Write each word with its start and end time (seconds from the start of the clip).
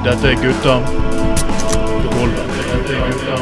Dette 0.00 0.30
er 0.30 0.38
gutta. 0.40 0.78
Dette 0.80 0.94
er 2.96 3.10
gutta. 3.10 3.34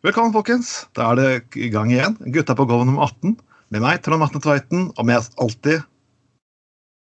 Velkommen, 0.00 0.32
folkens. 0.32 0.88
Da 0.96 1.10
er 1.10 1.20
det 1.20 1.60
i 1.60 1.68
gang 1.68 1.92
igjen. 1.92 2.16
Gutta 2.32 2.56
på 2.56 2.64
gulvet 2.64 2.88
nummer 2.88 3.04
18. 3.10 3.36
Med 3.68 3.84
meg, 3.84 4.00
Trond 4.00 4.24
Matne 4.24 4.40
Tveiten, 4.40 4.88
og 4.96 5.04
med 5.04 5.20
alltid 5.36 5.84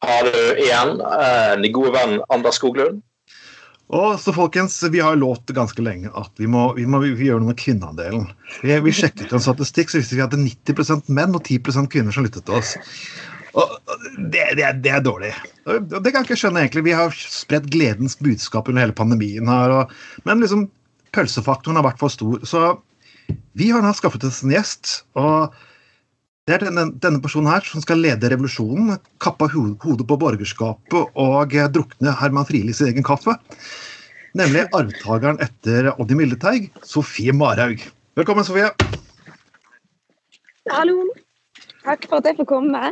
Har 0.05 0.21
du 0.29 0.61
igjen 0.61 1.01
eh, 1.01 1.57
din 1.65 1.73
gode 1.73 1.97
venn 1.97 2.21
Anders 2.29 2.61
Skoglund? 2.61 3.01
Og 3.93 4.15
så, 4.21 4.33
folkens, 4.33 4.79
vi 4.89 5.03
har 5.05 5.19
lovt 5.21 5.51
ganske 5.53 5.83
lenge 5.85 6.09
at 6.17 6.31
vi 6.41 6.47
må, 6.49 6.71
vi 6.79 6.87
må 6.89 7.03
vi 7.03 7.11
gjøre 7.27 7.43
noe 7.43 7.51
med 7.53 7.59
kvinneandelen. 7.61 8.31
Vi, 8.65 8.73
vi 8.87 8.95
sjekket 8.97 9.35
en 9.37 9.43
statistikk, 9.45 9.93
så 9.93 10.01
viste 10.01 10.17
vi 10.17 10.23
at 10.25 10.33
det 10.33 10.41
er 10.41 10.47
90% 10.73 11.11
menn 11.13 11.37
og 11.37 11.45
10% 11.45 11.91
kvinner 11.93 12.15
som 12.17 12.25
lyttet 12.25 12.47
til 12.49 12.57
oss. 12.57 12.73
Og 13.53 13.69
det, 14.33 14.47
det, 14.57 14.65
er- 14.65 14.79
det 14.81 14.95
er 14.97 15.05
dårlig. 15.05 15.35
Og 15.69 15.91
Det 15.93 16.09
kan 16.09 16.23
jeg 16.23 16.31
ikke 16.31 16.39
skjønne, 16.41 16.63
egentlig. 16.65 16.87
Vi 16.89 16.95
har 16.97 17.13
spredt 17.21 17.69
gledens 17.75 18.17
budskap 18.17 18.71
under 18.73 18.87
hele 18.87 18.97
pandemien 18.97 19.51
her. 19.53 19.75
Og, 19.83 19.93
men 20.25 20.41
liksom, 20.41 20.71
pølsefaktoren 21.13 21.77
har 21.77 21.85
vært 21.91 22.01
for 22.01 22.13
stor. 22.15 22.41
Så 22.49 22.63
vi 23.61 23.69
har 23.75 23.85
nå 23.85 23.93
skaffet 23.99 24.25
oss 24.25 24.41
en 24.47 24.55
gjest. 24.57 25.03
og 25.21 25.53
det 26.49 26.57
er 26.57 26.65
denne, 26.67 26.89
denne 26.99 27.21
personen 27.23 27.53
her 27.53 27.63
som 27.63 27.83
skal 27.85 28.01
lede 28.03 28.27
revolusjonen, 28.33 28.97
kappe 29.23 29.47
hodet 29.53 30.07
på 30.09 30.19
borgerskapet 30.19 31.19
og 31.23 31.55
eh, 31.55 31.69
drukne 31.71 32.15
Herman 32.19 32.49
Friele 32.49 32.75
sin 32.75 32.91
egen 32.91 33.07
kaffe. 33.07 33.37
Nemlig 34.35 34.65
arvtakeren 34.75 35.39
etter 35.45 35.93
Oddi 35.93 36.17
Mildeteig, 36.19 36.67
Sofie 36.89 37.35
Marhaug. 37.37 37.85
Velkommen, 38.19 38.47
Sofie. 38.49 38.73
Hallo. 40.73 41.05
Takk 41.85 42.09
for 42.09 42.19
at 42.19 42.31
jeg 42.31 42.41
får 42.41 42.49
komme. 42.51 42.91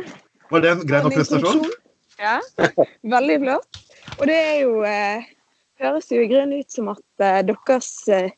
Var 0.51 0.63
det 0.63 0.71
en 0.71 0.87
grei 0.87 1.03
nok 1.03 1.17
prestasjon? 1.19 1.67
Ja, 2.21 2.37
veldig 3.17 3.37
flott. 3.43 3.83
Og 4.19 4.25
det 4.29 4.37
er 4.37 4.57
jo 4.61 4.81
eh, 4.87 5.27
Høres 5.81 6.11
jo 6.13 6.21
i 6.21 6.27
grunnen 6.29 6.61
ut 6.61 6.71
som 6.71 6.91
at 6.91 7.23
eh, 7.25 7.41
deres 7.47 7.91
eh, 8.13 8.31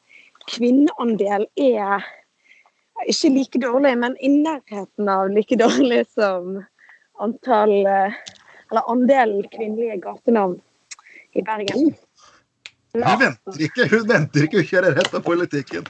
kvinneandel 0.48 1.45
er 1.59 2.05
ikke 3.09 3.31
like 3.33 3.59
dårlig, 3.61 3.97
men 3.99 4.16
i 4.22 4.30
nærheten 4.31 5.09
av 5.09 5.31
like 5.33 5.58
dårlig 5.59 6.05
som 6.13 6.63
antall 7.23 7.73
eh, 7.86 8.16
Eller 8.72 8.89
andelen 8.89 9.44
kvinnelige 9.53 9.99
gatenavn 10.02 10.55
i 11.38 11.41
Bergen. 11.45 11.91
Hun 12.94 13.19
venter 13.19 13.59
ikke, 13.67 13.86
hun 13.91 14.08
venter 14.09 14.45
ikke, 14.47 14.61
hun 14.64 14.69
kjører 14.69 14.95
rett 14.97 15.14
av 15.14 15.21
politikken. 15.25 15.86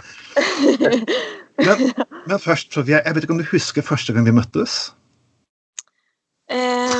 Men, 1.64 1.94
men 2.26 2.42
først, 2.42 2.74
Sofie, 2.74 2.98
jeg 2.98 3.16
vet 3.16 3.24
ikke 3.24 3.36
om 3.36 3.40
du 3.40 3.48
husker 3.52 3.86
første 3.86 4.16
gang 4.16 4.26
vi 4.28 4.34
møttes? 4.36 4.92
Eh, 6.52 7.00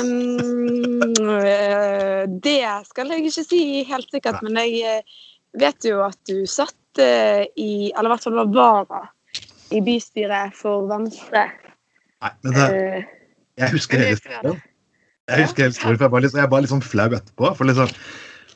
det 2.46 2.60
skal 2.88 3.12
jeg 3.12 3.24
ikke 3.24 3.44
si 3.50 3.62
helt 3.88 4.08
sikkert, 4.14 4.40
men 4.46 4.56
jeg 4.62 4.80
eh, 4.88 5.18
vet 5.60 5.90
jo 5.90 6.00
at 6.06 6.20
du 6.30 6.46
satt 6.48 6.78
i 6.94 7.90
Eller 7.90 8.06
i 8.06 8.10
hvert 8.12 8.22
fall 8.22 8.36
var 8.38 8.52
vara 8.54 9.00
i 9.74 9.80
bystyret 9.84 10.54
for 10.58 10.86
Venstre. 10.90 11.48
Nei, 12.22 12.30
men 12.44 12.54
det, 12.56 12.68
Eh, 12.74 13.08
jeg 13.60 13.74
husker 13.74 14.00
hele 14.00 14.14
det 14.14 14.20
historien. 14.20 14.62
Jeg 15.30 15.46
husker 15.46 15.64
hele 15.64 15.74
historien, 15.74 15.98
for 15.98 16.06
jeg 16.06 16.14
var 16.14 16.24
litt, 16.24 16.38
jeg 16.38 16.52
var 16.52 16.64
litt 16.64 16.72
sånn 16.72 16.84
flau 16.84 17.08
etterpå. 17.10 17.50
for 17.56 17.64
liksom, 17.68 17.90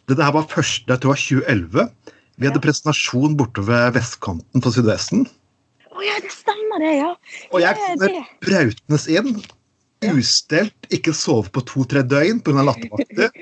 Dette 0.08 0.24
her 0.24 0.32
var 0.32 0.46
første, 0.48 0.86
jeg 0.88 1.00
tror 1.02 1.12
det 1.12 1.14
var 1.14 1.20
2011. 1.20 2.14
Vi 2.38 2.46
hadde 2.48 2.62
presentasjon 2.64 3.36
borte 3.36 3.60
ved 3.66 3.92
vestkanten 3.98 4.62
på 4.64 4.72
Sydvesten. 4.72 5.26
Å 5.92 6.04
ja, 6.06 6.14
det 6.22 6.30
stemmer 6.32 6.80
det, 6.80 6.94
ja. 6.96 7.10
Og 7.50 7.60
jeg 7.60 7.74
er 7.74 7.76
kommer 7.76 8.30
brautende 8.46 9.00
inn, 9.18 9.42
ustelt, 10.14 10.88
ikke 10.94 11.12
sove 11.12 11.50
på 11.52 11.64
to-tre 11.66 12.04
døgn 12.06 12.40
pga. 12.46 12.62
lattervakter, 12.70 13.34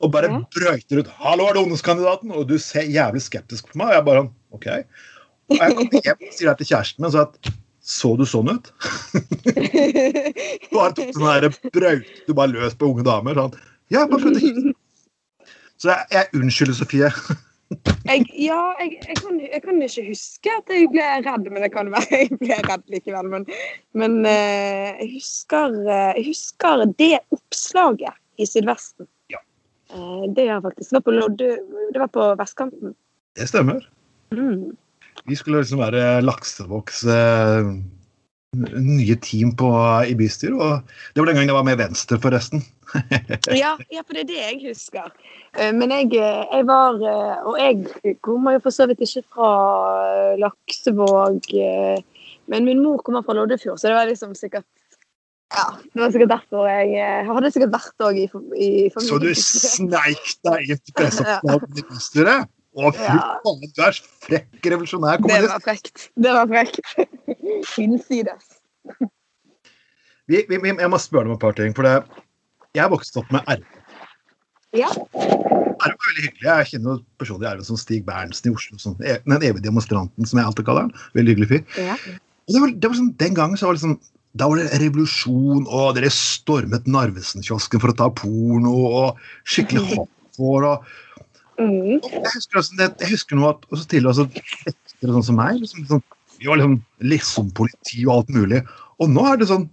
og 0.00 0.12
bare 0.12 0.28
brøyter 0.52 1.00
ut 1.00 1.08
'Hallo, 1.08 1.46
er 1.46 1.54
det 1.54 1.62
ungdomskandidaten?' 1.62 2.34
Og 2.34 2.48
du 2.48 2.58
ser 2.58 2.82
jævlig 2.82 3.22
skeptisk 3.22 3.70
på 3.70 3.78
meg. 3.78 3.88
Og 3.88 3.94
jeg 3.94 4.04
bare 4.04 4.28
OK. 4.52 4.66
Og 5.50 5.58
jeg 5.58 5.76
kommer 5.78 6.06
hjem 6.06 6.24
og 6.28 6.36
sier 6.36 6.50
det 6.50 6.56
til 6.60 6.70
kjæresten 6.72 7.04
min, 7.04 7.12
så 7.14 7.26
at 7.28 7.52
Så 7.90 8.12
du 8.14 8.26
sånn 8.28 8.50
ut? 8.52 8.66
Du 9.50 10.74
bare 10.76 10.92
tok 10.94 11.14
sånn 11.16 11.26
der 11.26 11.46
braut 11.74 12.10
du 12.26 12.34
bare 12.36 12.52
løs 12.52 12.76
på 12.78 12.90
unge 12.92 13.02
damer. 13.06 13.38
Sånn. 13.40 13.56
Ja, 13.90 14.04
bare 14.06 14.20
prøvde 14.20 14.38
å 14.38 14.44
hilse. 14.44 14.74
Så 15.80 15.88
jeg, 15.88 16.04
jeg 16.12 16.42
unnskylder, 16.42 16.76
Sofie. 16.76 17.08
Jeg, 17.70 18.24
ja, 18.34 18.58
jeg, 18.80 18.96
jeg, 19.06 19.16
kan, 19.22 19.38
jeg 19.40 19.62
kan 19.62 19.82
ikke 19.86 20.04
huske 20.08 20.52
at 20.58 20.72
jeg 20.74 20.88
ble 20.90 21.06
redd, 21.24 21.46
men 21.54 21.62
det 21.64 21.70
kan 21.72 21.90
være 21.92 22.18
jeg 22.24 22.38
ble 22.40 22.58
redd 22.66 22.84
likevel. 22.92 23.30
Men, 23.32 23.46
men 23.96 24.18
uh, 24.26 24.90
jeg, 25.00 25.08
husker, 25.14 25.76
eh, 25.86 26.10
jeg 26.18 26.26
husker 26.32 26.84
det 26.98 27.12
oppslaget 27.32 28.18
i 28.42 28.48
Sydvesten. 28.48 29.08
Ja. 29.32 29.40
Uh, 29.94 30.26
det 30.36 30.50
faktisk. 30.66 30.90
Det 30.90 30.98
var 30.98 31.06
på, 31.06 31.32
det 31.38 32.02
var 32.02 32.12
på 32.12 32.28
vestkanten. 32.42 32.94
Det 33.38 33.48
stemmer. 33.48 33.86
Mm. 34.34 34.74
Vi 35.28 35.36
skulle 35.36 35.60
liksom 35.60 35.82
være 35.82 36.20
Laksevågs 36.24 37.04
eh, 37.04 37.72
nye 38.56 39.16
team 39.22 39.52
på, 39.56 39.70
i 40.08 40.14
bystyret. 40.18 40.56
Og 40.58 41.14
det 41.14 41.22
var 41.22 41.30
den 41.30 41.38
gangen 41.38 41.52
jeg 41.52 41.58
var 41.58 41.68
med 41.68 41.78
Venstre, 41.78 42.20
forresten. 42.22 42.64
Ja, 43.54 43.76
ja, 43.92 44.02
for 44.02 44.16
det 44.16 44.24
er 44.24 44.30
det 44.30 44.38
jeg 44.40 44.56
husker. 44.64 45.12
Eh, 45.54 45.70
Men 45.72 45.92
jeg, 45.94 46.10
eh, 46.18 46.42
jeg 46.50 46.66
var 46.66 46.98
eh, 46.98 47.46
Og 47.46 47.54
jeg 47.60 48.16
kommer 48.20 48.56
jo 48.56 48.64
for 48.64 48.74
så 48.74 48.88
vidt 48.90 49.04
ikke 49.06 49.22
fra 49.30 49.50
Laksevåg. 50.40 51.46
Men 52.50 52.66
min 52.66 52.82
mor 52.82 52.98
kommer 53.06 53.22
fra 53.22 53.36
Loddefjord, 53.38 53.78
så 53.78 53.88
det 53.88 53.94
var 53.94 54.10
liksom 54.10 54.34
sikkert 54.34 54.66
ja, 55.50 55.64
det 55.82 55.98
var 55.98 56.12
sikkert 56.14 56.30
derfor 56.30 56.66
jeg 56.70 56.92
jeg 56.94 57.26
hadde 57.26 57.48
sikkert 57.50 57.72
vært 57.74 58.04
òg 58.06 58.18
i, 58.22 58.26
i 58.54 58.68
familien. 58.94 59.08
Så 59.08 59.18
du 59.18 59.30
sneik 59.34 60.28
deg 60.46 60.70
inn 60.70 60.78
til 60.78 60.94
presseoppgaven 60.94 61.78
i 61.80 61.86
bystyret? 61.88 62.50
Å, 62.78 62.90
fy 62.94 63.02
Ja. 63.02 63.16
faen, 63.42 63.64
du 63.74 63.82
er 63.82 63.96
frekk 64.26 64.66
revolusjonær 64.72 65.18
Det 65.26 65.40
var 65.48 65.62
frekt. 65.64 66.04
Det 66.14 66.34
var 66.36 66.46
frekt. 66.46 66.80
Innsides. 67.82 68.60
Vi, 70.30 70.44
vi, 70.46 70.58
vi, 70.62 70.70
jeg 70.78 70.90
må 70.92 71.00
spørre 71.02 71.26
deg 71.26 71.32
om 71.32 71.38
et 71.38 71.42
par 71.42 71.56
ting. 71.58 71.74
for 71.74 71.82
det, 71.88 71.96
Jeg 72.78 72.90
vokste 72.92 73.18
vokst 73.18 73.20
opp 73.24 73.32
med 73.34 73.42
RV. 73.50 73.64
Ja. 74.78 74.90
RV 74.94 75.90
er 75.90 75.96
veldig 76.06 76.24
hyggelig. 76.28 76.46
Jeg 76.46 76.68
kjenner 76.70 77.00
personlig 77.18 77.50
RV 77.50 77.66
som 77.66 77.80
Stig 77.80 78.04
Berntsen 78.06 78.52
i 78.52 78.54
Oslo. 78.54 78.78
Som, 78.78 78.94
den 79.02 79.42
evige 79.42 79.64
demonstranten, 79.66 80.28
som 80.28 80.38
jeg 80.38 80.46
alltid 80.46 80.68
kaller 80.68 80.86
han. 80.86 80.94
Veldig 81.18 81.34
hyggelig 81.34 81.50
fyr. 81.56 81.64
ja. 81.88 81.98
Og 82.50 82.54
det 82.54 82.60
var, 82.62 82.70
det 82.82 82.88
var 82.90 82.96
sånn, 82.98 83.10
Den 83.20 83.34
gangen 83.36 83.58
så 83.58 83.68
var 83.68 83.76
det 83.76 83.80
liksom 83.82 83.98
da 84.38 84.46
var 84.46 84.60
det 84.60 84.78
revolusjon, 84.78 85.64
og 85.66 85.96
dere 85.96 86.06
stormet 86.14 86.86
Narvesen-kiosken 86.86 87.82
for 87.82 87.90
å 87.90 87.96
ta 87.98 88.06
porno, 88.14 88.72
og 88.86 89.18
skikkelig 89.42 89.82
hardcore. 89.90 90.70
og 90.70 90.84
Mm. 91.60 91.98
Jeg 92.00 92.30
husker, 92.32 92.60
også, 92.62 92.76
jeg 92.80 93.10
husker 93.10 93.36
noe 93.36 93.50
at 93.52 93.66
også 93.68 93.84
til 93.90 94.08
også, 94.08 94.24
etter 94.70 95.12
sånn 95.12 95.26
som 95.26 95.36
meg 95.36 95.58
liksom, 95.60 95.84
sånn, 95.90 96.04
Vi 96.40 96.48
var 96.48 96.56
liksom 96.56 96.78
liksom 97.04 97.50
politi 97.56 98.06
og 98.06 98.14
alt 98.14 98.30
mulig. 98.32 98.62
Og 99.00 99.12
nå 99.12 99.26
er 99.28 99.40
det 99.40 99.50
sånn 99.50 99.68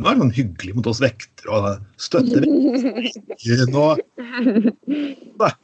nå 0.00 0.08
er 0.08 0.16
det 0.16 0.22
sånn 0.22 0.36
hyggelig 0.36 0.76
mot 0.78 0.86
oss 0.88 1.00
vektere 1.02 1.50
og 1.52 1.82
støtter 2.00 2.46
Nå 3.74 3.88
er 3.90 3.98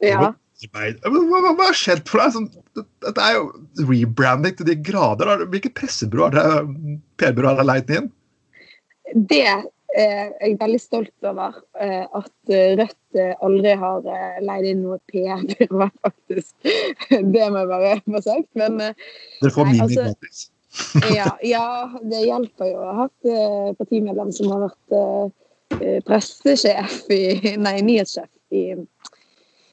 Ja. 0.05 0.33
Hva, 0.73 0.87
har 1.61 1.75
skjedd 1.77 2.03
for 2.09 2.21
deg? 2.21 2.33
Sånn, 2.33 2.47
det, 2.75 2.83
dette 3.05 3.21
er 3.23 3.35
jo 3.37 3.43
rebranding 3.85 4.55
til 4.57 4.67
de 4.69 4.75
grader. 4.87 5.45
Hvilket 5.53 5.75
pressebyrå 5.77 6.27
har 6.27 6.33
det 6.33 6.45
PR-byrået 7.21 7.61
har 7.61 7.67
leid 7.67 7.91
inn? 7.93 8.07
Det 9.29 9.43
er 9.97 10.33
jeg 10.43 10.57
veldig 10.59 10.79
stolt 10.81 11.25
over. 11.29 11.55
eh, 11.81 12.03
At 12.19 12.53
eh, 12.53 12.75
Rødt 12.79 13.17
eh, 13.19 13.33
aldri 13.45 13.73
har 13.81 14.05
eh, 14.13 14.37
leid 14.45 14.67
inn 14.71 14.83
noe 14.85 14.99
PR-byrå, 15.11 15.87
faktisk. 16.05 16.53
Det 17.09 17.47
må 17.51 17.63
jeg 17.63 17.71
bare 17.71 17.95
få 18.05 18.21
sagt. 18.25 18.49
Men 18.59 18.77
Det 18.81 18.93
Dere 19.41 19.53
får 19.55 19.69
Mimi 19.71 19.83
altså- 19.87 20.05
gratis. 20.11 20.45
ja, 21.17 21.29
ja, 21.47 21.65
det 22.05 22.19
hjelper 22.27 22.67
jo 22.67 22.73
Jeg 22.75 22.87
har 22.91 22.97
hatt 22.99 23.29
eh, 23.31 23.69
partimedlem 23.79 24.31
som 24.35 24.51
har 24.53 24.65
vært 24.67 24.97
eh, 24.97 25.29
eh, 25.79 25.99
pressesjef 26.05 26.97
i 27.15 27.21
Nei, 27.65 27.77
nyhetssjef 27.87 28.29
i, 28.53 28.65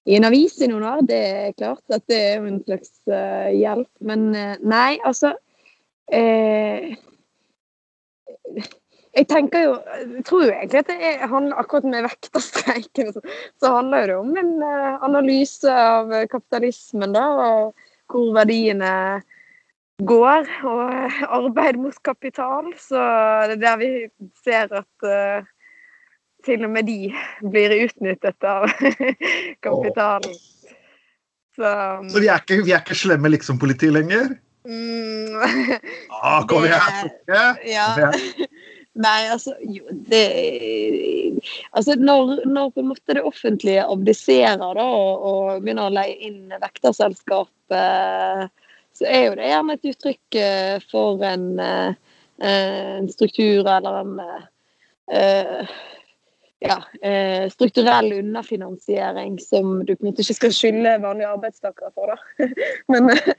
i 0.08 0.16
en 0.16 0.24
avis 0.30 0.54
i 0.64 0.68
noen 0.70 0.86
år. 0.88 1.02
Det 1.08 1.18
er 1.18 1.56
klart 1.58 1.84
at 1.92 2.06
det 2.08 2.20
er 2.30 2.38
jo 2.38 2.48
en 2.52 2.60
slags 2.64 2.94
eh, 3.10 3.50
hjelp. 3.58 3.90
Men 4.00 4.24
eh, 4.38 4.54
nei, 4.64 4.94
altså 5.04 5.34
eh, 6.08 6.94
jeg 9.14 9.28
tenker 9.30 9.62
jo, 9.62 9.74
jeg 10.16 10.24
tror 10.26 10.48
egentlig 10.50 10.80
at 10.80 10.90
det 10.90 10.96
er, 11.08 11.26
handler 11.30 11.60
akkurat 11.60 11.86
med 11.86 12.06
vekterstreiken 12.08 13.12
så, 13.14 13.22
så 13.62 13.72
handler 13.76 14.10
det 14.10 14.16
om 14.18 14.32
en 14.40 14.54
eh, 14.66 15.04
analyse 15.06 15.70
av 15.70 16.12
eh, 16.12 16.26
kapitalismen, 16.30 17.14
da, 17.14 17.24
og 17.44 17.86
hvor 18.10 18.32
verdiene 18.36 18.90
går, 20.02 20.50
og 20.66 20.82
eh, 20.90 21.20
arbeid 21.38 21.78
mot 21.80 21.98
kapital. 22.06 22.72
Så 22.80 23.00
det 23.50 23.58
er 23.58 23.62
der 23.62 23.82
vi 23.82 23.90
ser 24.44 24.72
at 24.74 25.06
uh, 25.06 25.46
til 26.44 26.66
og 26.66 26.74
med 26.74 26.90
de 26.90 27.12
blir 27.52 27.76
utnyttet 27.84 28.48
av 28.48 28.66
kapitalen. 29.66 30.34
Så 31.54 31.70
Så 32.10 32.20
vi 32.20 32.26
er 32.26 32.42
ikke, 32.42 32.64
vi 32.66 32.74
er 32.74 32.82
ikke 32.82 32.98
slemme 32.98 33.30
liksom-politi 33.30 33.92
lenger? 33.94 34.34
Mm, 34.64 35.38
Ah, 36.22 36.42
kom 36.48 36.64
igjen! 36.64 36.80
Tokke! 37.04 37.42
ja. 37.68 37.88
Nei, 38.94 39.26
altså 39.26 39.56
jo, 39.58 39.82
det 39.90 40.24
Altså, 41.74 41.96
når, 41.98 42.44
når 42.46 42.70
på 42.70 42.82
en 42.82 42.90
måte 42.92 43.16
det 43.16 43.24
offentlige 43.26 43.84
abdiserer 43.90 44.78
og, 44.80 45.24
og 45.30 45.64
begynner 45.64 45.88
å 45.90 45.94
leie 45.94 46.14
inn 46.28 46.54
vekterselskap, 46.62 47.50
eh, 47.74 48.44
så 48.94 49.08
er 49.10 49.24
jo 49.26 49.34
det 49.38 49.50
gjerne 49.50 49.74
et 49.74 49.88
uttrykk 49.90 50.38
eh, 50.38 50.76
for 50.92 51.24
en, 51.26 51.48
eh, 51.60 52.14
en 52.46 53.10
struktur 53.10 53.66
eller 53.66 53.98
en 54.04 54.14
eh, 54.22 55.74
ja, 56.64 56.78
eh, 57.02 57.50
strukturell 57.50 58.12
underfinansiering 58.12 59.38
som 59.42 59.84
du 59.84 59.96
på 59.96 60.04
en 60.06 60.12
måte 60.12 60.24
ikke 60.24 60.38
skal 60.38 60.54
skylde 60.54 60.96
vanlige 61.02 61.32
arbeidstakere 61.34 61.90
for. 61.92 62.14
da. 62.14 62.48
Men 62.92 63.10
eh, 63.12 63.34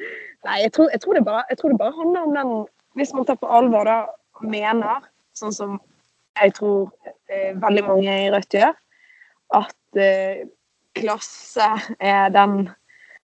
nei, 0.45 0.59
jeg 0.67 0.75
tror, 0.75 0.91
jeg, 0.93 1.01
tror 1.01 1.23
bare, 1.25 1.47
jeg 1.49 1.61
tror 1.61 1.73
det 1.73 1.81
bare 1.81 1.97
handler 1.97 2.27
om 2.27 2.39
den 2.39 2.55
Hvis 2.95 3.11
man 3.13 3.25
tar 3.27 3.35
på 3.35 3.47
alvor 3.51 3.83
da, 3.83 3.97
mener, 4.39 5.03
sånn 5.37 5.55
som 5.55 5.77
jeg 6.35 6.55
tror 6.57 6.89
eh, 7.31 7.53
veldig 7.61 7.83
mange 7.87 8.15
i 8.25 8.31
Rødt 8.33 8.57
gjør, 8.57 8.75
at 9.55 9.99
eh, 9.99 10.45
klasse 10.95 11.69
er 11.99 12.33
den 12.33 12.69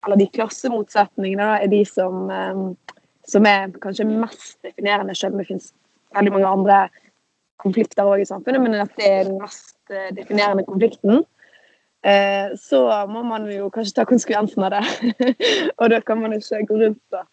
Eller 0.07 0.21
de 0.21 0.27
klassemotsetningene 0.31 1.43
da, 1.43 1.55
er 1.59 1.71
de 1.73 1.81
som, 1.89 2.29
eh, 2.31 2.99
som 3.27 3.47
er 3.49 3.73
kanskje 3.83 4.05
mest 4.07 4.61
definerende, 4.63 5.17
selv 5.19 5.35
om 5.35 5.41
det 5.41 5.49
finnes 5.49 5.73
veldig 6.15 6.33
mange 6.33 6.47
andre 6.47 6.77
konflikter 7.59 8.07
også 8.07 8.23
i 8.23 8.29
samfunnet, 8.29 8.63
men 8.63 8.77
at 8.85 8.93
det 9.01 9.09
er 9.09 9.25
den 9.27 9.41
mest 9.41 9.79
eh, 9.91 10.13
definerende 10.15 10.67
konflikten. 10.69 11.25
Eh, 12.07 12.55
så 12.61 12.85
må 13.11 13.25
man 13.27 13.49
jo 13.51 13.71
kanskje 13.75 13.97
ta 13.97 14.05
konsekvensen 14.07 14.63
av 14.69 14.77
det. 14.77 14.85
og 15.81 15.91
da 15.91 16.01
kan 16.07 16.21
man 16.23 16.37
ikke 16.37 16.63
gå 16.69 16.79
rundt 16.85 17.19
og 17.19 17.25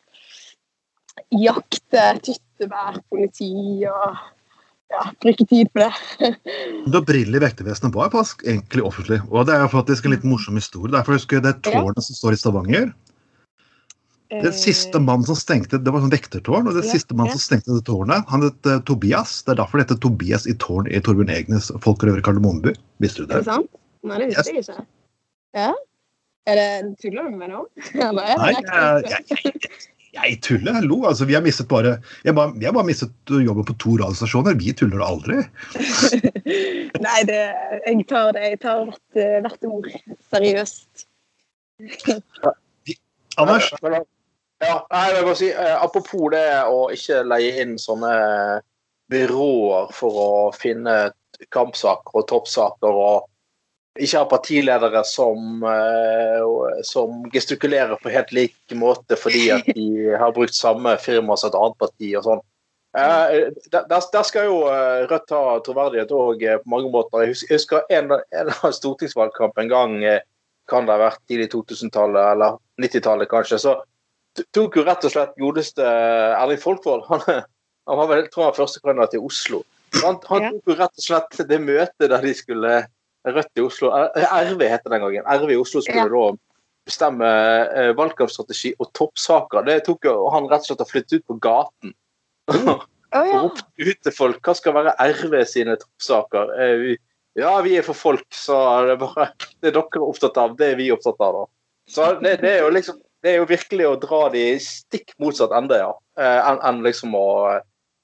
jakte 1.43 2.07
tyttebærpoliti 2.25 3.51
og 3.91 4.17
ja, 4.91 5.05
bruke 5.21 5.45
tid 5.49 5.69
på 5.73 5.79
det. 5.83 5.93
Det 6.93 7.15
i 7.17 7.39
vektervesenet 7.41 7.95
var 7.95 8.11
faktisk 8.13 8.43
egentlig 8.45 8.83
offentlig. 8.83 9.21
Og 9.31 9.47
det 9.47 9.55
er 9.55 9.71
faktisk 9.71 10.05
en 10.05 10.13
litt 10.15 10.27
morsom 10.27 10.59
historie. 10.59 10.91
Derfor 10.93 11.17
husker 11.17 11.39
jeg 11.39 11.47
det 11.47 11.55
tårnet 11.65 12.03
som 12.03 12.17
står 12.19 12.35
i 12.35 12.41
Stavanger. 12.41 12.91
Det 14.33 14.51
siste 14.57 14.97
mann 14.99 15.21
som 15.27 15.37
stengte, 15.37 15.77
det 15.77 15.91
var 15.93 16.01
sånn 16.01 16.13
vektertårn, 16.13 16.65
og 16.65 16.73
det 16.73 16.87
Ja, 16.87 16.95
siste 16.95 17.13
mann 17.13 17.29
ja. 17.29 17.35
som 17.35 17.43
stengte 17.43 17.75
det 17.75 17.83
tårnet, 17.85 18.25
han 18.31 18.41
het 18.41 18.69
uh, 18.69 18.79
Tobias. 18.81 19.43
Det 19.45 19.53
er 19.53 19.59
derfor 19.61 19.77
det 19.77 19.85
heter 19.85 20.01
Tobias 20.01 20.47
i 20.49 20.55
tårn 20.57 20.89
i 20.89 21.01
Torbjørn 21.05 21.29
Egnes 21.29 21.69
Folkerøver 21.85 22.23
Kardemommeby. 22.25 22.73
Visste 23.03 23.23
du 23.23 23.29
det? 23.29 23.41
Er 23.41 23.45
det 23.45 23.51
sant? 23.51 23.69
Nei, 24.03 24.17
det 24.23 24.31
visste 24.31 24.55
jeg 24.55 24.65
ikke. 24.65 24.85
Ja? 25.53 25.69
Er 26.49 26.59
det, 26.59 26.95
tuller 26.99 27.29
du 27.29 27.37
med 27.37 27.53
er 27.53 27.53
det 27.53 28.13
Nei, 28.17 28.25
jeg, 28.33 28.65
jeg, 28.65 29.53
jeg, 29.53 29.83
jeg 30.13 30.39
tuller. 30.45 30.73
Hallo. 30.77 31.03
Altså, 31.09 31.25
vi 31.25 31.33
har 31.33 31.41
mistet 31.41 31.67
bare 31.67 31.97
Jeg 32.23 32.35
bare, 32.35 32.53
jeg 32.61 32.73
bare 32.73 32.85
mistet 32.85 33.11
jobben 33.29 33.65
på 33.65 33.75
to 33.81 33.97
radiostasjoner. 34.01 34.57
Vi 34.59 34.73
tuller 34.77 35.01
det 35.01 35.07
aldri. 35.07 35.39
Nei, 37.07 37.19
det, 37.29 37.41
jeg 37.87 38.05
tar 38.09 38.33
det. 38.37 38.43
Jeg 38.53 38.59
tar 38.61 38.83
hvert, 38.85 39.23
hvert 39.45 39.69
ord 39.69 39.89
seriøst. 40.33 41.07
Anders? 43.41 43.71
Ja, 44.63 44.77
jeg 44.93 45.15
vil 45.15 45.25
bare 45.25 45.35
si, 45.35 45.49
eh, 45.49 45.75
Apropos 45.83 46.29
det 46.31 46.45
å 46.69 46.85
ikke 46.93 47.23
leie 47.25 47.63
inn 47.63 47.75
sånne 47.81 48.13
byråer 49.11 49.89
for 49.95 50.19
å 50.21 50.31
finne 50.55 51.11
kampsaker 51.51 52.21
og 52.21 52.27
toppsaker, 52.29 52.93
og 52.93 53.25
ikke 53.99 54.23
ha 54.23 54.25
partiledere 54.29 55.03
som, 55.05 55.63
eh, 55.63 56.81
som 56.83 57.21
gestikulerer 57.33 57.99
på 58.01 58.09
helt 58.13 58.31
lik 58.33 58.73
måte 58.73 59.17
fordi 59.19 59.51
at 59.53 59.69
de 59.69 59.85
har 60.21 60.33
brukt 60.33 60.55
samme 60.57 60.95
firma 60.97 61.37
som 61.37 61.51
et 61.51 61.59
annet 61.59 61.77
parti 61.81 62.09
og 62.17 62.25
sånn. 62.25 62.43
Eh, 62.97 63.51
der, 63.73 63.85
der 63.89 64.25
skal 64.25 64.49
jo 64.49 64.57
eh, 64.69 65.05
Rødt 65.09 65.33
ha 65.33 65.57
troverdighet 65.65 66.13
òg 66.13 66.45
på 66.63 66.73
mange 66.73 66.89
måter. 66.93 67.25
Jeg 67.27 67.37
husker, 67.53 67.85
en, 67.93 68.13
en 68.13 68.53
av 68.53 68.73
stortingsvalgkamp 68.73 69.61
en 69.61 69.71
gang 69.71 69.97
kan 70.69 70.87
det 70.87 70.95
ha 70.95 71.01
vært 71.09 71.21
tidlig 71.29 71.51
2000-tallet 71.53 72.31
eller 72.33 72.57
90-tallet 72.81 73.29
kanskje. 73.29 73.59
så 73.61 73.77
tok 74.55 74.79
jo 74.79 74.85
rett 74.87 75.05
og 75.05 75.13
slett 75.13 75.37
godeste 75.37 75.85
Erling 75.85 76.57
Folkvold 76.57 77.03
Han, 77.11 77.21
han 77.27 77.99
var 77.99 78.09
vel, 78.09 78.25
tror 78.31 78.47
jeg, 78.47 78.55
første 78.55 78.79
førstekandidat 78.79 79.17
i 79.19 79.21
Oslo. 79.21 79.61
Han, 80.01 80.17
han 80.31 80.47
tok 80.49 80.71
jo 80.71 80.77
rett 80.79 81.01
og 81.01 81.05
slett 81.05 81.41
det 81.49 81.59
møtet 81.61 82.09
der 82.09 82.23
de 82.23 82.33
skulle 82.33 82.77
Rødt 83.23 83.59
i 83.59 83.63
Oslo 83.63 83.91
eh, 83.95 84.33
RV 84.51 84.63
heter 84.67 84.93
den 84.93 85.05
gangen. 85.05 85.27
RV 85.27 85.53
i 85.53 85.59
Oslo 85.61 85.81
skulle 85.83 86.03
Ja. 86.03 86.09
da 86.11 86.25
bestemme 86.83 87.27
eh, 87.79 87.91
valgkampstrategi 87.95 88.73
og 88.79 88.89
toppsaker. 88.97 89.63
Det 89.67 89.85
tok 89.85 90.09
jo 90.09 90.15
han 90.33 90.49
rett 90.51 90.65
og 90.65 90.71
slett 90.73 90.83
å 90.83 90.89
flytte 90.89 91.19
ut 91.21 91.27
på 91.31 91.39
gaten. 91.43 91.93
Og 93.13 93.27
ja. 93.29 93.43
ropte 93.43 93.61
ut 93.77 93.99
til 94.01 94.13
folk 94.15 94.39
hva 94.41 94.55
skal 94.57 94.73
være 94.73 94.95
RV 94.97 95.35
sine 95.45 95.75
toppsaker. 95.77 96.49
Eh, 96.57 96.71
vi, 96.81 96.95
ja, 97.37 97.51
vi 97.61 97.75
er 97.77 97.85
for 97.85 97.93
folk, 97.93 98.25
så 98.33 98.57
det 98.87 98.95
er 98.95 99.01
bare 99.03 99.27
det 99.61 99.69
dere 99.75 99.85
er 99.85 100.05
opptatt 100.07 100.39
av, 100.41 100.55
det 100.57 100.71
er 100.71 100.79
vi 100.81 100.89
opptatt 100.91 101.21
av. 101.21 101.37
da. 101.37 101.43
Så 101.93 102.07
det, 102.23 102.39
det 102.41 102.55
er 102.55 102.63
jo 102.65 102.71
liksom 102.73 102.97
det 103.23 103.31
er 103.31 103.37
jo 103.39 103.45
virkelig 103.47 103.85
å 103.87 103.99
dra 104.01 104.25
de 104.33 104.41
stikk 104.59 105.13
motsatt 105.23 105.53
ende, 105.55 105.77
ja. 105.79 105.93
Eh, 106.19 106.39
Enn 106.49 106.57
enn 106.67 106.81
liksom 106.83 107.13
å, 107.15 107.27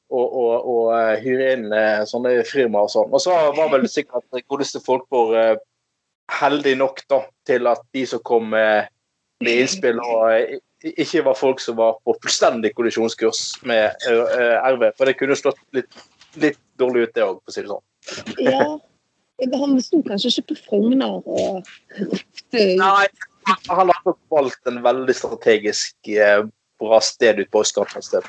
å, 0.10 0.22
og, 0.22 0.54
å 0.70 0.78
eh, 0.96 1.16
hyre 1.24 1.52
inn 1.56 1.68
eh, 1.76 2.04
sånne 2.10 2.40
firmaer 2.48 2.88
og 2.88 2.94
sånn. 2.94 3.12
Og 3.14 3.22
så 3.24 3.36
var 3.58 3.72
vel 3.74 3.86
sikkert 3.90 4.26
godeste 4.50 4.82
folk 4.84 5.06
eh, 5.38 5.56
heldig 6.40 6.76
nok 6.82 7.04
da, 7.12 7.24
til 7.50 7.70
at 7.70 7.84
de 7.96 8.06
som 8.10 8.22
kom 8.26 8.52
med 8.54 8.90
innspill, 9.46 10.02
og 10.04 10.60
ikke 10.84 11.24
var 11.26 11.38
folk 11.38 11.62
som 11.64 11.78
var 11.80 11.98
på 12.06 12.16
fullstendig 12.24 12.74
kollisjonskurs 12.78 13.62
med 13.68 13.96
RV. 14.06 14.92
For 14.98 15.10
det 15.10 15.16
kunne 15.20 15.38
slått 15.40 15.60
litt, 15.76 15.90
litt 16.40 16.60
dårlig 16.80 17.08
ut, 17.08 17.16
det 17.16 17.26
òg, 17.26 17.40
for 17.42 17.52
å 17.52 17.56
si 17.56 17.64
det 17.66 17.74
sånn. 17.74 17.86
ja. 18.46 18.70
Han 19.40 19.78
sto 19.80 20.02
kanskje 20.04 20.34
ikke 20.34 20.50
på 20.50 20.56
Frogner 20.66 21.22
og 21.24 21.68
ropte 21.96 22.64
Nei, 22.76 23.06
han 23.48 23.92
har 23.94 24.16
valgt 24.34 24.68
en 24.68 24.82
veldig 24.84 25.16
strategisk 25.16 26.10
bra 26.84 27.00
sted 27.00 27.40
ute 27.40 27.48
på 27.54 27.62
østkanten 27.64 28.04
et 28.04 28.10
sted. 28.10 28.28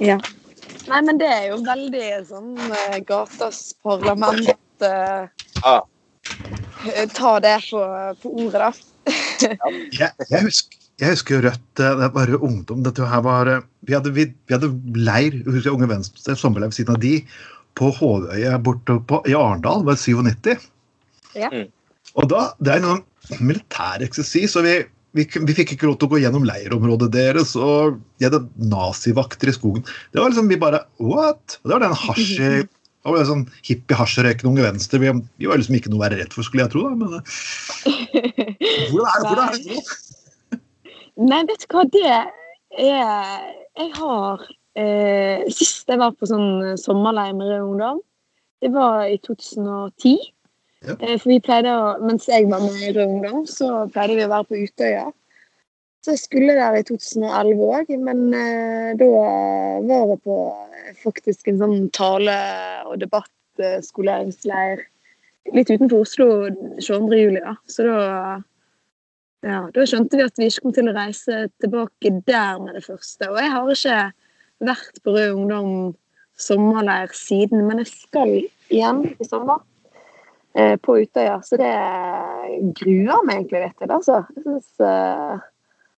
Ja. 0.00 0.16
Nei, 0.88 1.00
men 1.06 1.18
det 1.20 1.28
er 1.28 1.46
jo 1.50 1.60
veldig 1.66 2.08
sånn 2.30 2.54
uh, 2.58 2.98
gatas 3.08 3.74
parlament 3.84 4.48
Uh, 4.80 5.26
Ja. 5.60 5.74
eh, 6.88 7.04
Ta 7.12 7.34
det 7.44 7.58
på, 7.68 7.80
på 8.22 8.30
ordet, 8.46 8.62
da. 8.62 8.70
Jeg, 9.92 10.08
jeg, 10.30 10.40
husker, 10.46 10.78
jeg 11.02 11.12
husker 11.12 11.42
Rødt 11.44 11.80
Det 11.80 12.08
var 12.14 12.32
ungdom. 12.38 12.80
Dette 12.86 13.04
her 13.08 13.20
var 13.24 13.50
Vi 13.84 13.92
hadde, 13.96 14.12
vi, 14.16 14.24
vi 14.48 14.56
hadde 14.56 14.70
leir 14.96 15.36
husker 15.44 15.68
jeg, 15.68 15.74
Unge 15.76 15.90
Venstre, 15.90 16.36
sommerleir 16.36 16.72
ved 16.72 16.78
siden 16.78 16.96
av 16.96 17.02
de, 17.04 17.12
på 17.76 17.90
Håvøya 17.98 18.56
borte 18.64 18.96
på, 19.08 19.20
i 19.28 19.36
Arendal. 19.36 19.84
Det 19.84 19.90
var 19.92 20.00
97. 20.00 20.66
Ja. 21.36 21.52
Mm. 21.52 21.68
Og 22.16 22.30
da, 22.32 22.46
Det 22.64 22.78
er 22.78 22.84
noen 22.86 23.04
militær 23.44 24.00
eksersis, 24.04 24.56
og 24.56 24.64
vi, 24.64 24.78
vi, 25.16 25.26
vi 25.26 25.56
fikk 25.56 25.74
ikke 25.74 25.88
lov 25.88 25.96
til 26.00 26.08
å 26.08 26.12
gå 26.14 26.20
gjennom 26.22 26.44
leirområdet 26.46 27.10
deres. 27.14 27.54
Og 27.58 27.98
de 28.20 28.28
hadde 28.28 28.44
nazivakter 28.70 29.50
i 29.50 29.56
skogen. 29.56 29.86
Det 30.12 30.22
var 30.22 30.32
liksom 30.32 30.50
vi 30.50 30.60
bare 30.60 30.84
What? 31.02 31.58
Og 31.62 31.70
det 31.70 31.74
var 31.76 31.88
den 31.88 31.98
hasj... 32.04 32.36
Det 33.00 33.08
var 33.08 33.22
sånn 33.24 33.46
hippie 33.64 33.96
hasjrøykende 33.96 34.50
Unge 34.50 34.64
Venstre. 34.66 34.98
Vi, 35.00 35.08
vi 35.40 35.46
var 35.48 35.56
liksom 35.56 35.78
ikke 35.78 35.88
noe 35.88 35.96
å 35.96 36.02
være 36.02 36.18
redd 36.18 36.34
for, 36.36 36.44
skulle 36.44 36.66
jeg 36.66 36.72
tro. 36.74 36.82
da, 36.84 36.90
men 37.00 37.14
eh, 37.16 38.90
Hvordan 38.90 39.06
er, 39.08 39.22
hvordan 39.24 39.40
er 39.46 39.54
det 39.54 39.78
nå? 39.78 40.58
Nei, 41.30 41.38
vet 41.48 41.64
du 41.64 41.72
hva, 41.72 41.86
det 41.96 42.02
er 42.10 42.28
Jeg 43.80 43.88
har 43.96 44.44
eh, 44.76 45.48
Sist 45.48 45.88
jeg 45.88 46.00
var 46.00 46.12
på 46.12 46.28
sånn 46.28 46.76
sommerleir 46.80 47.32
med 47.36 47.48
Rød 47.48 47.70
Ungdom, 47.70 48.04
det 48.60 48.70
var 48.76 49.08
i 49.08 49.16
2010. 49.24 50.18
Ja. 50.86 50.96
Eh, 50.96 51.16
for 51.20 51.28
vi 51.28 51.40
pleide 51.44 51.72
å 51.76 51.88
Mens 52.00 52.28
jeg 52.28 52.46
var 52.48 52.62
med 52.64 52.78
i 52.80 52.92
Rød 52.96 53.06
Ungdom, 53.06 53.42
så 53.48 53.86
pleide 53.92 54.16
vi 54.16 54.24
å 54.24 54.30
være 54.32 54.48
på 54.48 54.60
Utøya. 54.64 55.08
Så 56.00 56.14
jeg 56.14 56.22
skulle 56.22 56.56
der 56.56 56.78
i 56.78 56.84
2011 56.88 57.64
òg, 57.66 57.90
men 58.00 58.22
eh, 58.32 58.92
da 58.96 59.08
var 59.84 60.14
jeg 60.14 60.22
på 60.24 60.38
eh, 60.48 60.94
faktisk 61.02 61.50
en 61.52 61.60
sånn 61.60 61.90
tale- 61.92 62.86
og 62.88 62.96
debattskoleringsleir 63.02 64.86
litt 65.52 65.68
utenfor 65.68 66.06
Oslo 66.06 66.30
22. 66.80 67.20
juli. 67.20 67.44
Da. 67.44 67.54
Så 67.68 67.84
da 67.84 68.00
ja, 69.44 69.60
da 69.72 69.84
skjønte 69.88 70.18
vi 70.18 70.24
at 70.28 70.36
vi 70.36 70.48
ikke 70.50 70.66
kom 70.66 70.74
til 70.76 70.90
å 70.90 70.96
reise 70.96 71.46
tilbake 71.62 72.12
der 72.28 72.60
med 72.60 72.76
det 72.76 72.84
første. 72.84 73.28
Og 73.28 73.38
jeg 73.40 73.52
har 73.52 73.70
ikke 73.72 74.00
vært 74.70 75.00
på 75.04 75.14
Rød 75.16 75.36
Ungdom 75.36 75.70
sommerleir 76.40 77.12
siden, 77.16 77.66
men 77.68 77.80
jeg 77.80 77.92
skal 77.92 78.34
igjen 78.72 79.04
i 79.20 79.28
sommer. 79.28 79.60
Eh, 80.54 80.76
På 80.82 80.96
Utøya. 81.00 81.40
Så 81.44 81.56
det 81.60 81.70
gruer 82.80 83.24
meg 83.26 83.40
egentlig 83.44 83.62
litt 83.66 83.78
til, 83.78 83.90
altså. 83.96 84.24
Jeg 84.36 84.44
synes, 84.44 84.68
eh, 84.80 85.38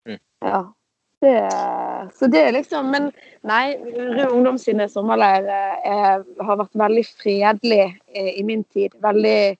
Mm. 0.06 0.18
Ja. 0.42 0.62
Det, 1.22 1.34
så 2.18 2.26
det 2.26 2.40
er 2.42 2.52
liksom 2.56 2.88
Men 2.90 3.04
nei, 3.46 3.76
Rød 3.78 4.32
Ungdom 4.32 4.56
sine 4.58 4.88
sommerleirer 4.90 5.76
er- 5.86 6.24
har 6.42 6.56
vært 6.58 6.74
veldig 6.74 7.04
fredelig 7.06 7.84
eh, 8.14 8.32
i 8.40 8.42
min 8.42 8.64
tid. 8.64 8.90
Veldig 9.00 9.56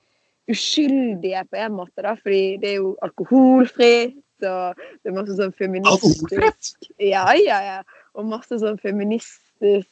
uskyldige 0.50 1.44
på 1.50 1.56
en 1.62 1.72
måte, 1.78 2.02
da, 2.02 2.16
fordi 2.18 2.56
det 2.60 2.70
er 2.72 2.78
jo 2.80 2.96
alkoholfritt 3.06 4.18
og 4.42 4.74
det 4.74 5.06
er 5.12 5.14
masse 5.14 5.36
sånn 5.38 5.54
feministisk 5.54 6.88
Ja, 6.98 7.28
ja, 7.38 7.60
ja. 7.62 7.82
Og 8.18 8.26
masse 8.26 8.58
sånn 8.58 8.80
feministisk 8.82 9.62
eh, 9.62 9.84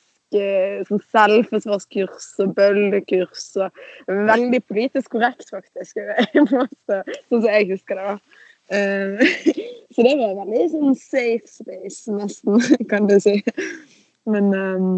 sånn 0.86 1.02
selvforsvarskurs 1.10 2.28
og 2.44 2.54
bøllekurs 2.54 3.48
og 3.58 3.80
Veldig 4.30 4.62
politisk 4.68 5.10
korrekt, 5.16 5.48
faktisk. 5.50 5.98
Sånn 6.36 7.08
som 7.30 7.48
jeg 7.50 7.70
husker 7.72 7.98
det, 7.98 8.14
da. 8.14 8.40
Eh, 8.70 9.18
Så 9.94 10.04
det 10.06 10.14
var 10.20 10.36
veldig 10.38 10.66
sånn 10.70 10.92
safe 10.94 11.48
space, 11.50 12.12
nesten, 12.14 12.60
kan 12.92 13.08
du 13.10 13.16
si. 13.22 13.40
Men 14.30 14.52
um, 14.54 14.90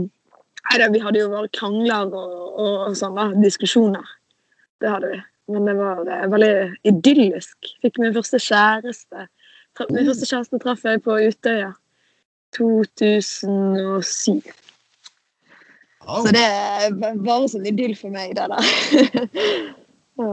da, 0.76 0.88
vi 0.92 1.00
hadde 1.00 1.22
jo 1.22 1.30
våre 1.32 1.48
krangler 1.56 2.12
og, 2.12 2.34
og 2.60 2.96
sånne 2.98 3.30
diskusjoner. 3.40 4.04
Det 4.82 4.90
hadde 4.92 5.14
vi. 5.14 5.20
Men 5.52 5.66
det 5.66 5.76
var 5.78 6.02
eh, 6.06 6.26
veldig 6.30 6.52
idyllisk. 6.92 7.72
Fikk 7.82 8.02
min 8.02 8.14
første 8.14 8.38
kjæreste. 8.42 9.26
Min 9.88 10.06
første 10.10 10.28
kjæreste 10.28 10.60
traff 10.62 10.84
jeg 10.86 11.02
på 11.06 11.16
Utøya. 11.24 11.72
2007. 12.52 14.42
Ja, 16.02 16.18
Så 16.24 16.32
det 16.34 16.42
er 16.42 16.94
ba- 16.98 17.14
bare 17.22 17.48
sånn 17.52 17.66
idyll 17.70 17.94
for 17.98 18.10
meg, 18.14 18.32
det 18.38 18.48
der. 18.50 18.64
ja. 20.22 20.30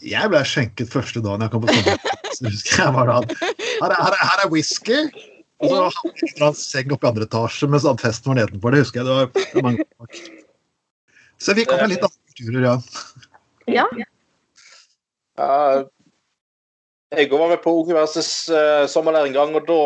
Jeg 0.00 0.30
ble 0.32 0.40
skjenket 0.48 0.90
første 0.92 1.20
dagen 1.24 1.44
jeg 1.44 1.52
kom 1.52 1.62
på 1.66 1.74
sommer. 1.76 2.00
Så 2.34 2.48
husker 2.48 2.82
jeg 2.86 2.94
var 2.96 3.10
da 3.10 3.18
Her 3.20 3.92
er, 3.92 3.98
her 4.00 4.14
er, 4.16 4.22
her 4.24 4.44
er 4.46 4.50
whisky. 4.52 5.00
Og 5.60 5.68
så 5.74 5.80
hadde 5.92 6.24
jeg 6.24 6.46
en 6.48 6.56
seng 6.56 6.94
oppe 6.96 7.04
i 7.04 7.10
andre 7.10 7.26
etasje 7.28 7.68
mens 7.68 7.84
han 7.84 7.98
festen 8.00 8.32
var 8.32 8.38
nedenfor. 8.40 8.72
Det 8.72 8.80
husker 8.86 9.02
jeg. 9.02 9.06
Det 9.06 9.16
var, 9.18 9.26
det 9.36 9.58
var 9.58 9.66
mange. 9.68 9.84
Så 11.40 11.54
vi 11.56 11.66
kom 11.68 11.80
med 11.84 11.92
litt 11.92 12.04
andre 12.06 12.34
kulturer, 12.36 12.64
ja. 12.64 12.76
ja. 13.76 13.86
Ja, 15.40 15.50
jeg 17.10 17.30
var 17.32 17.48
med 17.50 17.62
på 17.64 17.72
Unge 17.80 17.94
Verses 17.96 18.28
uh, 18.52 18.86
sommerleir 18.90 19.26
en 19.26 19.34
gang, 19.34 19.54
og 19.58 19.64
da, 19.66 19.78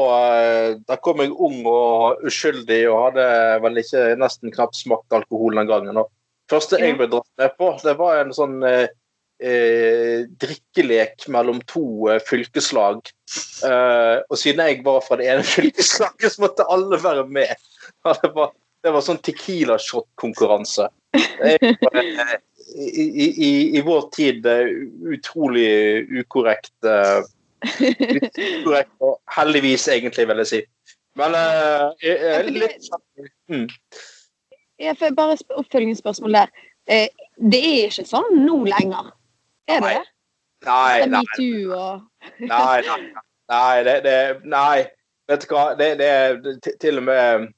eh, 0.45 0.75
da 0.85 0.99
kom 1.01 1.23
jeg 1.23 1.33
ung 1.33 1.63
og 1.71 2.27
uskyldig 2.29 2.83
og 2.91 2.99
hadde 3.07 3.29
vel 3.65 3.81
ikke 3.81 4.03
nesten 4.21 4.53
knapt 4.53 4.77
smakt 4.77 5.17
alkohol 5.17 5.57
den 5.57 5.71
gangen. 5.71 6.03
Og 6.03 6.11
første 6.53 6.81
jeg 6.83 6.99
ble 6.99 7.09
dratt 7.13 7.31
med 7.41 7.57
på, 7.57 7.71
det 7.81 7.97
var 7.97 8.21
en 8.21 8.35
sånn 8.37 8.59
eh, 8.69 8.93
eh, 9.41 10.27
drikkelek 10.45 11.25
mellom 11.33 11.63
to 11.71 12.11
eh, 12.13 12.21
fylkeslag. 12.29 13.01
Eh, 13.65 14.17
og 14.29 14.41
siden 14.41 14.61
jeg 14.69 14.85
var 14.85 15.01
fra 15.07 15.17
det 15.21 15.31
ene 15.33 15.47
fylkeslaget, 15.55 16.29
så 16.35 16.45
måtte 16.45 16.69
alle 16.69 17.01
være 17.01 17.25
med. 17.25 17.57
Ja, 18.05 18.17
det, 18.21 18.35
var, 18.37 18.53
det 18.85 18.93
var 18.93 19.07
sånn 19.07 19.23
Tequila 19.25 19.81
i, 22.75 23.05
i, 23.25 23.51
i, 23.79 23.81
vår 23.87 24.09
tid 24.17 24.47
utrolig 25.15 25.69
ukorrekt. 26.21 26.75
eh, 26.85 27.23
litt 27.81 28.39
ukorrekt 28.61 29.05
og 29.05 29.19
heldigvis, 29.37 29.87
egentlig, 29.89 30.27
vil 30.29 30.43
jeg 30.43 30.51
si. 30.51 30.63
Men 31.19 31.37
uh, 31.39 31.93
Ja, 32.03 32.41
litt 32.49 32.83
sånn 32.83 33.29
mm. 33.53 33.67
Jeg 34.83 34.97
får 34.99 35.15
bare 35.15 35.37
sp- 35.39 35.55
oppfølgingsspørsmål 35.63 36.35
der. 36.41 36.51
Eh, 36.91 37.07
det 37.39 37.61
er 37.63 37.93
ikke 37.93 38.05
sånn 38.09 38.41
nå 38.43 38.65
lenger. 38.67 39.13
Er 39.71 39.81
det 39.81 39.93
Nei. 39.95 40.03
Nei, 40.65 41.07
nei, 41.13 41.21
nei, 42.41 42.81
nei, 42.89 42.99
nei, 43.53 43.83
det, 43.85 43.95
det, 44.05 44.17
nei. 44.49 44.87
Vet 45.29 45.45
du 45.45 45.53
hva, 45.53 45.65
det, 45.77 45.91
det 46.01 46.75
til 46.81 47.01
og 47.01 47.07
med 47.07 47.51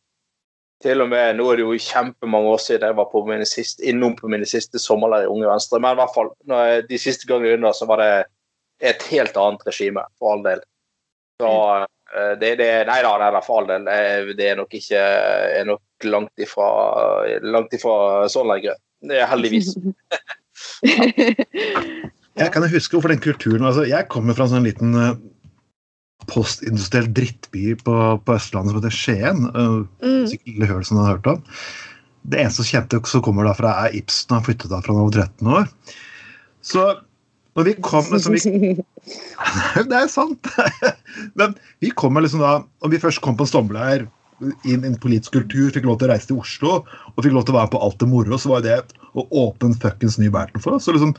til 0.85 1.02
og 1.02 1.09
med, 1.09 1.37
Nå 1.38 1.49
er 1.50 1.59
det 1.59 1.64
jo 1.66 1.78
kjempemange 1.80 2.52
år 2.52 2.62
siden 2.62 2.87
jeg 2.90 2.97
var 2.99 3.09
på 3.12 3.23
mine 3.28 3.47
siste, 3.49 3.83
innom 3.88 4.16
på 4.18 4.28
mine 4.33 4.47
siste 4.49 4.80
sommerleir 4.83 5.26
i 5.26 5.33
Unge 5.33 5.49
Venstre. 5.49 5.80
Men 5.80 5.97
i 5.97 6.00
hvert 6.02 6.14
fall, 6.14 6.30
når 6.50 6.71
jeg, 6.71 6.87
de 6.90 6.99
siste 7.00 7.28
gangene 7.28 7.56
under 7.59 7.76
så 7.76 7.88
var 7.88 8.02
det 8.02 8.11
et 8.85 9.06
helt 9.11 9.37
annet 9.40 9.62
regime, 9.68 10.04
for 10.21 10.35
all 10.35 10.42
del. 10.45 10.61
Så 11.40 11.52
eh, 11.80 12.35
det, 12.40 12.50
det 12.61 12.68
Nei 12.88 12.99
da, 13.04 13.14
nei 13.21 13.30
da, 13.33 13.40
for 13.45 13.62
all 13.62 13.71
del. 13.71 13.88
eh, 13.88 14.35
Det 14.37 14.50
er 14.50 14.59
nok 14.61 14.76
ikke 14.76 15.00
er 15.00 15.64
nok 15.68 16.09
langt 16.12 16.45
ifra, 16.45 16.68
langt 17.45 17.73
ifra 17.76 17.97
sånn 18.33 18.50
lenger. 18.52 18.76
Det 19.06 19.21
er 19.23 19.30
heldigvis. 19.33 19.73
Jeg 22.37 22.52
kan 22.52 22.66
huske 22.68 22.97
hvorfor 22.97 23.12
den 23.12 23.21
kulturen 23.25 23.64
altså 23.64 23.87
Jeg 23.88 24.09
kommer 24.12 24.37
fra 24.37 24.45
en 24.45 24.52
sånn 24.52 24.66
liten 24.66 24.92
eh, 25.00 25.16
postindustriell 26.30 27.09
drittby 27.16 27.75
på, 27.80 27.97
på 28.23 28.37
Østlandet 28.37 28.73
som 28.73 28.80
heter 28.80 28.97
Skien. 28.97 29.45
Uh, 29.54 30.26
sikkert 30.30 30.88
som 30.88 30.99
du 30.99 31.02
har 31.04 31.16
hørt 31.16 31.30
om. 31.35 31.42
Det 32.26 32.40
eneste 32.42 32.66
kjente 32.66 33.00
som 33.06 33.23
kommer 33.23 33.47
derfra, 33.47 33.75
er 33.87 33.99
Ibsen. 33.99 34.35
Han 34.35 34.47
flyttet 34.47 34.73
da 34.73 34.80
fra 34.83 34.95
han 34.97 35.06
var 35.06 35.26
13 35.26 35.52
år. 35.61 35.68
Så 36.66 36.87
når 37.56 37.68
vi 37.71 37.75
kom 37.80 38.04
så 38.04 38.33
vi, 38.35 38.75
Det 39.90 39.97
er 39.97 40.11
sant! 40.12 40.50
Men 41.38 41.54
vi 41.80 41.92
kommer 41.97 42.25
liksom 42.25 42.42
da 42.45 42.59
Om 42.85 42.92
vi 42.92 43.00
først 43.00 43.23
kom 43.25 43.38
på 43.38 43.47
en 43.47 43.52
sommerleir 43.52 44.06
inn 44.68 44.83
i 44.85 44.90
en 44.90 44.99
politisk 45.00 45.33
kultur, 45.33 45.71
fikk 45.73 45.87
lov 45.88 45.97
til 45.97 46.11
å 46.11 46.12
reise 46.12 46.28
til 46.28 46.40
Oslo 46.42 46.73
og 46.83 47.23
fikk 47.25 47.33
lov 47.33 47.47
til 47.49 47.54
å 47.54 47.56
være 47.56 47.71
på 47.73 47.78
alt 47.80 47.97
det 48.02 48.09
moro, 48.11 48.37
så 48.37 48.50
var 48.50 48.66
det 48.66 48.75
å 49.16 49.25
åpne 49.33 49.78
fuckings 49.80 50.18
ny 50.21 50.28
verden 50.28 50.61
for 50.61 50.76
oss. 50.76 50.85
Så 50.85 50.92
liksom, 50.92 51.14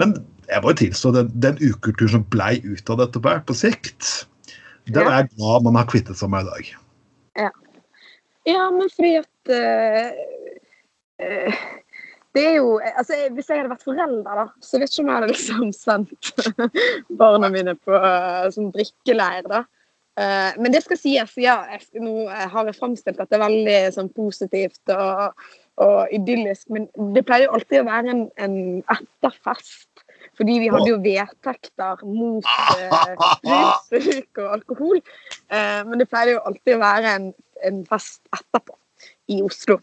men 0.00 0.14
jeg 0.48 0.64
må 0.64 0.72
jo 0.72 0.78
tilstå 0.80 1.12
den, 1.12 1.28
den 1.44 1.60
ukulturen 1.60 2.14
som 2.14 2.24
blei 2.32 2.54
ut 2.64 2.88
av 2.88 3.02
dette 3.02 3.20
på 3.20 3.56
sikt, 3.58 4.24
den 4.88 5.06
er 5.06 5.22
jeg 5.22 5.30
glad 5.36 5.64
man 5.64 5.78
har 5.80 5.86
kvittet 5.88 6.18
seg 6.18 6.32
med 6.32 6.44
i 6.44 6.50
dag. 6.52 6.74
Ja, 8.44 8.70
men 8.70 8.90
fordi 8.92 9.14
at 9.20 9.52
uh, 9.52 10.10
uh, 11.24 11.62
Det 12.34 12.42
er 12.46 12.56
jo 12.58 12.80
altså, 12.96 13.14
Hvis 13.32 13.48
jeg 13.48 13.60
hadde 13.60 13.70
vært 13.72 13.86
forelder, 13.86 14.40
da, 14.40 14.46
så 14.60 14.80
vet 14.80 14.92
ikke 14.92 15.04
om 15.04 15.10
jeg 15.10 15.16
hadde 15.16 15.30
liksom 15.32 15.72
sendt 15.86 16.32
barna 17.20 17.50
mine 17.52 17.76
på 17.78 17.94
uh, 17.94 18.50
sånn 18.54 18.72
drikkeleir, 18.74 19.48
da. 19.50 19.64
Men 20.14 20.70
det 20.70 20.84
skal 20.84 20.94
sies, 20.94 21.32
ja. 21.42 21.56
Jeg, 21.72 21.88
nå 21.98 22.28
har 22.30 22.68
jeg 22.68 22.76
framstilt 22.76 23.16
dette 23.18 23.38
veldig 23.40 23.78
sånn 23.96 24.12
positivt 24.14 24.92
og, 24.94 25.40
og 25.82 26.12
idyllisk, 26.14 26.68
men 26.70 26.86
det 27.16 27.24
pleier 27.26 27.48
jo 27.48 27.56
alltid 27.56 27.80
å 27.80 27.88
være 27.88 28.12
en, 28.12 28.20
en 28.38 28.54
etterfest. 28.94 29.88
Fordi 30.36 30.58
vi 30.62 30.68
hadde 30.72 30.90
jo 30.90 31.00
vedtekter 31.02 32.04
mot 32.06 32.46
eh, 32.78 32.94
rusbruk 33.50 34.42
og 34.42 34.52
alkohol. 34.58 35.02
Eh, 35.50 35.80
men 35.88 36.00
det 36.00 36.08
pleide 36.10 36.36
jo 36.36 36.44
alltid 36.48 36.76
å 36.76 36.82
være 36.82 37.16
en, 37.18 37.28
en 37.68 37.82
fest 37.90 38.22
etterpå 38.34 38.76
i 39.34 39.40
Oslo. 39.44 39.78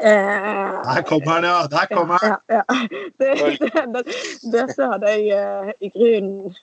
Eh, 0.00 0.82
Der 0.94 1.02
kommer 1.06 1.36
han, 1.36 1.44
ja! 1.44 1.58
Der 1.70 1.90
kommer 1.90 2.18
han! 2.22 2.36
ja, 2.48 2.62
ja. 2.62 2.62
Det, 3.20 3.34
det, 3.60 3.82
det, 3.94 4.04
dette 4.52 4.86
hadde 4.92 5.10
jeg 5.12 5.38
uh, 5.38 5.74
i 5.80 5.90
grunnen 5.94 6.54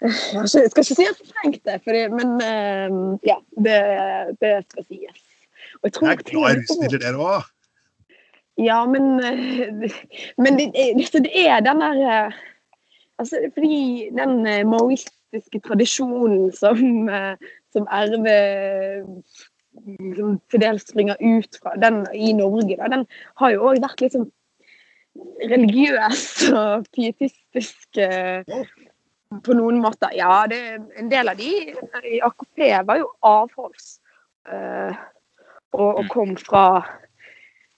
jeg 0.00 0.48
skal 0.48 0.68
ikke 0.68 0.82
si 0.84 1.06
at 1.08 1.20
jeg 1.22 1.28
trengte 1.32 1.76
det, 1.88 2.02
men 2.12 2.34
uh, 2.36 3.14
ja, 3.24 3.38
det, 3.64 3.76
det 4.42 4.50
skal 4.68 4.84
sies. 4.84 5.22
Og 5.80 5.88
jeg 5.88 5.92
tror 5.96 6.08
Jeg 6.08 6.18
er 6.18 6.26
glad 6.30 6.50
i 6.50 6.58
rusmidler, 6.60 7.00
dere 7.00 7.28
òg. 7.30 7.46
Ja, 8.58 8.86
men, 8.86 9.20
eh, 9.20 9.90
men 10.38 10.58
det, 10.58 10.70
det, 10.74 11.08
så 11.08 11.20
det 11.24 11.32
er 11.46 11.60
den 11.60 11.82
der 11.84 12.02
eh, 12.08 12.38
altså, 13.18 13.50
Fordi 13.54 14.08
den 14.16 14.46
eh, 14.46 14.66
maoistiske 14.66 15.60
tradisjonen 15.66 16.52
som, 16.52 17.08
eh, 17.08 17.36
som 17.72 17.88
RV 17.90 18.28
som 20.16 20.38
til 20.50 20.62
dels 20.62 20.86
springer 20.88 21.20
ut 21.20 21.58
fra, 21.62 21.74
den 21.76 22.06
i 22.14 22.32
Norge, 22.32 22.78
da, 22.80 22.88
den 22.88 23.04
har 23.36 23.52
jo 23.52 23.66
òg 23.68 23.82
vært 23.84 24.00
litt 24.00 24.16
sånn 24.16 24.30
religiøs 25.50 26.22
og 26.56 26.86
pietistisk 26.96 28.00
eh, 28.00 28.40
på 29.44 29.56
noen 29.58 29.80
måter. 29.82 30.12
Ja, 30.16 30.44
det, 30.50 30.60
en 30.96 31.10
del 31.12 31.28
av 31.32 31.40
de 31.40 31.50
i 32.08 32.20
AKP 32.24 32.62
var 32.88 33.00
jo 33.02 33.10
avholds. 33.26 33.98
Uh, 34.46 34.94
og, 35.74 35.88
og 35.98 36.04
kom 36.12 36.36
fra 36.38 36.84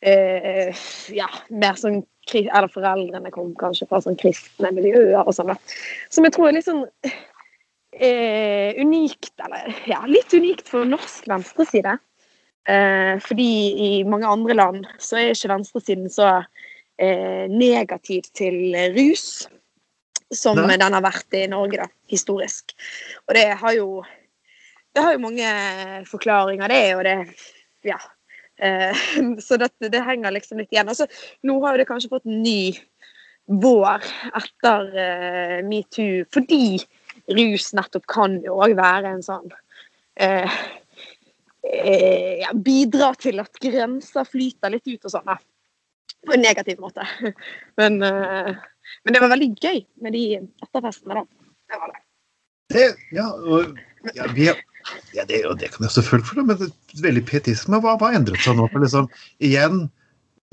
eh, 0.00 0.76
ja, 1.14 1.28
mer 1.48 1.78
sånn 1.80 2.04
Eller 2.28 2.68
foreldrene 2.68 3.30
kom 3.32 3.54
kanskje 3.56 3.86
fra 3.88 4.02
sånn 4.04 4.18
kristne 4.20 4.68
miljøer 4.76 5.22
og 5.22 5.32
sånn. 5.32 5.48
da. 5.48 5.54
Som 6.12 6.26
jeg 6.26 6.34
tror 6.34 6.50
er 6.50 6.58
litt 6.58 6.66
sånn 6.66 6.82
eh, 7.96 8.76
unikt, 8.76 9.32
eller 9.40 9.72
ja, 9.88 10.02
litt 10.04 10.34
unikt 10.36 10.68
for 10.68 10.84
norsk 10.84 11.24
venstreside. 11.30 11.96
Eh, 12.68 13.14
fordi 13.24 13.48
i 13.80 13.90
mange 14.04 14.28
andre 14.28 14.58
land 14.58 14.90
så 15.00 15.16
er 15.16 15.32
ikke 15.32 15.54
venstresiden 15.54 16.12
så 16.12 16.34
eh, 17.00 17.48
negativ 17.48 18.28
til 18.36 18.76
rus 18.92 19.48
som 20.34 20.60
Nei. 20.60 20.76
den 20.76 20.92
har 20.92 21.04
vært 21.04 21.32
i 21.32 21.46
Norge, 21.48 21.80
da, 21.80 21.88
historisk. 22.12 22.76
Og 23.24 23.36
det 23.38 23.48
har 23.62 23.76
jo 23.78 23.88
det 24.92 25.04
har 25.04 25.14
jo 25.14 25.22
mange 25.22 25.48
forklaringer, 26.10 26.68
det, 26.68 26.84
og 26.96 27.04
det 27.08 27.16
Ja. 27.88 27.98
Eh, 28.58 29.02
så 29.46 29.58
dette, 29.60 29.90
det 29.92 30.04
henger 30.04 30.34
liksom 30.34 30.62
litt 30.62 30.72
igjen. 30.74 30.90
Altså, 30.90 31.08
nå 31.46 31.58
har 31.64 31.74
jo 31.74 31.82
det 31.82 31.88
kanskje 31.90 32.12
fått 32.12 32.28
ny 32.28 32.74
vår 33.48 34.04
etter 34.36 34.90
eh, 35.00 35.58
metoo, 35.64 36.24
fordi 36.34 36.78
rus 37.38 37.70
nettopp 37.76 38.06
kan 38.08 38.38
jo 38.44 38.58
òg 38.60 38.74
være 38.76 39.14
en 39.14 39.24
sånn 39.24 39.48
eh, 40.20 40.58
eh, 41.64 42.34
ja, 42.42 42.52
Bidra 42.52 43.12
til 43.20 43.40
at 43.42 43.60
grenser 43.62 44.28
flyter 44.28 44.72
litt 44.74 44.88
ut 44.88 45.08
og 45.08 45.14
sånn. 45.14 45.32
På 46.26 46.34
en 46.34 46.44
negativ 46.44 46.80
måte. 46.82 47.06
Men, 47.80 48.02
eh, 48.02 48.52
men 49.04 49.12
det 49.12 49.20
var 49.20 49.28
veldig 49.28 49.48
gøy 49.60 49.82
med 50.00 50.14
de 50.16 50.22
etterfestene, 50.64 51.20
da. 51.20 51.50
Det 51.68 51.80
var 51.80 51.90
det. 51.92 51.98
Det, 52.72 52.84
ja, 53.12 53.26
og, 53.28 53.76
ja, 54.16 54.28
vi, 54.32 54.46
ja 55.16 55.24
det, 55.28 55.44
og 55.48 55.58
det 55.60 55.72
kan 55.74 55.86
jeg 55.86 55.94
selvfølgelig 55.98 56.28
for, 56.30 56.48
men 56.48 56.58
det, 56.60 56.72
veldig 57.04 57.24
pietisme, 57.28 57.80
hva 57.84 57.96
har 58.00 58.18
endret 58.18 58.42
seg 58.44 58.58
nå? 58.58 58.66
For 58.72 58.84
liksom, 58.84 59.08
igjen, 59.44 59.86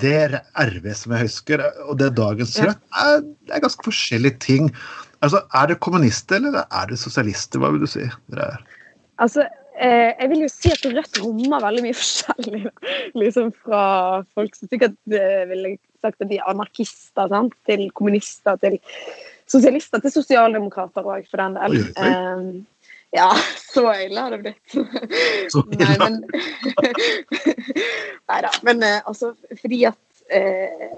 det 0.02 0.42
RV 0.60 0.88
som 0.96 1.14
jeg 1.16 1.28
husker, 1.28 1.62
og 1.88 1.98
det 2.00 2.14
dagens 2.18 2.56
Ja. 2.58 2.70
Rødt, 2.70 2.82
er, 3.02 3.20
er 3.54 3.62
ganske 3.64 3.86
forskjellige 3.86 4.38
ting. 4.44 4.72
Altså, 5.24 5.42
Er 5.54 5.66
det 5.66 5.80
kommunister, 5.80 6.36
eller 6.36 6.66
er 6.70 6.90
det 6.90 6.98
sosialister? 7.00 7.58
Hva 7.62 7.72
vil 7.72 7.86
du 7.86 7.88
si? 7.88 8.04
Er? 8.36 8.58
Altså, 9.18 9.46
eh, 9.80 10.12
jeg 10.20 10.28
vil 10.30 10.44
jo 10.44 10.50
si 10.52 10.72
at 10.74 10.84
Rødt 10.84 11.22
rommer 11.24 11.64
veldig 11.64 11.86
mye 11.86 11.96
forskjellig. 11.96 12.66
Liksom 13.22 13.52
fra 13.64 14.22
folk 14.36 14.54
som 14.58 14.68
sikkert 14.68 14.98
eh, 15.08 15.46
ville 15.48 15.76
sagt 16.04 16.20
at 16.20 16.28
de 16.28 16.36
er 16.38 16.50
anarkister, 16.50 17.32
sant? 17.32 17.56
til 17.66 17.88
kommunister, 17.96 18.60
til 18.60 18.78
sosialister, 19.48 20.02
til 20.02 20.12
sosialdemokrater 20.12 21.06
òg, 21.06 21.24
for 21.30 21.40
den 21.40 21.56
del. 21.56 21.80
Oi, 21.80 21.84
oi. 21.96 22.10
Eh, 22.12 22.64
ja, 23.14 23.30
så 23.74 23.92
ille 23.94 24.20
har 24.20 24.30
det 24.30 24.38
blitt. 24.38 24.74
Så 25.52 25.62
Nei, 25.70 25.94
ille. 25.94 25.98
men 26.02 26.22
Nei 28.30 28.40
da. 28.44 28.52
Men 28.66 28.82
eh, 28.82 29.00
altså, 29.06 29.32
fordi 29.60 29.84
at 29.88 30.22
eh, 30.34 30.88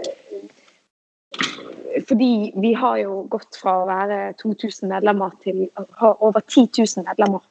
Fordi 2.08 2.52
vi 2.56 2.72
har 2.74 2.98
jo 3.02 3.22
gått 3.30 3.58
fra 3.60 3.80
å 3.82 3.88
være 3.88 4.20
2000 4.40 4.88
medlemmer 4.90 5.34
til 5.44 5.66
å 5.76 5.84
ha 6.00 6.14
over 6.24 6.40
10 6.46 6.70
000 6.78 7.08
medlemmer. 7.08 7.44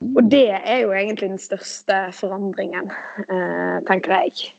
Og 0.00 0.22
det 0.32 0.48
er 0.56 0.78
jo 0.80 0.94
egentlig 0.96 1.28
den 1.34 1.42
største 1.42 2.06
forandringen, 2.16 2.88
eh, 3.26 3.76
tenker 3.88 4.14
jeg. 4.16 4.54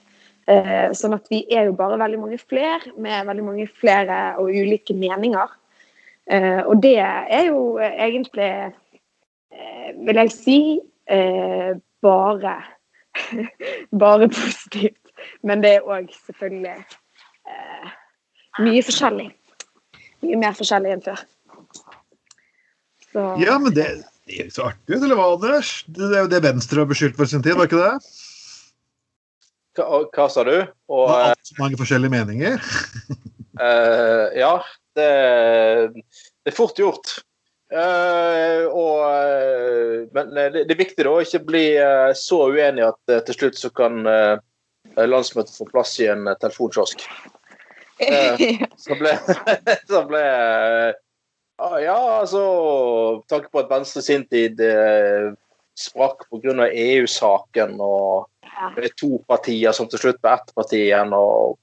Eh, 0.50 0.92
sånn 0.98 1.16
at 1.18 1.26
vi 1.32 1.42
er 1.54 1.70
jo 1.70 1.78
bare 1.78 1.98
veldig 2.02 2.20
mange 2.22 2.38
flere, 2.42 2.94
med 3.02 3.26
veldig 3.30 3.46
mange 3.48 3.66
flere 3.82 4.20
og 4.42 4.54
ulike 4.54 4.94
meninger. 4.98 5.50
Eh, 6.32 6.62
og 6.64 6.80
det 6.84 6.98
er 7.04 7.46
jo 7.50 7.80
egentlig, 7.80 8.52
eh, 9.52 9.90
vil 10.08 10.22
jeg 10.24 10.32
si, 10.32 10.60
eh, 11.12 11.74
bare 12.02 12.56
bare 14.04 14.30
positivt. 14.30 14.98
Men 15.44 15.62
det 15.64 15.76
er 15.76 15.90
òg 15.90 16.10
selvfølgelig 16.26 16.78
eh, 17.52 17.92
mye 18.64 18.84
forskjellig. 18.88 19.28
Mye 20.22 20.40
mer 20.40 20.58
forskjellig 20.58 20.96
enn 20.96 21.06
før. 21.06 21.22
Så 23.12 23.28
Ja, 23.42 23.58
men 23.60 23.76
det, 23.76 23.88
det 24.26 24.40
er 24.40 24.48
jo 24.48 24.56
så 24.56 24.70
artig 24.72 24.96
ut, 24.96 25.04
eller 25.04 25.20
hva, 25.20 25.30
Anders? 25.36 25.82
Det 25.88 26.10
det 26.12 26.20
er 26.20 26.26
jo 26.26 26.32
det 26.32 26.44
Venstre 26.46 26.84
har 26.84 26.90
beskyldt 26.90 27.18
for 27.20 27.30
sin 27.30 27.44
tid, 27.44 27.58
var 27.60 27.70
ikke 27.70 27.82
det? 27.82 27.96
Hva, 29.78 30.04
hva 30.12 30.28
sa 30.32 30.44
du? 30.48 30.56
Og, 30.92 31.06
Man 31.10 31.30
alt 31.32 31.48
så 31.48 31.60
mange 31.60 31.80
forskjellige 31.80 32.16
meninger. 32.16 32.58
Eh, 33.60 34.40
ja, 34.40 34.64
det, 34.96 35.10
det 36.44 36.52
er 36.52 36.56
fort 36.56 36.80
gjort. 36.80 37.18
Uh, 37.72 38.68
og, 38.68 38.98
eh, 39.16 40.00
men 40.12 40.34
det, 40.36 40.66
det 40.68 40.74
er 40.74 40.80
viktig 40.82 41.06
da 41.08 41.14
å 41.16 41.22
ikke 41.24 41.40
bli 41.48 41.64
uh, 41.80 42.10
så 42.20 42.42
uenig 42.52 42.84
at 42.84 43.14
til 43.30 43.38
slutt 43.38 43.60
så 43.62 43.70
kan 43.72 44.02
landsmøtet 45.00 45.56
få 45.56 45.70
plass 45.70 45.94
i 46.04 46.10
en 46.12 46.28
telefonkiosk. 46.42 47.06
Så 48.82 48.96
ble, 48.98 49.12
så 49.92 50.00
ble 50.10 50.22
ah, 51.62 51.76
Ja, 51.84 51.98
altså 52.24 52.42
Tanke 53.30 53.52
på 53.54 53.62
at 53.62 53.70
Venstre 53.70 54.02
sin 54.02 54.24
tid 54.26 54.58
sprakk 55.78 56.26
pga. 56.32 56.66
EU-saken, 56.66 57.76
og 57.78 58.26
Ja. 58.42 58.72
det 58.74 58.96
to 58.98 59.20
partier 59.30 59.72
som 59.78 59.86
til 59.90 60.02
slutt 60.02 60.18
ble 60.24 60.34
ett 60.34 60.50
parti 60.58 60.82
igjen. 60.88 61.14
og 61.14 61.60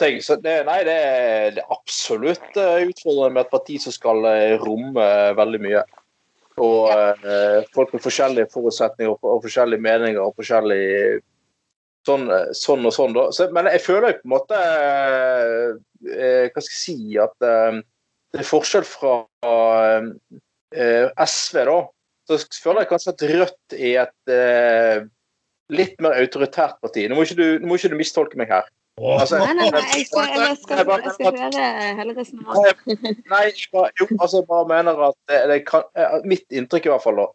ting. 0.00 0.20
Så 0.22 0.36
det, 0.36 0.56
nei, 0.68 0.82
det, 0.84 0.94
er, 0.94 1.50
det 1.56 1.64
er 1.64 1.72
absolutt 1.72 2.56
eh, 2.60 2.86
utfordrende 2.90 3.34
med 3.36 3.46
et 3.46 3.54
parti 3.54 3.78
som 3.82 3.94
skal 3.94 4.24
eh, 4.28 4.54
romme 4.60 5.04
eh, 5.04 5.32
veldig 5.38 5.60
mye. 5.64 5.82
Og 6.60 6.90
eh, 6.92 7.68
folk 7.74 7.94
med 7.94 8.04
forskjellige 8.04 8.50
forutsetninger 8.52 9.14
og, 9.14 9.24
og 9.24 9.44
forskjellige 9.46 9.84
meninger 9.84 10.20
og 10.20 10.34
forskjellig 10.36 10.82
sånn, 12.08 12.26
sånn 12.56 12.88
og 12.88 12.94
sånn. 12.96 13.16
Så, 13.36 13.48
men 13.56 13.70
jeg 13.72 13.84
føler 13.84 14.12
jo 14.12 14.18
på 14.20 14.28
en 14.28 14.34
måte 14.34 14.58
eh, 16.10 16.50
Hva 16.50 16.64
skal 16.64 16.74
jeg 16.74 16.80
si 16.80 16.98
At 17.20 17.46
eh, 17.46 17.80
det 18.30 18.42
er 18.44 18.46
forskjell 18.46 18.84
fra 18.86 19.14
eh, 19.50 21.08
SV, 21.18 21.62
da. 21.66 21.78
Så 22.28 22.36
jeg 22.36 22.60
føler 22.62 22.84
jeg 22.84 22.90
kanskje 22.92 23.14
at 23.16 23.24
Rødt 23.32 23.74
er 23.74 23.96
et 24.04 25.08
litt 25.70 25.96
mer 26.02 26.14
autoritært 26.20 26.76
parti. 26.82 27.08
Nå 27.08 27.16
må 27.18 27.24
ikke 27.26 27.38
du, 27.40 27.64
må 27.66 27.74
ikke 27.74 27.90
du 27.90 27.96
mistolke 27.98 28.38
meg 28.38 28.52
her. 28.54 28.68
Altså, 29.00 29.38
Nei, 29.40 29.54
nei, 29.56 29.70
nei, 29.72 29.80
jeg 29.96 30.06
skal, 30.06 30.26
jeg 30.28 30.56
skal, 30.60 30.80
jeg 31.00 31.12
skal 31.16 31.36
høre 31.40 31.66
hele 31.96 32.14
resonnementet. 32.18 33.22
Nei, 33.30 33.44
jo, 34.00 34.06
altså 34.20 34.40
jeg 34.42 34.46
bare 34.50 34.66
mener 34.68 35.00
at 35.08 35.16
det, 35.30 35.38
det 35.48 35.58
kan, 35.66 35.82
eh, 35.96 36.18
Mitt 36.28 36.44
inntrykk 36.52 36.86
i 36.86 36.92
hvert 36.92 37.02
fall, 37.06 37.16
da. 37.22 37.26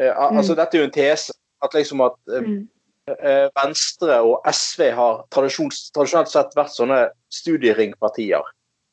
eh, 0.00 0.12
Altså, 0.16 0.54
Mm. 0.54 0.56
dette 0.62 0.76
er 0.76 0.80
jo 0.80 0.84
en 0.88 0.94
tese. 0.96 1.32
At 1.62 1.74
liksom 1.76 2.00
at 2.06 2.16
eh, 2.32 2.40
Mm. 2.40 2.68
eh, 3.12 3.48
Venstre 3.60 4.16
og 4.22 4.40
SV 4.50 4.90
har 4.94 5.24
tradisjons, 5.30 5.90
tradisjonelt 5.94 6.28
sett 6.32 6.56
vært 6.56 6.72
sånne 6.74 7.10
studieringpartier. 7.30 8.42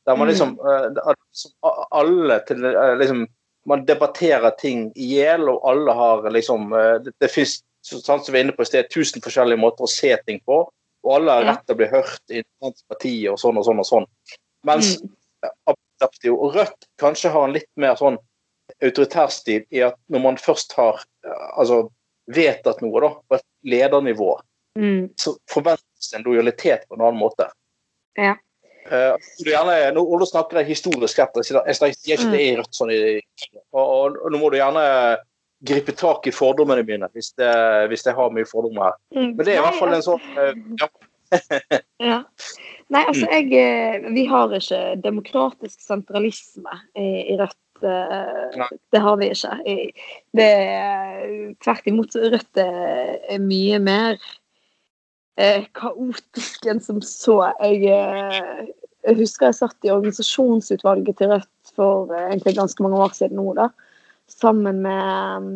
Der 0.06 0.16
man 0.16 0.28
Mm. 0.28 0.32
liksom, 0.34 0.58
eh, 0.60 1.14
Alle 1.92 2.40
til 2.46 2.64
eh, 2.64 2.96
liksom 2.98 3.26
Man 3.66 3.84
debatterer 3.84 4.50
ting 4.58 4.90
i 4.96 5.16
hjel, 5.20 5.48
og 5.48 5.60
alle 5.68 5.92
har 5.92 6.22
liksom 6.30 6.72
eh, 6.72 6.98
Det, 7.04 7.12
det 7.20 7.30
fins, 7.30 7.62
sånn 7.84 8.24
som 8.24 8.32
vi 8.32 8.38
er 8.40 8.44
inne 8.44 8.52
på 8.56 8.62
i 8.62 8.64
sted, 8.70 8.88
tusen 8.90 9.20
forskjellige 9.20 9.60
måter 9.60 9.84
å 9.84 9.88
se 9.88 10.16
ting 10.26 10.40
på. 10.46 10.66
Og 11.04 11.14
alle 11.16 11.32
har 11.32 11.46
rett 11.48 11.62
til 11.66 11.74
å 11.74 11.78
bli 11.80 11.86
hørt 11.88 12.34
i 12.34 12.42
partiet 12.90 13.30
og 13.32 13.38
sånn 13.40 13.56
og 13.60 13.64
sånn 13.64 13.78
og 13.80 13.86
sånn. 13.88 14.06
Mens 14.68 14.98
Mm. 15.00 15.14
Arbeiderpartiet 15.72 16.32
og 16.34 16.54
Rødt 16.54 16.86
kanskje 17.00 17.30
har 17.32 17.46
en 17.48 17.54
litt 17.54 17.70
mer 17.80 17.94
sånn 17.96 18.18
autoritær 18.84 19.30
stil 19.32 19.64
i 19.72 19.80
at 19.80 19.96
når 20.12 20.20
man 20.26 20.36
først 20.36 20.74
har 20.76 21.00
eh, 21.24 21.46
altså, 21.56 21.88
vedtatt 22.28 22.82
noe 22.84 23.00
da, 23.00 23.08
på 23.28 23.34
et 23.40 23.46
ledernivå, 23.64 24.38
Mm. 24.78 25.08
så 25.18 25.32
forventes 25.50 26.10
det 26.12 26.18
en 26.20 26.22
lojalitet 26.28 26.84
på 26.88 26.94
en 26.94 27.00
annen 27.02 27.18
måte. 27.18 27.48
Ja. 28.16 28.36
Uh, 28.86 29.16
gjerne, 29.42 29.74
nå, 29.96 30.00
og 30.06 30.22
snakker 30.30 30.60
jeg 30.60 30.68
historisk 30.70 31.18
rett. 31.18 31.34
jeg 31.34 31.74
sier- 31.74 32.16
ikke 32.16 32.30
det 32.30 32.40
i 32.40 32.56
Rødt 32.56 32.74
sånn 32.78 32.90
i, 32.94 33.20
og, 33.72 33.82
og, 33.82 34.16
og 34.24 34.30
nå 34.30 34.38
må 34.38 34.50
du 34.50 34.56
gjerne 34.60 34.84
gripe 35.66 35.92
tak 35.92 36.26
i 36.26 36.32
fordommene 36.32 36.82
mine 36.88 37.08
hvis, 37.12 37.32
det, 37.36 37.50
hvis 37.92 38.06
jeg 38.06 38.14
har 38.16 38.30
mye 38.32 38.48
fordommer 38.48 38.90
her. 38.90 38.98
Mm. 39.16 39.32
Men 39.36 39.44
det 39.46 39.54
er 39.54 39.58
i 39.60 39.64
hvert 39.66 39.78
fall 39.80 39.88
en 39.92 39.98
altså- 40.00 40.18
sånn 40.18 40.38
eh, 40.40 40.54
ja, 40.80 40.88
Ja. 42.10 42.18
Nei, 42.90 43.04
altså 43.06 43.26
Mm. 43.28 43.32
jeg 43.36 43.52
eh, 43.54 44.06
Vi 44.14 44.24
har 44.26 44.50
ikke 44.56 45.02
demokratisk 45.04 45.80
sentralisme 45.84 46.72
i, 46.98 47.36
Rødt. 47.38 47.84
eh, 47.84 48.64
Det 48.92 49.00
har 49.00 49.16
vi 49.20 49.28
ikke. 49.30 49.92
Det 50.34 50.48
er 50.48 51.54
tvert 51.62 51.86
imot 51.86 52.16
Rødt 52.16 52.58
er 52.64 53.38
mye 53.38 53.78
mer 53.78 54.18
kaotisk 55.72 56.66
enn 56.68 56.80
som 56.82 56.98
så. 57.00 57.38
Jeg, 57.62 57.84
jeg 59.06 59.16
husker 59.16 59.46
jeg 59.48 59.54
satt 59.60 59.86
i 59.86 59.92
organisasjonsutvalget 59.94 61.16
til 61.20 61.30
Rødt 61.32 61.72
for 61.76 62.10
egentlig 62.26 62.56
ganske 62.58 62.82
mange 62.84 62.98
år 63.00 63.14
siden 63.16 63.38
nå, 63.40 63.54
da. 63.56 63.68
Sammen 64.30 64.82
med 64.84 65.42
um, 65.42 65.48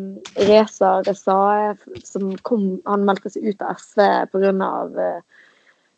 Reza 0.47 0.99
Rezae, 1.07 1.75
som 2.03 2.33
kom 2.43 2.81
Han 2.85 3.05
meldte 3.07 3.31
seg 3.31 3.47
ut 3.47 3.63
av 3.63 3.79
SV 3.79 4.01
pga 4.33 4.51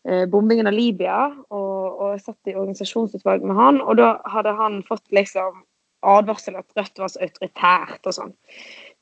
eh, 0.07 0.25
bombingen 0.29 0.69
av 0.69 0.77
Libya, 0.77 1.17
og, 1.49 1.97
og 1.99 2.21
satt 2.21 2.51
i 2.51 2.55
organisasjonsutvalg 2.55 3.43
med 3.43 3.57
han, 3.57 3.81
og 3.81 3.97
da 3.99 4.13
hadde 4.29 4.53
han 4.55 4.79
fått 4.87 5.03
liksom 5.15 5.63
advarsel 6.07 6.59
at 6.59 6.77
Rødt 6.77 7.01
var 7.01 7.11
så 7.11 7.21
autoritært 7.25 8.07
og 8.07 8.15
sånn. 8.15 8.33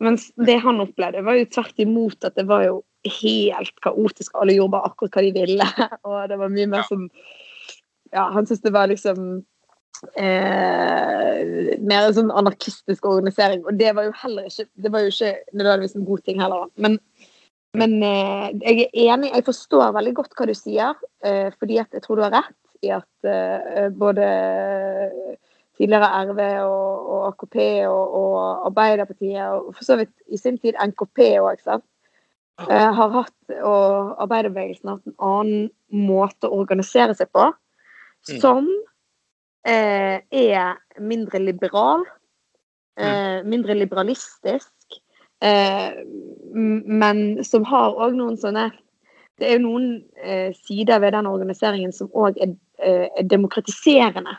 Mens 0.04 0.30
det 0.48 0.58
han 0.64 0.82
opplevde, 0.84 1.24
var 1.26 1.38
jo 1.38 1.50
tvert 1.52 1.82
imot 1.84 2.28
at 2.28 2.38
det 2.40 2.48
var 2.50 2.66
jo 2.66 2.80
helt 3.22 3.76
kaotisk, 3.86 4.34
alle 4.40 4.56
gjorde 4.56 4.76
bare 4.78 4.90
akkurat 4.90 5.18
hva 5.18 5.26
de 5.28 5.34
ville, 5.36 5.68
og 6.08 6.22
det 6.32 6.40
var 6.42 6.54
mye 6.54 6.72
mer 6.72 6.88
som 6.90 7.10
Ja, 8.14 8.30
han 8.32 8.46
syntes 8.46 8.64
det 8.64 8.72
var 8.72 8.88
liksom 8.88 9.44
eh, 10.18 11.78
mer 11.80 12.08
en 12.08 12.18
sånn 12.18 12.34
anarkistisk 12.34 13.08
organisering, 13.10 13.64
og 13.66 13.78
det 13.80 13.94
var 13.96 14.08
jo 14.08 14.14
heller 14.22 14.50
ikke 14.50 14.68
Det 14.74 14.92
var 14.94 15.06
jo 15.06 15.14
ikke 15.14 15.32
nødvendigvis 15.54 15.96
en 16.00 16.10
god 16.10 16.26
ting 16.26 16.44
heller, 16.44 16.68
men 16.76 17.00
men 17.76 17.98
eh, 18.08 18.54
jeg 18.64 18.86
er 18.86 19.10
enig, 19.12 19.34
jeg 19.34 19.44
forstår 19.50 19.90
veldig 19.98 20.14
godt 20.16 20.38
hva 20.38 20.46
du 20.48 20.54
sier, 20.56 20.94
eh, 21.28 21.50
fordi 21.60 21.76
jeg 21.82 22.04
tror 22.06 22.16
du 22.16 22.24
har 22.24 22.32
rett 22.32 22.86
i 22.88 22.92
at 22.96 23.28
eh, 23.28 23.90
både 23.92 24.28
tidligere 25.76 26.08
RV 26.30 26.40
og, 26.70 27.10
og 27.12 27.26
AKP 27.34 27.58
og, 27.90 28.16
og 28.16 28.38
Arbeiderpartiet, 28.70 29.44
og 29.52 29.76
for 29.76 29.84
så 29.90 30.00
vidt 30.00 30.14
i 30.32 30.40
sin 30.40 30.56
tid 30.62 30.80
NKP 30.80 31.34
òg, 31.44 31.66
eh, 31.68 32.90
har 32.96 33.12
hatt, 33.18 33.36
og 33.60 34.16
arbeiderbevegelsen 34.24 34.94
har 34.94 35.02
hatt 35.02 35.12
en 35.12 35.20
annen 35.34 35.68
måte 36.08 36.48
å 36.48 36.64
organisere 36.64 37.18
seg 37.18 37.28
på, 37.36 37.52
Mm. 38.26 38.70
Eh, 39.66 40.22
er 40.32 40.78
mindre 41.02 41.42
liberal, 41.42 42.06
eh, 43.00 43.44
mindre 43.44 43.76
liberalistisk, 43.76 45.00
eh, 45.42 45.92
men 46.54 47.44
som 47.44 47.66
har 47.68 47.98
òg 47.98 48.18
noen 48.18 48.38
sånne 48.40 48.72
Det 49.36 49.50
er 49.50 49.58
jo 49.58 49.66
noen 49.66 49.88
eh, 50.24 50.54
sider 50.56 51.02
ved 51.04 51.12
den 51.12 51.28
organiseringen 51.28 51.92
som 51.92 52.08
òg 52.16 52.38
er, 52.40 52.54
eh, 52.80 53.10
er 53.20 53.26
demokratiserende. 53.28 54.32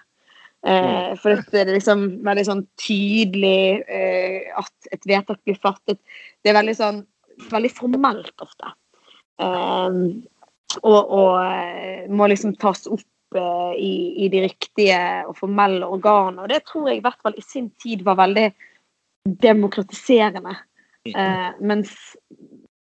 Eh, 0.65 1.11
for 1.21 1.37
det 1.53 1.61
er 1.61 1.75
liksom 1.75 2.07
veldig 2.25 2.45
sånn 2.49 2.63
tydelig 2.81 3.85
eh, 3.93 4.49
at 4.57 4.89
et 4.97 5.05
vedtak 5.05 5.43
blir 5.45 5.59
fattet. 5.61 6.01
Det 6.41 6.49
er 6.49 6.57
veldig 6.57 6.77
sånn 6.79 7.03
veldig 7.53 7.73
formelt 7.77 8.33
ofte. 8.41 8.73
Eh, 9.37 10.01
og, 10.81 11.13
og 11.21 12.09
må 12.09 12.31
liksom 12.33 12.57
tas 12.57 12.89
opp 12.89 13.05
i, 13.79 14.25
i 14.25 14.29
de 14.33 14.43
riktige 14.47 15.01
og 15.29 15.37
formelle 15.39 15.87
organene. 15.87 16.45
Og 16.45 16.51
det 16.53 16.63
tror 16.69 16.91
jeg 16.91 17.01
i 17.01 17.05
hvert 17.05 17.21
fall 17.23 17.37
i 17.39 17.45
sin 17.45 17.71
tid 17.83 18.05
var 18.07 18.19
veldig 18.21 18.47
demokratiserende. 19.43 20.55
Eh, 21.07 21.49
mens 21.61 21.93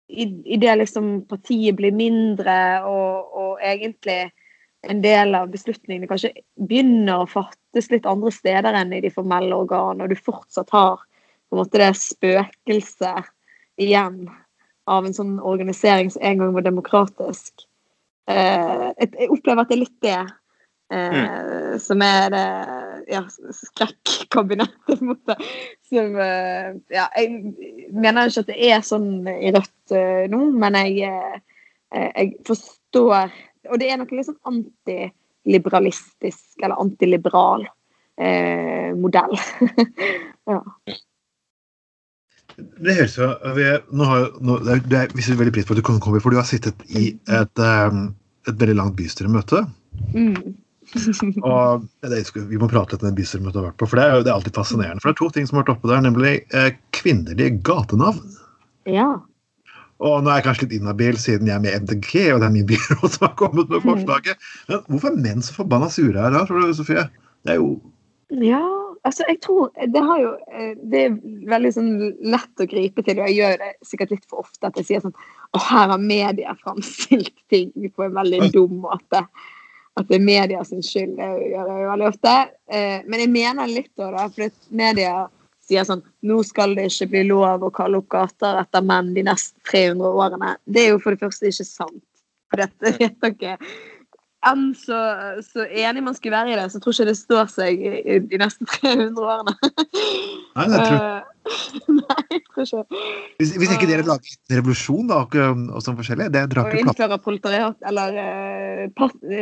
i, 0.09 0.25
i 0.45 0.57
det 0.57 0.75
liksom 0.81 1.11
partiet 1.29 1.77
blir 1.79 1.95
mindre 1.95 2.59
og, 2.89 3.35
og 3.39 3.63
egentlig 3.63 4.31
en 4.89 5.03
del 5.03 5.35
av 5.35 5.51
beslutningene 5.53 6.09
kanskje 6.11 6.33
begynner 6.69 7.23
å 7.23 7.31
fattes 7.31 7.91
litt 7.93 8.07
andre 8.09 8.33
steder 8.35 8.77
enn 8.79 8.95
i 8.95 9.03
de 9.05 9.11
formelle 9.13 9.57
organene, 9.57 10.07
og 10.07 10.13
du 10.13 10.19
fortsatt 10.31 10.71
har 10.75 11.03
på 11.03 11.57
en 11.57 11.63
måte 11.63 11.81
det 11.81 11.91
spøkelset 11.99 13.33
igjen 13.81 14.27
av 14.89 15.07
en 15.07 15.17
sånn 15.17 15.37
organisering 15.45 16.13
som 16.13 16.23
en 16.25 16.43
gang 16.43 16.55
var 16.55 16.67
demokratisk. 16.67 17.68
Eh, 18.29 18.89
jeg 19.01 19.31
opplever 19.33 19.63
at 19.63 19.71
det 19.71 19.77
er 19.77 19.81
litt 19.81 20.03
det 20.05 20.19
eh, 20.93 21.77
som 21.81 22.03
er 22.05 22.27
det 22.35 22.49
ja, 23.09 23.23
skrekkabinettet, 23.57 24.83
på 24.87 24.93
en 24.99 25.11
måte. 25.15 25.35
Som 25.89 26.19
eh, 26.21 26.69
Ja, 26.93 27.07
jeg 27.17 27.29
mener 27.95 28.29
ikke 28.29 28.45
at 28.45 28.53
det 28.53 28.61
er 28.69 28.81
sånn 28.85 29.29
i 29.33 29.53
Rødt 29.55 29.87
nå, 30.33 30.41
men 30.61 30.73
jeg, 30.83 31.09
jeg 31.95 32.29
forstår 32.45 33.33
Og 33.71 33.77
det 33.81 33.89
er 33.89 33.97
noe 34.01 34.13
litt 34.13 34.29
sånn 34.29 34.53
antiliberalistisk, 34.53 36.61
eller 36.61 36.81
antiliberal 36.81 37.63
eh, 38.19 38.93
modell. 38.97 39.35
ja. 40.53 40.61
Det 42.59 42.95
høres 42.99 43.15
jo 43.19 43.27
nå 43.95 44.07
har, 44.09 44.25
nå, 44.43 44.57
det 44.67 44.73
er, 44.73 44.81
det 44.91 44.99
er, 44.99 45.13
Vi 45.15 45.23
setter 45.23 45.39
veldig 45.39 45.53
pris 45.55 45.67
på 45.69 45.77
at 45.77 45.79
du 45.79 45.85
kommer, 45.87 46.23
for 46.23 46.35
du 46.35 46.41
har 46.41 46.47
sittet 46.49 46.75
i 46.91 47.13
et, 47.31 47.63
um, 47.63 48.09
et 48.49 48.57
veldig 48.59 48.75
langt 48.81 48.97
bystyremøte. 48.99 49.63
Mm. 50.15 50.57
Og 51.45 51.85
det, 52.03 52.21
Vi 52.49 52.59
må 52.59 52.69
prate 52.71 52.97
litt 52.97 53.05
om 53.05 53.11
det 53.11 53.19
bystyremøtet 53.21 53.61
har 53.61 53.69
vært 53.71 53.79
på, 53.79 53.87
for 53.91 54.01
det 54.01 54.07
er, 54.09 54.23
det 54.27 54.33
er 54.33 54.37
alltid 54.39 54.57
fascinerende. 54.59 55.03
For 55.05 55.11
det 55.11 55.17
er 55.17 55.21
to 55.23 55.31
ting 55.37 55.47
som 55.47 55.59
har 55.59 55.67
vært 55.67 55.75
oppe 55.77 55.91
der, 55.93 56.03
nemlig 56.07 56.35
eh, 56.57 56.71
kvinnelige 56.99 57.59
gatenavn. 57.67 58.23
ja. 58.91 59.09
Og 59.99 60.21
nå 60.23 60.31
er 60.31 60.37
jeg 60.39 60.45
kanskje 60.47 60.63
litt 60.69 60.75
inhabil 60.77 61.17
siden 61.19 61.49
jeg 61.51 61.57
er 61.57 61.63
med 61.65 61.75
MDG, 61.83 62.11
og 62.31 62.39
det 62.39 62.47
er 62.47 62.53
min 62.55 62.67
byråd 62.71 63.09
som 63.17 63.25
har 63.25 63.33
kommet 63.41 63.67
med 63.67 63.81
Mm. 63.83 63.87
forslaget. 63.89 64.45
Men 64.69 64.85
hvorfor 64.87 65.09
er 65.11 65.17
menn 65.25 65.43
så 65.43 65.57
forbanna 65.57 65.89
sure 65.91 66.15
her 66.23 66.31
da, 66.31 66.45
tror 66.47 66.63
du, 66.63 66.75
Sofie? 66.79 67.03
Det 67.43 67.57
er 67.57 67.59
jo 67.59 67.81
Ja, 68.31 68.61
altså 69.07 69.27
jeg 69.29 69.41
tror 69.45 69.71
Det 69.93 70.01
har 70.05 70.21
jo 70.23 70.33
eh, 70.53 70.73
Det 70.91 71.03
er 71.05 71.19
veldig 71.53 71.71
sånn 71.75 71.93
lett 72.33 72.63
å 72.63 72.67
gripe 72.71 73.05
til, 73.05 73.21
og 73.21 73.29
jeg 73.29 73.39
gjør 73.39 73.61
det 73.63 73.71
sikkert 73.87 74.15
litt 74.15 74.27
for 74.31 74.45
ofte, 74.45 74.69
at 74.69 74.81
jeg 74.81 74.89
sier 74.89 75.05
sånn 75.05 75.15
Å, 75.17 75.61
her 75.69 75.93
har 75.95 76.03
media 76.03 76.57
framstilt 76.63 77.35
ting 77.53 77.73
på 77.89 78.05
en 78.05 78.17
veldig 78.19 78.51
dum 78.55 78.83
måte. 78.85 79.23
At 79.99 80.07
det 80.11 80.19
er 80.19 80.25
media 80.27 80.61
sin 80.67 80.85
skyld. 80.85 81.17
Det 81.19 81.29
gjør 81.51 81.71
jeg 81.73 81.83
jo 81.83 81.91
veldig 81.91 82.09
ofte. 82.11 82.35
Eh, 82.71 82.99
Men 83.09 83.25
jeg 83.25 83.33
mener 83.35 83.71
litt 83.71 83.93
òg, 83.99 84.13
da, 84.15 84.27
for 84.35 84.75
media 84.83 85.15
sier 85.69 85.87
sånn 85.89 86.05
Nå 86.29 86.41
skal 86.47 86.75
det 86.79 86.89
ikke 86.91 87.11
bli 87.15 87.25
lov 87.29 87.65
å 87.67 87.73
kalle 87.75 88.01
opp 88.01 88.09
gater 88.13 88.61
etter 88.63 88.85
menn 88.85 89.13
de 89.17 89.25
neste 89.27 89.59
300 89.71 90.13
årene. 90.25 90.57
Det 90.65 90.85
er 90.85 90.93
jo 90.93 91.01
for 91.03 91.15
det 91.15 91.25
første 91.25 91.51
ikke 91.51 91.69
sant. 91.69 92.05
For 92.49 92.61
dette 92.65 92.95
vedtaket 93.01 93.65
enn 94.51 94.69
så, 94.79 94.99
så 95.47 95.67
enig 95.69 96.05
man 96.07 96.17
skulle 96.17 96.37
være 96.37 96.55
i 96.55 96.59
det, 96.59 96.69
så 96.73 96.81
tror 96.83 96.95
jeg 96.95 97.05
ikke 97.05 97.13
det 97.13 97.19
står 97.21 97.53
seg 97.53 97.83
i, 97.83 98.19
de 98.29 98.41
neste 98.41 98.69
300 98.79 99.25
årene. 99.25 99.57
Nei, 100.59 100.69
jeg 100.69 100.87
tror, 100.89 101.09
Eh, 101.09 101.23
Nei, 101.89 102.25
jeg 102.33 102.43
tror 102.53 102.67
ikke. 102.67 103.01
hvis, 103.41 103.55
hvis 103.61 103.73
ikke 103.75 103.89
dere 103.89 104.05
lager 104.07 104.35
en 104.35 104.59
revolusjon 104.59 105.09
da, 105.11 105.23
og, 105.25 105.37
og 105.73 105.85
sånn 105.85 105.99
forskjellig, 105.99 106.29
det 106.35 106.43
er 106.45 106.61
Og 106.63 106.77
innfører 106.83 107.23
proletariat, 107.25 107.79
eller 107.89 108.21
eh, 108.23 108.85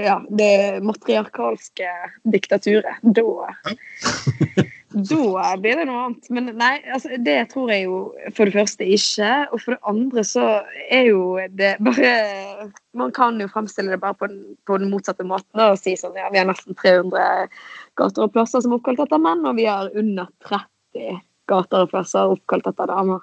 ja, 0.06 0.20
det 0.30 0.52
matriarkalske 0.86 1.90
diktaturet, 2.36 3.02
da 3.02 3.26
Da 4.96 5.50
blir 5.60 5.76
det 5.76 5.84
noe 5.90 6.06
annet. 6.06 6.28
Men 6.32 6.48
nei, 6.56 6.78
altså, 6.88 7.18
det 7.20 7.36
tror 7.52 7.68
jeg 7.72 7.84
jo 7.84 7.98
for 8.32 8.48
det 8.48 8.54
første 8.56 8.86
ikke. 8.96 9.30
Og 9.50 9.60
for 9.60 9.74
det 9.74 9.90
andre 9.92 10.24
så 10.24 10.46
er 10.88 11.10
jo 11.10 11.36
det 11.52 11.74
bare 11.84 12.70
Man 12.96 13.12
kan 13.12 13.36
jo 13.40 13.48
fremstille 13.52 13.92
det 13.92 14.00
bare 14.00 14.16
på 14.16 14.30
den, 14.30 14.56
på 14.64 14.78
den 14.80 14.88
motsatte 14.88 15.26
måten 15.28 15.60
og 15.60 15.76
si 15.76 15.92
sånn 16.00 16.16
ja, 16.16 16.30
vi 16.32 16.40
har 16.40 16.48
nesten 16.48 16.76
300 16.80 17.50
gater 18.00 18.24
og 18.24 18.32
plasser 18.32 18.64
som 18.64 18.72
er 18.72 18.80
oppkalt 18.80 19.02
etter 19.04 19.20
menn, 19.20 19.44
og 19.44 19.58
vi 19.58 19.66
har 19.68 19.92
under 19.92 20.30
30 20.48 21.20
gater 21.50 21.84
og 21.84 21.92
plasser 21.92 22.32
oppkalt 22.32 22.70
etter 22.72 22.88
damer. 22.88 23.20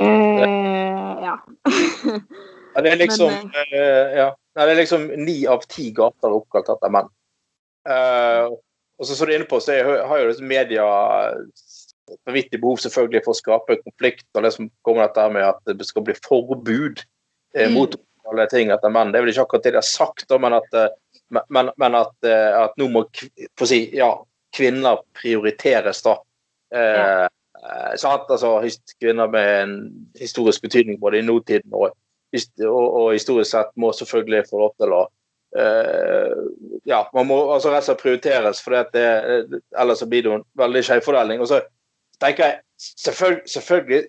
Eh, 0.00 1.24
ja. 1.26 1.36
Ja, 2.78 2.82
det 2.84 2.90
er 2.92 2.98
liksom 3.00 3.32
Men, 3.32 3.70
eh, 3.74 4.16
ja. 4.20 4.26
Det 4.54 4.64
er 4.70 4.76
liksom 4.78 5.06
ni 5.18 5.40
av 5.50 5.64
ti 5.66 5.88
gater 5.94 6.30
oppkalt 6.30 6.68
etter 6.70 6.92
menn. 6.94 7.08
Eh, 7.88 8.44
og 8.98 9.06
så, 9.06 9.14
som 9.14 9.28
du 9.28 9.32
er 9.32 9.38
inne 9.38 9.48
på, 9.48 9.60
så 9.62 9.76
jeg, 9.76 9.86
har 10.10 10.20
jo 10.20 10.28
liksom 10.30 10.50
media 10.50 10.84
vanvittig 12.26 12.60
behov 12.60 12.80
selvfølgelig 12.82 13.22
for 13.24 13.34
å 13.34 13.38
skape 13.38 13.78
konflikt. 13.84 14.26
og 14.34 14.44
det 14.44 14.52
som 14.56 14.70
kommer 14.86 15.06
dette 15.06 15.26
med 15.34 15.46
at 15.46 15.74
det 15.78 15.86
skal 15.86 16.04
bli 16.06 16.16
forbud 16.18 17.02
eh, 17.54 17.68
Mm. 17.68 17.74
mot 17.74 17.94
alle 18.28 18.46
ting 18.50 18.70
etter 18.70 18.92
menn. 18.92 19.12
Det 19.12 19.18
er 19.18 19.24
vel 19.24 19.32
ikke 19.32 19.44
akkurat 19.46 19.64
det 19.64 19.72
de 19.72 19.80
har 19.80 19.86
sagt, 19.86 20.26
da, 20.28 20.38
men 20.38 20.56
at, 20.58 20.74
eh, 20.74 20.88
men, 21.48 21.70
men 21.76 21.94
at, 21.94 22.14
eh, 22.24 22.62
at 22.64 22.76
nå 22.80 22.88
må 22.92 23.04
si, 23.64 23.80
ja, 23.96 24.10
kvinner 24.56 25.02
prioriteres, 25.16 26.02
da. 26.04 26.16
Eh, 26.74 27.24
eh, 27.24 27.94
sant? 28.00 28.28
Altså, 28.28 28.58
kvinner 29.00 29.30
med 29.32 29.54
en 29.62 29.76
historisk 30.18 30.62
betydning 30.62 31.00
både 31.00 31.20
i 31.20 31.26
nåtiden 31.26 31.72
og, 31.72 31.92
og, 31.92 32.88
og 32.88 33.12
historisk 33.14 33.50
sett 33.50 33.72
må 33.76 33.92
selvfølgelig 33.96 34.48
få 34.50 34.60
lov 34.60 34.74
til 34.80 34.92
å 34.96 35.06
ja, 35.56 36.98
man 37.14 37.26
må 37.28 37.38
altså 37.54 37.70
rett 37.72 37.86
og 37.86 37.88
slett 37.88 38.02
prioriteres, 38.02 38.60
for 38.60 38.76
det, 38.76 38.82
det, 39.48 39.60
ellers 39.80 40.04
blir 40.04 40.26
det 40.26 40.34
en 40.36 40.46
veldig 40.60 40.82
skjevfordeling. 40.84 41.40
Og 41.40 41.48
så 41.50 41.62
tenker 42.20 42.44
jeg 42.44 42.58
selvfølgelig, 42.84 43.52
selvfølgelig 43.54 44.02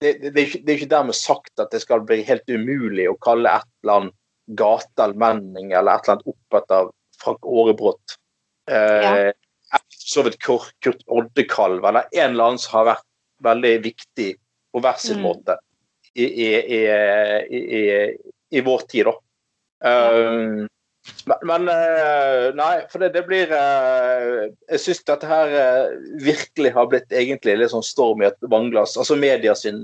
det, 0.00 0.12
det, 0.12 0.30
det, 0.30 0.34
er 0.34 0.44
ikke, 0.48 0.60
det 0.64 0.72
er 0.72 0.78
ikke 0.78 0.92
dermed 0.92 1.16
sagt 1.18 1.60
at 1.60 1.72
det 1.72 1.82
skal 1.84 2.04
bli 2.08 2.22
helt 2.24 2.48
umulig 2.48 3.08
å 3.10 3.16
kalle 3.24 3.52
et 3.52 3.70
eller 3.84 3.98
annet 4.00 4.18
gate 4.60 5.02
eller 5.02 5.20
menning 5.20 5.72
eller 5.72 5.96
et 5.96 6.06
eller 6.06 6.18
annet 6.18 6.30
opp 6.34 6.58
etter 6.60 6.92
Frank 7.20 7.48
Aarebrot. 7.48 8.16
Eh, 8.68 9.08
eller 9.08 9.32
så 9.88 10.24
vidt 10.24 10.38
Kurt, 10.44 11.04
Oddekalv 11.06 11.84
eller 11.84 12.08
en 12.12 12.30
eller 12.30 12.50
annen 12.50 12.60
som 12.62 12.78
har 12.78 12.90
vært 12.92 13.06
veldig 13.44 13.74
viktig 13.84 14.30
på 14.72 14.82
hver 14.84 15.00
sin 15.00 15.20
Mm. 15.20 15.22
måte 15.22 15.56
i, 16.14 16.24
i, 16.24 16.48
i, 16.54 16.80
i, 17.50 17.60
i, 17.78 18.16
i 18.50 18.60
vår 18.60 18.84
tid, 18.90 19.08
da. 19.08 19.14
Um, 19.84 20.68
men, 21.44 21.68
eh, 21.68 22.50
Nei, 22.56 22.74
for 22.92 23.02
det, 23.02 23.10
det 23.14 23.22
blir 23.28 23.50
eh, 23.52 24.50
Jeg 24.72 24.80
syns 24.82 25.02
dette 25.08 25.28
her 25.28 25.52
eh, 25.52 25.96
virkelig 26.24 26.72
har 26.76 26.88
blitt 26.92 27.12
egentlig 27.12 27.58
litt 27.60 27.72
sånn 27.74 27.84
storm 27.84 28.22
i 28.24 28.28
et 28.30 28.38
vannglass. 28.52 28.96
Altså 29.00 29.16
media 29.20 29.54
sin 29.58 29.82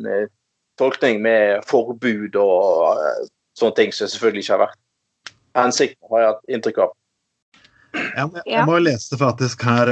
tolkning 0.81 1.21
med 1.25 1.61
forbud 1.69 2.37
og 2.41 3.27
sånne 3.59 3.77
ting 3.77 3.93
som 3.93 4.09
selvfølgelig 4.09 4.47
ikke 4.47 4.57
har 4.57 4.63
vært 4.69 5.35
hensikten, 5.59 6.09
har 6.13 6.23
jeg 6.25 6.31
hatt 6.33 6.55
inntrykk 6.57 6.83
av. 6.87 6.97
Jeg, 7.91 8.27
må- 8.31 8.43
jeg 8.47 8.67
må 8.69 8.77
lese 8.81 9.17
faktisk 9.19 9.65
her 9.67 9.91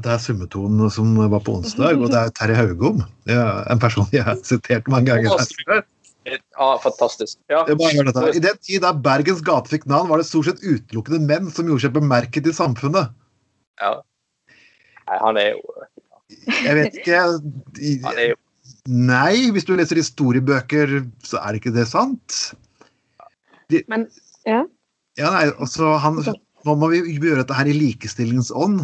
det 0.00 0.08
er 0.10 0.22
summetonen 0.24 0.90
som 0.90 1.10
var 1.30 1.42
på 1.44 1.58
onsdag, 1.60 2.00
og 2.00 2.08
det 2.10 2.22
er 2.22 2.32
Terje 2.38 2.56
Haugom. 2.56 3.02
Det 3.28 3.36
en 3.70 3.82
person 3.82 4.08
jeg 4.16 4.24
har 4.26 4.40
sitert 4.42 4.88
mange 4.88 5.12
ganger. 5.12 5.36
her. 5.68 5.84
Ja, 6.24 6.68
fantastisk. 6.80 7.36
Ja. 7.52 7.64
Jeg 7.68 7.76
bare 7.80 7.96
hør 7.98 8.08
dette. 8.08 8.30
I 8.38 8.42
den 8.44 8.58
tid 8.64 8.84
da 8.84 8.94
Bergens 8.96 9.42
gate 9.44 9.68
fikk 9.72 9.84
navn, 9.90 10.08
var 10.08 10.22
det 10.22 10.28
stort 10.28 10.48
sett 10.48 10.62
utelukkende 10.64 11.20
menn 11.28 11.50
som 11.52 11.68
gjorde 11.68 11.84
seg 11.86 11.96
bemerket 11.96 12.48
i 12.48 12.56
samfunnet. 12.56 13.12
ja. 13.82 13.94
Nei, 15.04 15.16
han 15.20 15.36
er 15.36 15.50
jo 15.52 15.60
Jeg 16.64 16.76
vet 16.78 16.94
ikke 16.96 17.18
Han 17.20 18.14
er 18.14 18.30
jo 18.30 18.36
Nei, 18.88 19.50
hvis 19.52 19.66
du 19.68 19.74
leser 19.76 20.00
historiebøker, 20.00 20.94
så 21.24 21.40
er 21.40 21.58
ikke 21.58 21.72
det 21.72 21.86
sant. 21.88 22.38
Men 23.88 24.06
ja. 24.44 24.62
Ja, 25.16 25.30
nei, 25.32 25.46
altså 25.52 25.94
han, 26.02 26.18
Nå 26.64 26.74
må 26.80 26.90
vi 26.92 27.00
gjøre 27.16 27.42
dette 27.42 27.56
her 27.56 27.68
i 27.68 27.76
likestillingens 27.76 28.50
ånd. 28.52 28.82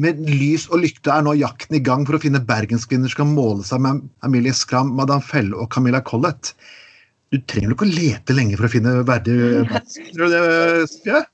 Med 0.00 0.20
lys 0.22 0.68
og 0.70 0.84
lykte 0.84 1.10
er 1.12 1.24
nå 1.26 1.34
jakten 1.40 1.76
i 1.76 1.82
gang 1.84 2.04
for 2.08 2.16
å 2.16 2.22
finne 2.22 2.42
bergenskvinner 2.46 3.10
som 3.10 3.24
kan 3.24 3.32
måle 3.34 3.66
seg 3.66 3.82
med 3.84 4.04
Emilie 4.26 4.54
Skram, 4.56 4.94
Madame 4.96 5.24
Felle 5.24 5.58
og 5.58 5.70
Camilla 5.74 6.00
Collett. 6.06 6.54
Du 7.30 7.38
trenger 7.50 7.74
ikke 7.74 7.86
å 7.88 7.90
lete 7.90 8.36
lenge 8.36 8.58
for 8.58 8.66
å 8.66 8.72
finne 8.72 8.94
verdige 9.06 9.64
Tror 10.14 10.30
du 10.30 10.34
det, 10.34 10.86
Sofie? 10.90 11.24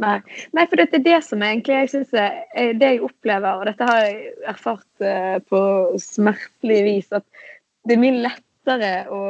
Nei. 0.00 0.16
Nei, 0.56 0.64
for 0.64 0.80
det 0.80 0.86
er 0.96 1.02
det 1.04 1.18
som 1.26 1.42
egentlig 1.44 1.76
jeg 1.76 1.90
synes 1.92 2.14
er, 2.16 2.38
er 2.56 2.70
det 2.80 2.94
jeg 2.94 3.02
opplever, 3.04 3.58
og 3.58 3.68
dette 3.68 3.88
har 3.88 4.06
jeg 4.06 4.30
erfart 4.48 5.04
eh, 5.04 5.36
på 5.50 5.60
smertelig 6.00 6.78
vis, 6.86 7.10
at 7.12 7.26
det 7.84 7.96
er 7.96 8.00
mye 8.00 8.22
lett 8.24 8.46
lettere 8.60 9.08
å 9.08 9.20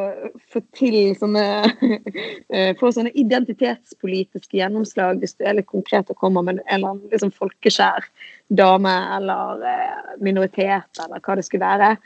få 0.51 0.61
til 0.75 1.15
sånne 1.19 1.45
eh, 2.55 2.77
Få 2.79 2.91
sånne 2.93 3.13
identitetspolitiske 3.15 4.59
gjennomslag 4.59 5.21
hvis 5.21 5.37
du 5.37 5.45
er 5.45 5.59
litt 5.59 5.69
konkret 5.71 6.11
og 6.11 6.19
kommer 6.19 6.43
med 6.43 6.61
en 6.61 6.65
eller 6.67 6.89
annen 6.91 7.11
liksom 7.11 7.33
folkeskjær 7.33 8.05
dame 8.49 8.93
eller 9.17 9.65
eh, 9.67 10.17
minoritet 10.21 11.03
eller 11.05 11.21
hva 11.21 11.37
det 11.37 11.45
skulle 11.47 11.67
være. 11.67 11.97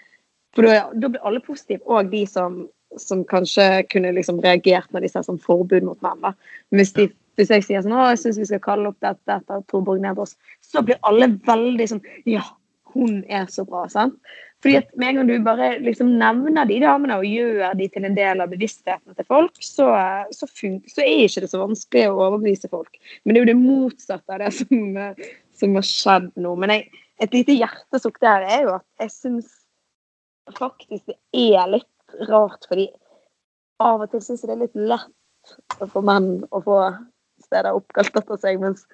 For 0.55 0.69
da, 0.69 1.09
blir 1.09 1.23
alle 1.25 1.41
positive, 1.43 1.83
og 1.87 2.11
de 2.13 2.25
som, 2.27 2.69
som 3.01 3.25
kanskje 3.25 3.85
kunne 3.91 4.13
liksom 4.15 4.41
reagert 4.45 4.93
når 4.93 5.03
de 5.03 5.11
ser 5.11 5.25
sånn 5.27 5.41
forbud 5.43 5.83
mot 5.83 5.99
menn. 6.05 6.37
hvis, 6.71 6.93
hvis 7.35 7.51
jeg 7.51 7.65
sier 7.65 7.83
sånn, 7.83 7.97
å, 7.97 8.13
jeg 8.13 8.21
syns 8.23 8.39
vi 8.39 8.51
skal 8.53 8.63
kalle 8.63 8.93
opp 8.93 9.01
dette 9.03 9.41
etter 9.41 9.65
Tor 9.67 9.83
Borg 9.83 10.05
Nedås, 10.05 10.37
så 10.63 10.85
blir 10.85 11.01
alle 11.03 11.33
veldig 11.47 11.89
sånn 11.91 12.05
Ja, 12.29 12.45
hun 12.95 13.25
er 13.27 13.49
så 13.51 13.65
bra. 13.67 13.89
sant? 13.89 14.15
Fordi 14.65 14.79
at 14.81 14.93
Med 14.97 15.11
en 15.11 15.19
gang 15.19 15.29
du 15.29 15.45
bare 15.45 15.67
liksom 15.85 16.15
nevner 16.17 16.65
de 16.65 16.79
damene 16.81 17.19
og 17.21 17.29
gjør 17.29 17.75
de 17.77 17.89
til 17.93 18.07
en 18.09 18.17
del 18.17 18.41
av 18.41 18.49
bevisstheten 18.49 19.17
til 19.17 19.27
folk, 19.29 19.59
så, 19.61 19.91
så, 20.33 20.49
så 20.49 21.05
er 21.05 21.27
ikke 21.27 21.45
det 21.45 21.51
så 21.53 21.61
vanskelig 21.61 22.07
å 22.09 22.23
overbevise 22.31 22.71
folk. 22.73 22.97
Men 23.23 23.35
det 23.35 23.41
er 23.41 23.45
jo 23.45 23.51
det 23.53 23.59
motsatte 23.61 24.33
av 24.33 24.41
det 24.41 24.53
som, 24.57 24.97
som 25.61 25.77
har 25.77 25.89
skjedd 25.89 26.31
nå. 26.41 26.55
Men 26.63 26.73
jeg, 26.73 27.03
et 27.21 27.37
lite 27.37 27.59
hjertesukk 27.59 28.17
der 28.25 28.49
er 28.49 28.65
jo 28.65 28.77
at 28.79 29.05
jeg 29.05 29.13
syns 29.13 29.53
faktisk 30.57 31.13
det 31.13 31.19
er 31.45 31.69
litt 31.77 32.25
rart, 32.31 32.65
fordi 32.69 32.89
av 33.85 34.01
og 34.07 34.11
til 34.13 34.25
syns 34.25 34.45
jeg 34.45 34.51
det 34.51 34.57
er 34.57 34.65
litt 34.65 34.81
lett 34.95 35.91
for 35.93 36.05
menn 36.05 36.39
å 36.57 36.61
få 36.65 36.79
steder 37.55 37.77
oppkalt 37.79 38.17
etter 38.19 38.41
seg, 38.43 38.61
mens 38.63 38.85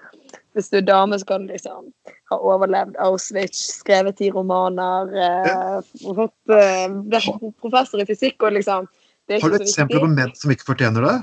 hvis 0.55 0.71
du 0.71 0.81
er 0.81 0.87
dame, 0.87 1.19
så 1.19 1.27
kan 1.29 1.47
du 1.47 1.55
liksom 1.55 1.91
ha 2.31 2.39
overlevd 2.39 2.99
Auschwitz, 3.03 3.63
skrevet 3.81 4.19
ti 4.21 4.31
romaner, 4.35 5.11
eh, 5.17 5.91
fått 6.05 6.55
eh, 6.55 7.49
professor 7.63 8.03
i 8.03 8.09
fysikk 8.09 8.43
og 8.47 8.59
liksom 8.59 8.89
Har 9.31 9.53
du 9.53 9.61
eksempler 9.61 10.03
på 10.03 10.11
menn 10.11 10.33
som 10.35 10.51
ikke 10.51 10.67
fortjener 10.73 11.07
det? 11.07 11.17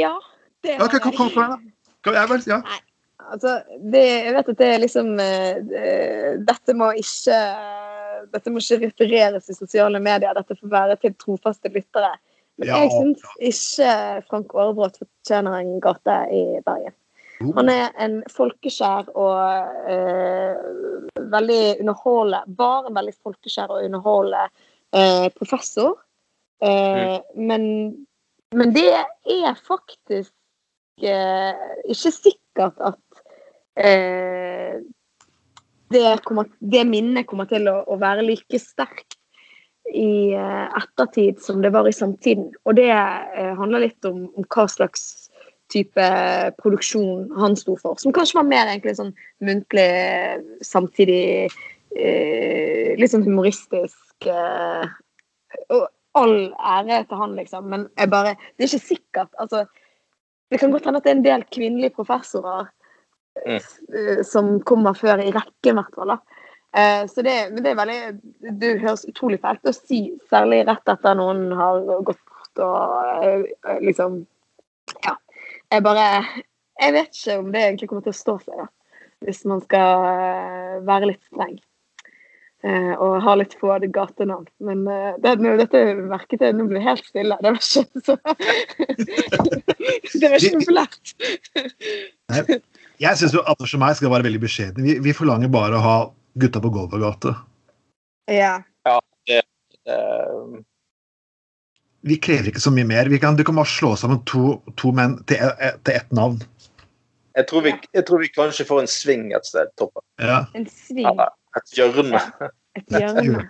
Ja. 0.00 0.14
Det 0.64 0.78
har 0.78 0.86
okay, 0.86 1.00
kom, 1.04 1.14
kom, 1.16 1.30
kom, 1.34 1.66
kom, 2.04 2.16
jeg. 2.16 2.28
Vel, 2.30 2.46
ja. 2.48 2.62
Nei, 2.64 2.78
altså, 3.28 3.58
det, 3.92 4.04
jeg 4.08 4.32
vet 4.38 4.48
at 4.54 4.62
det 4.62 4.70
er 4.72 4.80
liksom 4.82 5.12
uh, 5.20 6.38
Dette 6.48 6.76
må 6.76 6.90
ikke 6.98 7.42
dette 8.32 8.50
må 8.50 8.60
ikke 8.60 8.80
refereres 8.82 9.46
i 9.48 9.54
sosiale 9.56 10.00
medier, 10.02 10.34
dette 10.34 10.56
får 10.58 10.72
være 10.72 10.96
til 11.00 11.14
trofaste 11.22 11.70
lyttere. 11.72 12.10
Men 12.58 12.70
jeg 12.72 12.90
syns 12.90 13.26
ikke 13.50 13.90
Frank 14.26 14.54
Aarebrot 14.54 14.98
fortjener 14.98 15.60
en 15.60 15.76
gate 15.82 16.16
i 16.34 16.42
Bergen. 16.66 16.94
Han 17.54 17.70
er 17.70 17.92
en 18.02 18.16
folkeskjær 18.34 19.12
og 19.14 19.36
uh, 19.86 20.54
veldig 21.30 21.60
underholdende 21.78 22.56
Bare 22.58 22.90
en 22.90 22.96
veldig 22.98 23.14
folkeskjær 23.22 23.70
og 23.70 23.84
underholdende 23.86 24.48
uh, 24.96 25.28
professor. 25.38 26.00
Uh, 26.58 27.22
mm. 27.22 27.44
men, 27.46 27.62
men, 28.58 28.74
det 28.74 28.90
er 28.90 29.54
faktisk 29.62 30.34
ikke 30.98 32.10
sikkert 32.10 32.80
at 32.82 32.98
det, 35.94 36.00
kommer, 36.26 36.48
det, 36.58 36.82
minnet 36.90 37.28
kommer 37.30 37.46
til 37.46 37.70
å, 37.70 37.76
å 37.86 37.94
være 38.02 38.24
like 38.26 38.58
sterkt 38.58 39.14
i 39.94 40.34
eh, 40.34 40.66
ettertid 40.78 41.40
som 41.42 41.62
det 41.62 41.72
var 41.72 41.88
i 41.88 41.94
samtiden. 41.94 42.50
Og 42.64 42.76
det 42.76 42.90
eh, 42.92 43.54
handler 43.58 43.86
litt 43.86 44.04
om, 44.08 44.26
om, 44.34 44.46
hva 44.52 44.66
slags 44.70 45.28
type 45.72 46.04
produksjon 46.62 47.28
han 47.36 47.56
sto 47.58 47.76
for. 47.80 47.98
Som 48.00 48.14
kanskje 48.16 48.38
var 48.40 48.48
mer 48.48 48.70
egentlig 48.70 48.96
sånn 48.98 49.12
muntlig, 49.44 49.88
samtidig 50.64 51.48
eh, 51.96 52.94
litt 53.00 53.12
sånn 53.12 53.26
humoristisk. 53.26 54.28
Eh, 54.28 54.88
og 55.74 55.84
all 56.18 56.38
ære 56.56 57.04
til 57.08 57.20
han, 57.20 57.36
liksom. 57.38 57.68
Men 57.72 57.86
jeg 57.98 58.12
bare, 58.12 58.34
det 58.56 58.64
er 58.64 58.72
ikke 58.72 58.94
sikkert. 58.94 59.30
altså 59.38 59.66
Det 60.48 60.60
kan 60.60 60.72
godt 60.72 60.88
hende 60.88 61.00
at 61.00 61.06
det 61.06 61.12
er 61.12 61.18
en 61.18 61.28
del 61.28 61.46
kvinnelige 61.52 61.96
professorer 61.96 62.68
mm. 63.46 63.58
Eh, 63.58 64.24
som 64.26 64.56
kommer 64.66 64.96
før 64.98 65.20
i 65.22 65.32
rekken, 65.32 65.76
i 65.76 65.78
hvert 65.78 65.94
fall. 65.96 66.16
da 66.16 66.37
så 67.08 67.22
det, 67.22 67.36
men 67.52 67.64
det 67.64 67.70
er 67.70 67.78
veldig 67.78 68.00
Det 68.60 68.74
høres 68.82 69.06
utrolig 69.08 69.40
fælt 69.40 69.64
å 69.68 69.72
si, 69.72 70.02
særlig 70.28 70.66
rett 70.68 70.90
etter 70.92 71.16
noen 71.16 71.46
har 71.56 71.80
gått 72.04 72.20
bort 72.28 72.60
og 72.64 73.24
eh, 73.24 73.78
liksom 73.84 74.26
Ja. 75.06 75.16
Jeg 75.72 75.84
bare 75.84 76.04
Jeg 76.80 76.92
vet 76.92 77.16
ikke 77.16 77.38
om 77.38 77.48
det 77.52 77.62
egentlig 77.62 77.88
kommer 77.88 78.04
til 78.04 78.12
å 78.14 78.20
stå 78.20 78.36
seg, 78.44 78.60
da. 78.60 78.68
Hvis 79.24 79.40
man 79.50 79.64
skal 79.64 80.04
eh, 80.10 80.76
være 80.86 81.10
litt 81.12 81.24
streng. 81.30 81.58
og 82.98 83.22
ha 83.22 83.34
litt 83.38 83.52
få 83.54 83.76
gatenavn. 83.94 84.48
Men 84.58 84.80
det, 85.22 85.36
dette 85.60 85.94
merket 85.94 86.40
jeg 86.42 86.56
nå 86.58 86.64
ble 86.66 86.80
helt 86.82 87.04
stille. 87.06 87.36
Det 87.38 87.52
var 87.52 87.58
ikke 87.60 88.02
så 88.02 88.16
Det 90.20 90.30
var 90.30 90.38
ikke 90.42 90.58
populært. 90.58 91.14
Jeg 92.98 93.14
syns 93.20 93.36
Anders 93.38 93.74
og 93.74 93.80
meg 93.80 93.94
skal 93.94 94.10
være 94.10 94.26
veldig 94.26 94.42
beskjedne. 94.42 94.82
Vi, 94.82 94.98
vi 95.06 95.14
forlanger 95.14 95.52
bare 95.54 95.78
å 95.78 95.84
ha 95.84 95.96
Gutta 96.38 96.62
på 96.64 96.70
Golvergate'. 96.74 97.34
Ja. 98.30 98.58
ja 98.86 98.96
det, 99.26 99.42
uh... 99.90 100.58
Vi 102.06 102.16
krever 102.22 102.52
ikke 102.52 102.62
så 102.62 102.70
mye 102.72 102.86
mer. 102.86 103.10
Vi 103.10 103.18
kan, 103.18 103.36
du 103.36 103.44
kan 103.44 103.58
bare 103.58 103.68
slå 103.68 103.94
sammen 103.98 104.22
to, 104.28 104.58
to 104.78 104.92
menn 104.94 105.18
til, 105.28 105.42
e, 105.42 105.72
til 105.84 105.98
ett 105.98 106.12
navn. 106.14 106.38
Jeg 107.38 107.46
tror, 107.50 107.62
vi, 107.66 107.74
jeg 107.94 108.06
tror, 108.06 108.22
vi, 108.22 108.30
kanskje 108.34 108.66
får 108.66 108.82
en 108.82 108.90
sving 108.90 109.28
et 109.36 109.46
sted. 109.46 109.70
Toppen. 109.78 110.02
Ja. 110.22 110.44
En 110.58 110.66
sving? 110.70 111.06
Eller 111.06 111.34
et 111.58 111.76
hjørne. 111.78 112.22
Ja, 112.22 112.50
et 112.78 112.94
hjørne. 112.96 113.46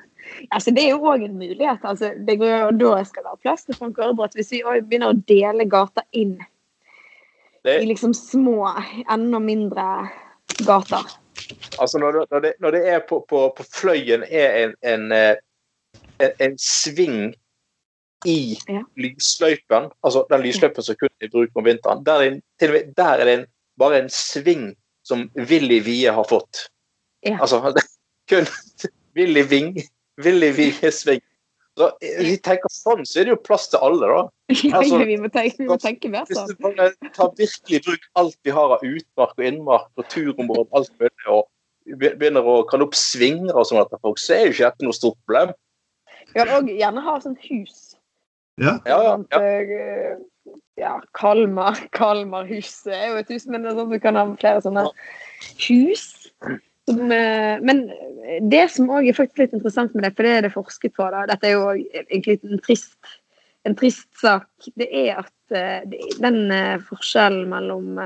Altså, 0.53 0.73
det 0.77 0.85
er 0.85 0.91
jo 0.93 1.09
òg 1.09 1.25
en 1.25 1.39
mulighet. 1.41 1.85
Altså, 1.89 2.13
det 2.27 2.39
går 2.41 2.53
jo 2.53 2.73
da 2.83 3.05
skal 3.09 3.25
være 3.25 3.43
plass 3.45 3.65
til 3.65 3.79
Frank 3.79 3.99
Aarebrot. 4.01 4.37
Hvis 4.37 4.53
vi 4.53 4.63
begynner 4.65 5.15
å 5.15 5.21
dele 5.29 5.69
gata 5.69 6.05
inn 6.13 6.37
det... 7.65 7.79
i 7.81 7.89
liksom 7.89 8.15
små, 8.17 8.69
enda 9.09 9.41
mindre 9.43 9.87
gater. 10.67 11.17
Altså 11.79 11.99
når, 11.99 12.27
når, 12.31 12.41
det, 12.41 12.53
når 12.61 12.71
det, 12.71 12.89
er 12.89 13.01
på, 13.09 13.25
på, 13.29 13.53
på 13.57 13.65
fløyen 13.75 14.25
er 14.29 14.57
en, 14.65 14.75
en, 14.83 15.13
eh, 15.13 15.37
en, 16.21 16.33
en 16.41 16.59
sving 16.59 17.35
i 18.27 18.59
ja. 18.69 18.83
lysløypen, 18.97 19.91
altså 20.05 20.25
den 20.31 20.43
lysløypen 20.43 20.83
som 20.83 20.99
kun 20.99 21.13
er 21.21 21.29
i 21.29 21.31
bruk 21.31 21.55
om 21.55 21.65
vinteren, 21.65 22.05
der 22.07 22.25
er, 22.25 22.41
til 22.59 22.73
og 22.73 22.75
med, 22.75 22.93
der 22.97 23.13
er 23.15 23.25
det 23.25 23.35
en, 23.39 23.47
bare 23.79 24.03
en 24.03 24.11
sving 24.11 24.73
som 25.07 25.31
Willy 25.37 25.81
Wie 25.87 26.13
har 26.13 26.27
fått. 26.29 26.67
Ja. 27.27 27.39
Altså 27.41 27.61
kun 28.31 28.47
Willy 29.17 29.45
Ving, 29.49 29.79
Willy 30.25 30.53
Wie-sving. 30.53 31.23
Så 31.79 31.89
vi 32.01 32.33
tenker 32.43 32.73
sånn, 32.73 33.05
så 33.07 33.21
er 33.21 33.29
det 33.29 33.35
jo 33.37 33.43
plass 33.47 33.69
til 33.71 33.83
alle, 33.85 34.09
da. 34.11 34.23
Altså, 34.79 34.99
vi, 35.07 35.19
må 35.21 35.29
tenke, 35.31 35.61
vi 35.61 35.69
må 35.69 35.77
tenke 35.81 36.11
mer 36.11 36.27
sånn. 36.31 36.49
Hvis 36.49 36.59
du 36.59 36.65
bare 36.65 36.89
tar 37.15 37.31
virkelig 37.39 37.83
bruk 37.87 38.09
alt 38.19 38.39
vi 38.47 38.55
har 38.57 38.75
av 38.79 38.85
utmark 38.89 39.37
og 39.37 39.47
innmark 39.51 40.01
og 40.01 40.09
turområder, 40.13 40.71
alt 40.81 40.93
mulig, 40.99 41.29
og 41.31 41.47
begynner 42.03 42.49
å 42.49 42.59
kalle 42.69 42.89
opp 42.89 42.97
svinger 42.99 43.55
og 43.55 43.69
sånn 43.69 43.81
etter 43.83 44.01
folk, 44.05 44.21
så 44.21 44.37
er 44.37 44.49
jo 44.49 44.57
ikke 44.57 44.71
dette 44.71 44.89
noe 44.89 44.97
stort 44.97 45.19
problem. 45.29 45.55
Ja, 46.37 46.45
og 46.59 46.69
gjerne 46.69 47.05
ha 47.05 47.15
sånn 47.23 47.39
hus. 47.47 47.79
Ja. 48.59 48.79
Ja, 48.89 48.99
ja, 49.07 49.15
ja. 49.31 49.41
Eh, 49.41 50.57
ja 50.81 50.95
Kalmar. 51.17 51.79
Kalmarhuset 51.99 52.93
er 52.93 53.13
jo 53.13 53.21
et 53.23 53.31
hus, 53.33 53.47
men 53.47 53.63
det 53.63 53.73
er 53.73 53.79
sånn 53.79 53.89
at 53.89 53.95
vi 53.95 54.03
kan 54.03 54.19
ha 54.19 54.27
flere 54.41 54.65
sånne 54.65 54.89
hus. 55.69 56.09
Som, 56.89 57.13
eh, 57.13 57.61
men 57.61 57.85
det 58.49 58.65
som 58.73 58.91
òg 58.93 59.09
er 59.09 59.17
faktisk 59.17 59.43
litt 59.43 59.57
interessant 59.57 59.95
med 59.95 60.07
det, 60.07 60.15
for 60.17 60.27
det 60.27 60.35
er 60.35 60.47
det 60.47 60.55
forsket 60.55 60.97
på, 60.97 61.09
da, 61.13 61.27
dette 61.29 61.49
er 61.49 61.57
jo 61.57 61.73
egentlig 62.01 62.39
en 62.47 62.63
trist, 62.65 63.15
en 63.69 63.77
trist 63.77 64.09
sak, 64.21 64.49
det 64.81 64.89
er 65.05 65.21
at 65.21 65.57
eh, 65.57 66.01
den 66.23 66.41
eh, 66.55 66.81
forskjellen 66.89 67.49
mellom 67.53 68.01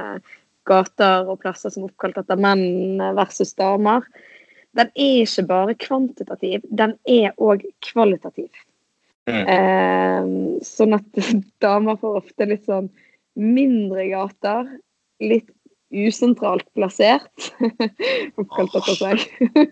gater 0.69 1.31
og 1.31 1.41
plasser 1.43 1.73
som 1.75 1.85
er 1.85 1.91
oppkalt 1.91 2.21
etter 2.21 2.39
menn 2.39 3.03
versus 3.19 3.55
damer, 3.59 4.07
den 4.79 4.93
er 4.95 5.23
ikke 5.23 5.47
bare 5.49 5.79
kvantitativ, 5.79 6.63
den 6.71 6.95
er 7.09 7.35
òg 7.37 7.65
kvalitativ. 7.85 8.51
Mm. 9.31 9.43
Eh, 9.55 10.31
sånn 10.67 10.97
at 10.97 11.25
damer 11.65 11.99
får 12.01 12.23
ofte 12.23 12.49
litt 12.49 12.65
sånn 12.71 12.89
mindre 13.39 14.09
gater, 14.11 14.71
litt 15.23 15.51
usentralt 15.93 16.67
plassert. 16.77 17.53
Oppkalt 18.41 18.77
etter 18.81 18.99
seg. 18.99 19.25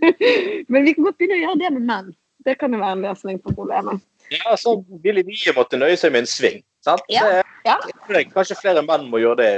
Men 0.73 0.87
vi 0.87 0.95
kan 0.97 1.07
godt 1.09 1.19
begynne 1.21 1.39
å 1.39 1.45
gjøre 1.45 1.61
det 1.63 1.73
med 1.77 1.87
menn. 1.89 2.13
Det 2.47 2.57
kan 2.61 2.73
jo 2.73 2.81
være 2.81 2.99
en 2.99 3.05
løsning 3.05 3.41
på 3.43 3.55
problemet. 3.57 4.01
Ja, 4.31 4.55
så 4.57 4.77
ville 5.05 5.25
vi 5.27 5.37
måtte 5.57 5.81
nøye 5.81 5.99
seg 5.99 6.15
med 6.15 6.25
en 6.25 6.31
sving. 6.31 6.63
sant? 6.87 7.03
Ja, 7.13 7.43
ja. 7.67 7.77
Kanskje 8.09 8.59
flere 8.61 8.85
menn 8.87 9.09
må 9.11 9.21
gjøre 9.21 9.41
det. 9.43 9.51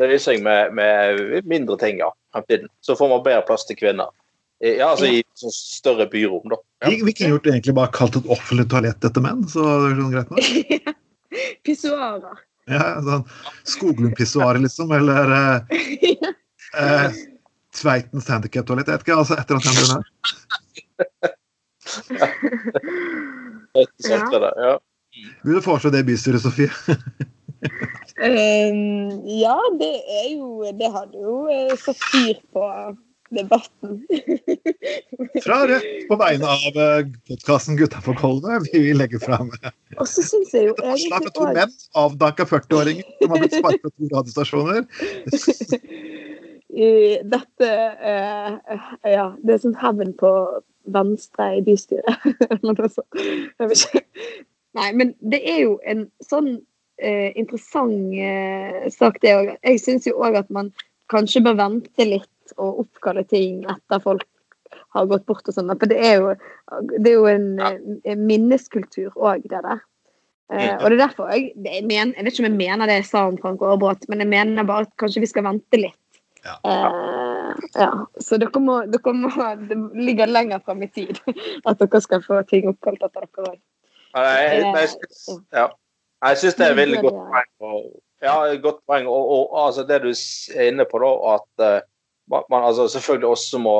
Nøye 0.00 0.18
seg 0.22 0.42
med, 0.42 0.72
med 0.74 1.44
mindre 1.48 1.76
ting 1.80 2.00
ja, 2.02 2.08
fremtiden. 2.34 2.70
Så 2.82 2.96
får 2.98 3.12
man 3.12 3.22
bedre 3.26 3.44
plass 3.46 3.66
til 3.68 3.78
kvinner. 3.78 4.10
Ja, 4.58 4.90
altså 4.90 5.06
I 5.06 5.22
større 5.54 6.08
byrom, 6.10 6.48
da. 6.50 6.58
Ja. 6.82 6.90
Vi, 6.90 7.02
vi 7.06 7.14
kunne 7.14 7.36
gjort 7.36 7.46
egentlig 7.46 7.76
bare 7.78 7.92
kalt 7.94 8.18
et 8.18 8.26
offentlig 8.26 8.66
toalett 8.72 9.04
etter 9.06 9.22
menn, 9.22 9.44
så 9.50 9.62
det 9.62 9.92
er 9.92 10.00
sånn 10.00 10.14
greit 10.16 10.32
nok. 10.34 10.96
Pissoarer. 11.66 12.40
Ja, 12.68 13.00
sånn 13.04 13.24
Skoglund-pissoaret, 13.68 14.60
liksom, 14.64 14.92
eller 14.92 15.32
eh, 15.38 15.58
eh, 16.82 17.18
Tveitens 17.78 18.28
handikap-toalett. 18.28 18.88
Jeg 18.88 18.98
vet 18.98 19.06
ikke, 19.06 19.18
altså 19.22 19.34
etter 19.38 19.54
at 19.56 19.64
annet 19.68 19.88
ja. 24.58 24.74
Vil 25.44 25.54
du 25.56 25.62
foreslå 25.64 25.90
det 25.94 26.02
i 26.04 26.08
bystyret, 26.10 26.42
Sofie? 26.42 26.70
um, 28.28 28.78
ja, 29.26 29.58
det 29.80 29.96
er 30.20 30.28
jo 30.36 30.62
Det 30.78 30.90
hadde 30.94 31.18
jo 31.18 31.34
så 31.72 31.76
satt 31.88 32.04
fyr 32.12 32.36
på 32.54 32.62
debatten. 33.34 33.98
Fra 35.44 35.58
Rødt, 35.68 35.88
på 36.08 36.18
vegne 36.20 36.54
av 36.54 36.80
podkasten 37.28 37.78
Gutta 37.78 38.00
på 38.04 38.14
Kolve 38.18 38.60
vi 38.68 38.84
vil 38.86 39.00
legge 39.00 39.20
fram 39.22 39.50
Og 39.98 40.06
så 40.08 40.24
syns 40.24 40.54
jeg 40.54 40.70
jo 40.70 40.76
egentlig 40.78 41.12
fra 41.12 41.34
to 41.36 41.50
menn, 41.56 41.74
avdanka 41.98 42.46
40-åringer 42.48 43.06
som 43.20 43.34
har 43.34 43.44
blitt 43.44 43.58
sparket 43.58 43.84
fra 43.84 43.92
to 43.92 44.12
radiostasjoner. 44.14 44.88
i 46.78 47.18
dette 47.24 47.96
uh, 48.02 48.52
Ja, 49.02 49.36
det 49.42 49.52
er 49.54 49.58
sånn 49.62 49.80
hevn 49.80 50.12
på 50.18 50.60
Venstre 50.88 51.56
i 51.58 51.62
bystyret. 51.64 52.24
Nei, 54.78 54.92
men 54.96 55.14
det 55.20 55.40
er 55.42 55.60
jo 55.64 55.80
en 55.88 56.10
sånn 56.24 56.48
uh, 56.56 57.30
interessant 57.34 58.14
uh, 58.14 58.88
sak, 58.94 59.14
det 59.24 59.34
òg. 59.36 59.46
Jeg 59.66 59.78
syns 59.84 60.06
jo 60.08 60.14
òg 60.16 60.34
at 60.40 60.50
man 60.54 60.66
kanskje 61.12 61.44
bør 61.44 61.56
vente 61.58 62.04
litt 62.08 62.32
og 62.56 62.84
oppkalle 62.84 63.24
ting 63.28 63.62
etter 63.68 64.02
folk 64.04 64.26
har 64.96 65.08
gått 65.10 65.26
bort 65.28 65.48
og 65.48 65.54
sånn. 65.54 65.72
For 65.76 65.90
det 65.90 65.98
er 66.04 66.18
jo, 66.22 66.32
det 66.96 67.12
er 67.12 67.16
jo 67.16 67.28
en, 67.30 67.48
eh, 67.60 68.18
minneskultur 68.18 69.14
òg, 69.16 69.46
det 69.48 69.62
der. 69.64 69.84
Uh, 70.48 70.80
og 70.80 70.86
det 70.88 70.94
er 70.96 71.00
derfor 71.02 71.28
jeg, 71.28 71.50
jeg, 71.60 71.82
mener, 71.84 72.14
jeg 72.16 72.24
vet 72.24 72.32
ikke 72.32 72.40
om 72.40 72.46
jeg 72.46 72.56
mener 72.56 72.88
det 72.88 72.94
jeg 73.02 73.08
sa 73.10 73.26
om 73.28 73.34
Frank 73.36 73.60
Aarebrot, 73.60 74.06
men 74.08 74.22
jeg 74.24 74.30
mener 74.32 74.64
bare 74.64 74.86
at 74.86 74.94
kanskje 75.00 75.20
vi 75.20 75.28
skal 75.28 75.44
vente 75.44 75.80
litt. 75.80 76.20
Ja. 76.40 76.54
Uh, 76.64 77.66
ja. 77.74 77.88
Så 78.24 78.38
dere 78.40 78.62
må, 78.64 78.78
dere 78.88 79.12
må, 79.12 79.28
det 79.68 79.76
ligger 79.98 80.30
lenger 80.32 80.62
fram 80.64 80.80
i 80.86 80.88
tid 80.88 81.20
at 81.68 81.82
dere 81.82 82.00
skal 82.00 82.24
få 82.24 82.40
ting 82.48 82.70
oppkalt 82.70 83.04
etter 83.04 83.26
dere 83.26 83.50
òg. 83.50 83.60
Ja, 84.16 84.24
jeg, 84.40 84.88
syns- 84.94 85.44
ja. 85.52 85.68
Det 86.24 86.64
er 86.64 86.78
veldig 86.80 87.02
godt 87.04 87.20
poeng. 87.28 87.50
Og, 87.68 87.82
ja, 88.24 88.34
godt 88.64 88.80
poeng. 88.88 89.06
Og, 89.06 89.28
og 89.34 89.58
altså, 89.66 89.84
det 89.86 90.00
du 90.02 90.08
er 90.10 90.72
inne 90.72 90.88
på, 90.88 90.98
da, 91.04 91.12
at 91.36 91.66
eh, 91.66 91.84
man, 92.30 92.62
altså, 92.62 92.88
selvfølgelig 92.92 93.28
også 93.28 93.60
må 93.62 93.78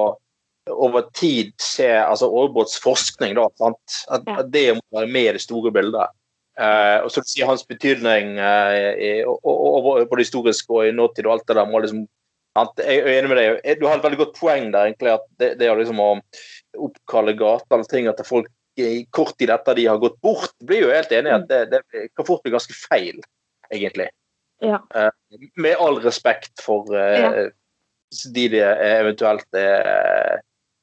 over 0.68 1.06
tid 1.16 1.52
se 1.62 1.87
altså 1.88 2.28
Aarebrots 2.28 2.76
forskning, 2.84 3.37
da, 3.38 3.46
sant? 3.61 3.98
At, 4.12 4.26
at 4.38 4.52
det 4.52 4.66
må 4.76 5.00
være 5.00 5.12
med 5.12 5.30
i 5.30 5.37
det 5.38 5.44
store 5.44 5.72
bildet. 5.72 6.14
Eh, 6.58 6.98
og 7.04 7.11
så 7.14 7.22
sier 7.22 7.46
hans 7.48 7.62
betydning 7.66 8.34
eh, 8.42 8.88
i, 8.98 9.11
og, 9.22 9.38
og, 9.46 9.74
og, 9.78 10.06
både 10.11 10.24
historisk 10.24 10.70
og 10.74 10.88
i 10.88 10.94
nåtid 10.94 11.28
og 11.28 11.37
alt 11.37 11.48
det 11.48 11.56
der 11.61 11.70
må 11.70 11.82
liksom 11.84 12.04
sant? 12.58 12.82
Jeg 12.82 13.04
er 13.04 13.20
enig 13.20 13.30
med 13.30 13.40
deg. 13.40 13.80
Du 13.80 13.87
har 13.87 13.98
et 13.98 14.06
veldig 14.06 14.20
godt 14.24 14.37
poeng 14.40 14.70
der, 14.74 14.90
egentlig. 14.90 15.14
At 15.14 15.26
det, 15.40 15.52
det 15.61 15.70
liksom 15.78 16.02
å 16.02 16.12
oppkalle 16.88 17.37
gater 17.38 17.78
eller 17.78 17.90
ting 17.92 18.11
etter 18.11 18.26
folk 18.26 18.50
i 18.78 19.04
kort 19.14 19.34
tid 19.38 19.50
etter 19.50 19.74
de 19.74 19.88
har 19.90 19.98
gått 19.98 20.20
bort, 20.22 20.54
blir 20.62 20.84
jo 20.84 20.92
helt 20.94 21.11
enig 21.14 21.32
i 21.32 21.34
at 21.34 21.46
det, 21.50 21.62
det 21.72 22.04
kan 22.14 22.26
fort 22.28 22.44
bli 22.44 22.52
ganske 22.54 22.74
feil, 22.78 23.18
egentlig. 23.74 24.06
Ja. 24.62 24.78
Eh, 24.94 25.11
med 25.58 25.78
all 25.82 25.98
respekt 26.02 26.62
for 26.62 26.90
eh, 26.94 27.18
Ja. 27.18 27.48
De 28.35 28.49
det 28.53 28.64
eventuelt 28.88 29.59
er, 29.59 30.40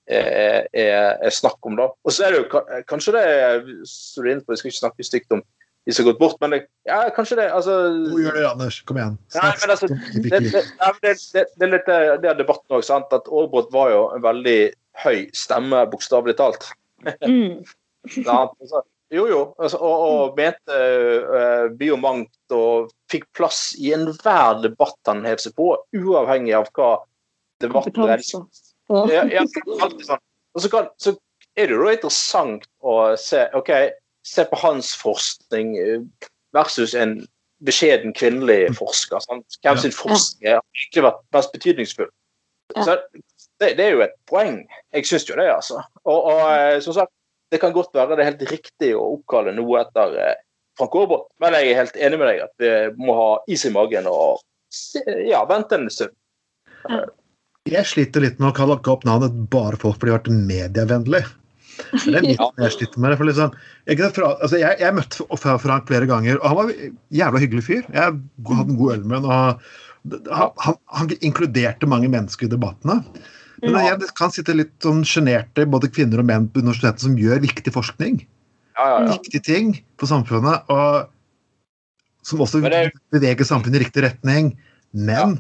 er, 0.08 0.66
er, 0.74 1.18
er 1.26 1.34
snakk 1.34 1.60
om, 1.66 1.78
da. 1.80 1.90
Og 2.06 2.14
så 2.14 2.28
er 2.28 2.36
det 2.36 2.44
jo 2.44 2.64
kanskje 2.90 3.16
det 3.18 3.26
så 3.90 4.22
du 4.22 4.30
er 4.30 4.36
inne 4.36 4.46
på, 4.46 4.54
Jeg 4.54 4.62
skal 4.62 4.74
ikke 4.74 4.84
snakke 4.84 5.08
stygt 5.08 5.38
om 5.38 5.44
de 5.86 5.94
som 5.94 6.02
har 6.02 6.14
gått 6.14 6.22
bort, 6.22 6.40
men 6.42 6.56
det, 6.56 6.62
ja, 6.90 7.04
kanskje 7.14 7.38
det 7.38 7.52
altså, 7.54 7.76
Nå 7.94 8.18
gjør 8.24 8.40
det, 8.40 8.46
Anders. 8.50 8.80
Kom 8.90 8.98
igjen. 8.98 9.20
Nei, 9.36 9.52
men 9.62 9.74
altså, 9.76 9.90
det, 9.92 10.24
det, 10.24 10.40
det, 10.50 10.64
det, 11.04 11.44
det 11.46 11.68
er 11.68 11.72
litt 11.76 11.86
det, 11.90 12.00
det 12.24 12.32
er 12.32 12.40
debatten 12.40 12.78
òg, 12.78 12.86
sant. 12.88 13.14
At 13.14 13.30
Aarebrot 13.30 13.70
var 13.74 13.94
jo 13.94 14.02
en 14.16 14.26
veldig 14.26 14.58
høy 15.04 15.28
stemme, 15.38 15.86
bokstavelig 15.94 16.38
talt. 16.42 16.70
Mm. 17.26 17.64
Altså, 18.06 18.84
jo, 19.10 19.24
jo. 19.26 19.40
Altså, 19.58 19.80
og, 19.82 20.02
og 20.06 20.36
mente 20.38 20.76
uh, 21.26 21.72
by 21.74 21.88
og 21.96 22.02
mangt 22.04 22.54
og 22.54 22.92
fikk 23.10 23.24
plass 23.34 23.72
i 23.82 23.90
enhver 23.96 24.60
debatt 24.62 25.10
han 25.10 25.24
hev 25.26 25.42
seg 25.42 25.56
på, 25.58 25.72
uavhengig 25.98 26.54
av 26.54 26.70
hva 26.78 26.92
debatten 27.64 27.94
Ja, 28.90 29.24
Ja. 29.26 29.44
alltid 29.82 30.06
sånn. 30.06 30.24
Og 30.56 30.62
så, 30.64 30.70
kan, 30.72 30.90
så 31.02 31.16
er 31.58 31.68
det 31.68 31.76
jo 31.76 31.92
interessant 31.92 32.68
å 32.80 33.16
se 33.20 33.46
ok, 33.58 33.72
se 34.26 34.46
på 34.50 34.60
hans 34.62 34.94
forskning 35.00 35.76
eh, 35.78 36.30
versus 36.56 36.96
en 36.96 37.20
beskjeden 37.66 38.14
kvinnelig 38.16 38.76
forsker. 38.78 39.24
Sant? 39.26 39.60
Hvem 39.64 39.82
sin 39.82 39.96
forskning 39.96 40.54
har 40.54 40.64
egentlig 40.76 41.06
vært 41.08 41.22
mest 41.36 41.56
betydningsfull? 41.56 42.12
Så 42.76 42.98
det, 43.62 43.76
det 43.78 43.86
er 43.86 43.94
jo 43.96 44.04
et 44.06 44.16
poeng. 44.30 44.64
Jeg 44.96 45.08
syns 45.08 45.28
jo 45.30 45.38
det, 45.40 45.48
altså. 45.52 45.82
Og, 46.04 46.32
og 46.32 46.42
eh, 46.52 46.80
som 46.84 46.96
sagt, 46.98 47.14
det 47.54 47.62
kan 47.62 47.76
godt 47.76 47.94
være 47.94 48.16
det 48.18 48.24
er 48.24 48.32
helt 48.34 48.50
riktig 48.52 48.92
å 48.98 49.06
oppkalle 49.16 49.54
noe 49.56 49.84
etter 49.84 50.18
eh, 50.20 50.38
Frank 50.76 50.96
Aarbot 50.98 51.30
men 51.40 51.56
jeg 51.56 51.70
er 51.72 51.78
helt 51.80 52.00
enig 52.04 52.18
med 52.20 52.28
deg 52.28 52.42
at 52.44 52.56
vi 52.60 52.72
må 53.00 53.14
ha 53.16 53.28
is 53.48 53.64
i 53.68 53.72
magen 53.72 54.10
og 54.12 54.42
ja, 55.30 55.46
vente 55.48 55.78
en 55.78 55.86
stund. 55.94 56.12
Jeg 57.66 57.88
sliter 57.90 58.22
litt 58.22 58.38
med 58.38 58.52
å 58.52 58.54
kalle 58.56 58.76
opp 58.78 59.06
navnet 59.08 59.34
bare 59.50 59.78
folk 59.82 59.98
fordi 59.98 60.12
de 60.12 60.14
har 60.14 60.20
vært 60.22 60.46
medievennlig. 60.52 61.22
Det 62.06 62.12
er 62.12 62.22
litt 62.28 62.38
Ja. 62.40 62.50
jeg 62.62 62.76
sliter 62.76 63.02
med 63.02 63.12
det. 63.12 63.18
For 63.18 63.26
liksom, 63.30 63.56
jeg, 63.90 64.02
altså 64.06 64.60
jeg, 64.62 64.78
jeg 64.84 64.96
møtte 65.00 65.40
Frank 65.64 65.88
flere 65.90 66.10
ganger, 66.10 66.38
og 66.38 66.46
han 66.52 66.60
var 66.60 66.70
en 66.76 67.00
jævla 67.20 67.42
hyggelig 67.42 67.64
fyr. 67.66 67.82
Jeg 67.90 68.04
hadde 68.04 68.60
en 68.68 68.78
god 68.78 68.94
øl 68.94 69.08
med 69.10 69.26
ham. 69.26 69.58
Han, 70.30 70.54
han, 70.62 70.78
han 71.00 71.10
inkluderte 71.26 71.90
mange 71.90 72.12
mennesker 72.14 72.46
i 72.46 72.52
debattene. 72.54 73.00
Men 73.64 73.80
Ja. 73.80 73.96
jeg, 73.96 74.12
kan 74.20 74.30
sitte 74.36 74.54
litt 74.54 74.76
sånn 74.84 75.02
sjenerte 75.08 75.66
både 75.72 75.90
kvinner 75.90 76.22
og 76.22 76.28
menn 76.30 76.46
på 76.54 76.62
universitetet 76.62 77.02
som 77.02 77.18
gjør 77.18 77.42
viktig 77.48 77.74
forskning. 77.74 78.22
Ja, 78.78 78.86
ja, 78.92 79.02
ja. 79.08 79.16
Viktige 79.18 79.42
ting 79.48 79.74
for 79.98 80.12
samfunnet. 80.12 80.70
og 80.70 81.10
Som 82.22 82.46
også 82.46 82.62
det- 82.62 82.92
beveger 83.16 83.46
samfunnet 83.48 83.82
i 83.82 83.86
riktig 83.88 84.06
retning. 84.06 84.54
Men 84.94 85.40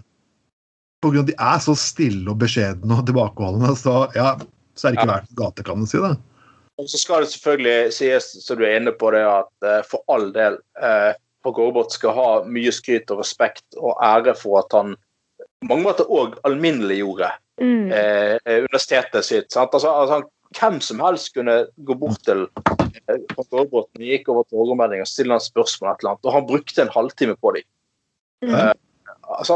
på 1.05 1.11
grunn 1.13 1.23
av 1.23 1.27
at 1.27 1.31
de 1.31 1.37
er 1.47 1.59
så 1.63 1.75
stille 1.79 2.31
og 2.33 2.39
beskjedne 2.41 2.97
og 2.99 3.05
tilbakeholdne, 3.07 3.73
så, 3.79 3.95
ja, 4.17 4.31
så 4.75 4.87
er 4.89 4.95
det 4.95 4.99
ikke 4.99 5.07
Ja. 5.11 5.13
verdt 5.19 5.35
gate, 5.41 5.63
kan 5.69 5.79
du 5.85 5.85
si. 5.89 6.01
det. 6.01 6.15
Og 6.81 6.89
så 6.91 6.99
skal 6.99 7.21
det 7.23 7.29
selvfølgelig 7.31 7.93
sies, 7.95 8.25
som 8.43 8.57
du 8.59 8.65
er 8.67 8.75
inne 8.81 8.91
på 8.91 9.11
det, 9.15 9.21
at 9.23 9.69
eh, 9.69 9.81
for 9.87 10.01
all 10.11 10.31
del 10.35 10.57
eh, 10.81 11.13
Frank 11.45 11.59
Aarebrot 11.61 11.93
skal 11.95 12.15
ha 12.17 12.29
mye 12.49 12.71
skryt 12.73 13.11
og 13.13 13.21
respekt 13.21 13.77
og 13.77 13.93
ære 14.03 14.33
for 14.35 14.59
at 14.63 14.73
han 14.75 14.95
på 15.61 15.69
mange 15.69 15.85
måter 15.85 16.09
òg 16.09 16.39
alminneliggjorde 16.43 17.31
Mm. 17.55 17.87
eh, 17.95 18.35
universitetet 18.65 19.23
sitt. 19.23 19.45
Sant? 19.53 19.71
Altså, 19.71 19.87
altså, 19.87 20.13
han- 20.17 20.31
hvem 20.59 20.81
som 20.81 20.99
helst 20.99 21.33
kunne 21.33 21.67
gå 21.87 21.95
bort 22.01 22.19
til 22.27 22.41
eh, 23.07 23.21
Frank 23.31 23.53
Aarebrot 23.53 23.87
gikk 23.95 24.27
over 24.27 24.43
til 24.43 24.57
åremelding 24.59 24.99
og 25.05 25.07
stille 25.07 25.31
han 25.31 25.39
spørsmål 25.39 25.93
et 25.93 26.03
eller 26.03 26.09
annet, 26.11 26.25
og 26.25 26.33
han 26.33 26.47
brukte 26.49 26.81
en 26.83 26.91
halvtime 26.91 27.35
på 27.39 27.53
dem. 27.55 27.63
Mm. 28.43 28.49
Altså, 28.51 28.73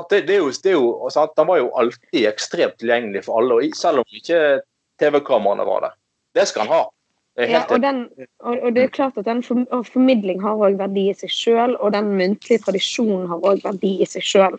det, 0.10 0.22
det 0.28 0.36
er 0.36 0.42
jo, 0.44 0.52
det 0.52 0.72
er 0.72 0.78
jo, 0.78 1.10
sant? 1.14 1.36
Han 1.38 1.48
var 1.48 1.58
jo 1.62 1.72
alltid 1.80 2.28
ekstremt 2.30 2.80
tilgjengelig 2.82 3.26
for 3.26 3.42
alle, 3.42 3.60
og 3.60 3.76
selv 3.78 4.04
om 4.04 4.18
ikke 4.20 4.62
TV-kameraene 5.00 5.68
var 5.68 5.86
der. 5.88 6.00
Det 6.36 6.48
skal 6.50 6.66
han 6.68 6.74
ha. 6.76 6.82
Det 7.40 7.48
Ja, 7.50 7.62
og, 7.70 7.82
den, 7.82 8.02
og, 8.44 8.58
og 8.60 8.74
det 8.76 8.84
er 8.84 8.88
klart 8.92 9.18
at 9.18 9.26
den 9.26 9.44
form- 9.44 9.68
formidling 9.88 10.42
har 10.44 10.60
òg 10.60 10.76
verdi 10.80 11.06
i 11.10 11.16
seg 11.16 11.32
sjøl, 11.32 11.78
og 11.80 11.94
den 11.96 12.12
muntlige 12.20 12.60
tradisjonen 12.66 13.30
har 13.32 13.40
òg 13.48 13.64
verdi 13.64 13.94
i 14.04 14.08
seg 14.10 14.26
sjøl. 14.28 14.58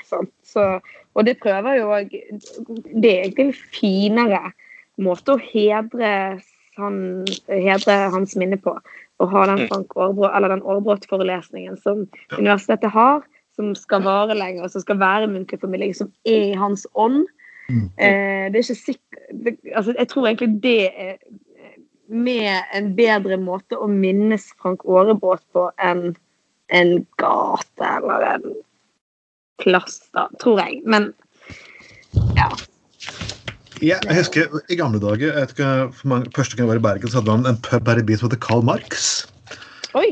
Og 1.14 1.26
det 1.26 1.37
prøver 1.42 1.76
jo 1.76 1.90
òg 1.90 2.14
Det 3.02 3.11
er 3.11 3.24
egentlig 3.26 3.46
en 3.50 3.59
finere 3.74 4.40
måte 5.00 5.35
å 5.35 5.42
hedre, 5.42 6.40
han, 6.78 6.96
hedre 7.48 7.98
hans 8.14 8.37
minne 8.37 8.56
på. 8.61 8.76
Å 9.20 9.28
ha 9.28 9.44
den 9.50 9.66
Mm. 9.66 9.68
Frank 9.68 9.96
Aarebrot, 9.96 10.33
eller 10.37 10.48
den 10.48 10.62
Aarbrot-forelesningen 10.64 11.76
som 11.83 12.06
universitetet 12.38 12.90
har, 12.90 13.20
som 13.60 13.74
skal 13.76 14.04
vare 14.06 14.36
lenger, 14.36 14.64
og 14.64 14.72
som 14.72 14.84
skal 14.84 14.98
være 15.00 15.28
muntlig 15.30 15.60
formidling, 15.60 15.94
som 15.96 16.10
er 16.28 16.50
i 16.50 16.58
hans 16.58 16.86
ånd. 16.94 17.26
Mm. 17.68 17.86
Eh, 18.02 18.48
det 18.50 18.58
er 18.58 18.64
ikke 18.64 18.74
sikkert 18.74 19.76
altså, 19.76 19.94
Jeg 19.94 20.08
tror 20.11 20.26
egentlig 20.26 20.62
det 20.64 20.88
er 20.90 21.20
med 22.11 22.64
en 22.74 22.88
bedre 22.96 23.36
måte 23.38 23.78
å 23.78 23.86
minnes 23.86 24.48
Frank 24.58 24.82
Aarebrot 24.82 25.44
på 25.54 25.68
enn 25.78 26.16
en 26.74 26.90
gate 27.20 27.86
eller 27.86 28.26
en 28.32 28.48
plass, 29.62 30.00
da, 30.16 30.26
tror 30.42 30.58
jeg. 30.64 30.80
Men 30.82 31.12
ja. 32.34 32.48
Jeg, 33.80 34.00
jeg 34.02 34.16
husker 34.16 34.58
I 34.68 34.76
gamle 34.80 35.00
dager, 35.00 35.30
jeg 35.30 35.36
vet 35.38 35.54
ikke, 35.54 35.70
for 36.00 36.11
mange, 36.11 36.32
første 36.36 36.56
gang 36.56 36.66
jeg 36.66 36.72
var 36.72 36.82
i 36.82 36.86
Bergen, 36.88 37.12
så 37.12 37.20
hadde 37.20 37.36
man 37.38 37.52
en 37.52 37.62
pub 37.64 37.88
her 37.88 38.02
i 38.02 38.06
byen 38.08 38.20
som 38.20 38.28
heter 38.28 38.42
Karl 38.42 38.66
Marx. 38.66 39.12
Oi! 39.99 40.11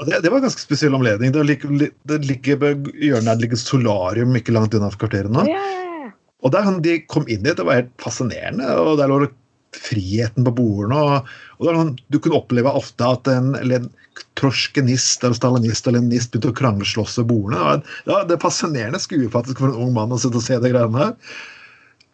Og 0.00 0.06
det, 0.08 0.22
det 0.24 0.30
var 0.32 0.40
en 0.40 0.46
ganske 0.48 0.62
spesiell 0.64 0.94
anledning. 0.96 1.32
Det 1.34 1.44
ligger, 1.46 1.90
det 2.10 2.18
ligger 2.26 2.56
hjørnet 2.98 3.28
der 3.28 3.36
det 3.36 3.44
ligger 3.44 3.60
solarium 3.60 4.34
ikke 4.38 4.54
langt 4.56 4.74
unna 4.74 4.90
kvarteret 4.90 5.30
nå. 5.34 5.44
Ja, 5.48 5.60
ja, 5.60 5.84
ja. 6.06 6.10
Og 6.42 6.52
der 6.54 6.64
han- 6.66 6.80
de 6.82 6.98
kom 7.06 7.26
inn 7.28 7.42
dit, 7.44 7.56
det 7.56 7.66
var 7.66 7.78
helt 7.82 7.92
fascinerende. 8.00 8.66
og 8.80 8.96
Der 8.98 9.08
lå 9.12 9.20
det 9.26 9.30
friheten 9.76 10.42
på 10.44 10.54
bordene. 10.56 10.96
og, 10.98 11.26
og 11.60 11.66
der, 11.68 11.96
Du 12.10 12.18
kunne 12.18 12.40
oppleve 12.40 12.72
ofte 12.74 13.04
at 13.06 13.28
en, 13.28 13.54
en 13.54 13.90
trosjkenist 14.36 15.22
eller 15.24 15.36
stalinist 15.38 15.86
eller 15.86 16.00
leninist 16.00 16.32
begynte 16.32 16.50
å 16.50 16.56
krangle 16.58 16.84
slåss 16.88 17.18
ved 17.20 17.28
bordene. 17.30 17.82
Det 18.04 18.12
var- 18.12 18.24
det 18.26 18.34
er 18.38 18.42
fascinerende 18.48 18.98
skue 19.00 19.28
faktisk 19.30 19.58
for 19.58 19.68
en 19.68 19.74
ung 19.86 19.92
mann 19.94 20.10
å 20.10 20.18
sitte 20.18 20.36
og 20.36 20.42
se 20.42 20.58
de 20.58 20.70
greiene 20.72 20.98
her. 20.98 21.14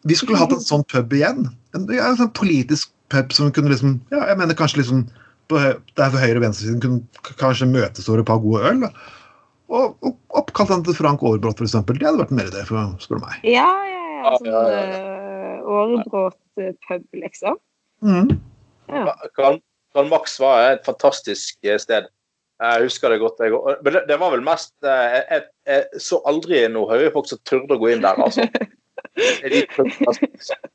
Vi 0.07 0.15
skulle 0.15 0.39
hatt 0.39 0.53
en 0.53 0.61
sånn 0.63 0.85
pub 0.87 1.11
igjen. 1.13 1.49
En, 1.75 1.87
ja, 1.91 2.11
en 2.11 2.17
sånn 2.17 2.35
politisk 2.35 2.91
pub 3.09 3.33
som 3.33 3.51
kunne 3.53 3.71
liksom 3.71 4.01
ja, 4.13 4.27
jeg 4.29 4.39
mener 4.39 4.55
kanskje 4.55 4.83
liksom 4.83 5.07
på, 5.51 5.61
der 5.99 6.11
for 6.13 6.19
høyre- 6.23 6.41
og 6.41 6.45
venstresiden 6.47 6.81
kunne 6.83 7.37
kanskje 7.41 7.69
møtes 7.71 8.09
over 8.11 8.23
et 8.23 8.29
par 8.29 8.41
gode 8.43 8.65
øl. 8.71 8.87
Og, 9.67 9.97
og 10.07 10.13
oppkalt 10.39 10.71
den 10.71 10.85
til 10.87 10.95
Frank 10.99 11.23
Aarebrot, 11.27 11.59
f.eks. 11.59 11.75
Det 11.89 12.03
hadde 12.07 12.21
vært 12.21 12.35
en 12.35 12.39
mer 12.39 12.51
idé, 12.53 12.65
for, 12.69 12.93
spør 13.03 13.19
du 13.21 13.25
meg. 13.27 13.39
Ja, 13.47 13.67
ja, 13.91 14.03
ja. 14.17 14.35
Sånn 14.37 14.51
ja, 14.51 14.61
ja, 14.73 15.01
uh, 15.63 15.71
Årebrot-pub, 15.77 17.07
liksom. 17.23 17.59
Mm. 18.07 18.37
Ja. 18.93 19.17
Karl, 19.39 19.59
Karl 19.97 20.11
Max 20.13 20.37
var 20.43 20.77
et 20.77 20.87
fantastisk 20.87 21.59
eh, 21.67 21.79
sted. 21.83 22.07
Jeg 22.63 22.87
husker 22.87 23.13
det 23.13 23.19
godt. 23.21 23.43
Jeg, 23.43 23.53
men 23.85 23.93
det, 23.93 24.05
det 24.09 24.17
var 24.23 24.31
vel 24.33 24.45
mest 24.47 24.73
jeg, 24.87 25.25
Jeg, 25.29 25.43
jeg 25.69 26.01
så 26.01 26.23
aldri 26.31 26.63
noe 26.73 26.89
høye 26.89 27.11
folk 27.13 27.27
som 27.29 27.41
turde 27.45 27.77
å 27.77 27.81
gå 27.83 27.91
inn 27.93 28.05
der, 28.07 28.17
altså. 28.23 28.47
De 29.53 29.63
prøvde- 29.75 30.15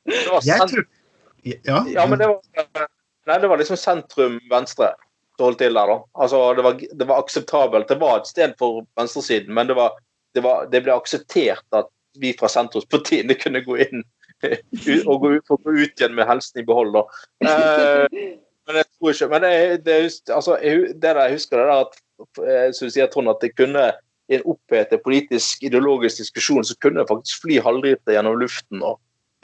Det 0.06 0.28
var 0.30 0.46
Ja, 0.46 1.80
Ja, 1.90 2.06
men 2.10 2.20
det 2.22 2.28
var, 2.30 2.88
nei, 3.30 3.40
det 3.42 3.50
var 3.52 3.62
liksom 3.62 3.80
sentrum 3.80 4.38
venstre 4.52 4.94
som 5.38 5.48
holdt 5.48 5.62
til 5.64 5.78
der, 5.78 5.90
da. 5.90 5.98
Altså, 6.24 6.42
det 6.58 6.66
var, 6.66 6.80
det 7.00 7.08
var 7.10 7.24
akseptabelt. 7.24 7.90
Det 7.90 8.00
var 8.02 8.20
et 8.20 8.30
sted 8.30 8.54
for 8.60 8.86
venstresiden, 9.00 9.54
men 9.54 9.70
det, 9.70 9.78
var, 9.78 9.98
det, 10.36 10.44
var, 10.46 10.68
det 10.72 10.84
ble 10.86 10.96
akseptert 10.96 11.66
at 11.78 11.90
vi 12.20 12.34
fra 12.38 12.50
sentrumspartiene 12.52 13.38
kunne 13.40 13.64
gå 13.66 13.80
inn 13.86 14.04
og 15.10 15.22
gå 15.24 15.36
ut, 15.38 15.52
gå 15.52 15.76
ut 15.78 16.02
igjen 16.02 16.16
med 16.18 16.28
helsen 16.30 16.62
i 16.62 16.68
behold, 16.68 16.94
da. 16.98 17.04
Eh, 17.46 18.22
men 18.68 18.78
jeg 18.78 18.88
tror 18.92 19.14
ikke 19.14 19.28
Men 19.32 19.44
det, 19.46 19.54
det, 19.86 19.98
altså, 20.30 20.58
det 20.62 21.02
der, 21.02 21.22
jeg 21.26 21.38
husker 21.38 21.62
det 21.62 21.68
der 21.68 21.86
at 21.86 22.00
eh, 22.46 22.74
som 22.76 22.90
du 22.90 22.94
sier, 22.94 23.10
Trond, 23.12 23.32
at 23.32 23.42
det 23.44 23.56
kunne 23.58 23.92
i 24.32 24.38
en 24.38 24.46
opphetet 24.48 25.04
politisk, 25.04 25.64
ideologisk 25.66 26.22
diskusjon 26.22 26.66
så 26.68 26.78
kunne 26.80 27.08
faktisk 27.10 27.44
fly 27.44 27.58
halvliter 27.64 28.16
gjennom 28.16 28.38
luften. 28.40 28.84
og 28.84 29.00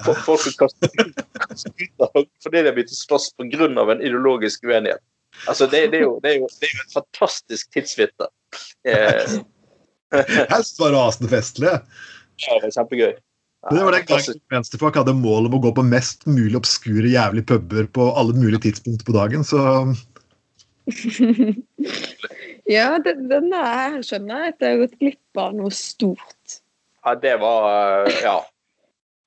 Folk 0.05 0.41
som 0.43 0.53
kaste 0.59 0.89
kaste 0.93 1.71
ut 1.83 2.05
av 2.05 2.25
fordi 2.43 2.61
de 2.61 2.69
har 2.69 2.75
begynt 2.75 2.93
å 2.93 2.97
slåss 2.97 3.31
pga. 3.37 3.67
en 3.67 4.01
ideologisk 4.01 4.63
uenighet. 4.63 5.01
Altså, 5.47 5.67
det, 5.67 5.87
det, 5.91 5.99
er 5.99 6.03
jo, 6.07 6.19
det, 6.23 6.31
er 6.31 6.37
jo, 6.41 6.49
det 6.61 6.67
er 6.67 6.73
jo 6.73 6.83
et 6.83 6.97
fantastisk 6.97 7.69
tidsvitne. 7.73 8.27
Eh, 8.87 9.37
helst 10.53 10.79
var 10.79 10.93
rasende 10.95 11.29
festlig. 11.29 11.73
ja, 11.73 12.59
det 12.59 12.69
var 12.69 12.75
kjempegøy. 12.79 13.15
Det 13.67 13.83
var 13.83 13.91
den 13.91 14.05
gangen 14.07 14.37
venstrefolk 14.53 14.95
hadde 14.99 15.15
mål 15.17 15.49
om 15.49 15.57
å 15.57 15.61
gå 15.65 15.71
på 15.75 15.83
mest 15.83 16.23
mulig 16.29 16.55
obskure 16.59 17.09
jævlig 17.11 17.43
puber 17.49 17.89
på 17.91 18.11
alle 18.15 18.37
mulige 18.37 18.69
tidspunkt 18.69 19.03
på 19.05 19.15
dagen, 19.17 19.43
så 19.43 19.59
ja, 22.77 22.93
den, 23.03 23.25
denne 23.27 23.59
her 23.59 23.97
skjønner 24.05 24.45
jeg 24.45 24.53
at 24.53 24.63
jeg 24.63 24.71
har 24.71 24.83
gått 24.85 25.01
glipp 25.01 25.41
av 25.41 25.57
noe 25.57 25.73
stort. 25.75 26.61
Ja, 27.03 27.15
det 27.19 27.35
var 27.43 28.07
eh, 28.07 28.21
Ja. 28.23 28.37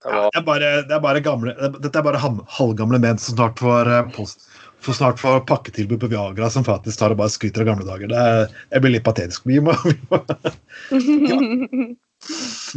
Det 0.00 0.12
ja, 0.12 0.28
det, 0.32 0.40
er 0.40 0.44
bare, 0.46 0.68
det 0.88 0.94
er 0.96 1.00
bare 1.04 1.20
gamle 1.20 1.52
Dette 1.76 1.98
er 2.00 2.04
bare 2.06 2.20
halvgamle 2.20 3.00
menn 3.02 3.18
som 3.20 3.34
snart 3.36 3.58
får, 3.60 3.90
eh, 3.92 4.06
post, 4.14 4.46
for 4.80 4.96
snart 4.96 5.20
får 5.20 5.42
pakketilbud 5.48 6.00
på 6.00 6.08
Viagra, 6.14 6.48
som 6.52 6.64
faktisk 6.64 7.02
tar 7.02 7.12
og 7.12 7.20
bare 7.20 7.32
skryter 7.32 7.66
av 7.66 7.68
gamle 7.68 7.84
dager. 7.84 8.08
Det, 8.08 8.16
er, 8.16 8.54
det 8.72 8.80
blir 8.80 8.94
litt 8.96 9.04
patetisk. 9.04 9.44
Vi 9.50 9.60
må, 9.60 9.76
vi 9.84 9.96
må 10.08 10.22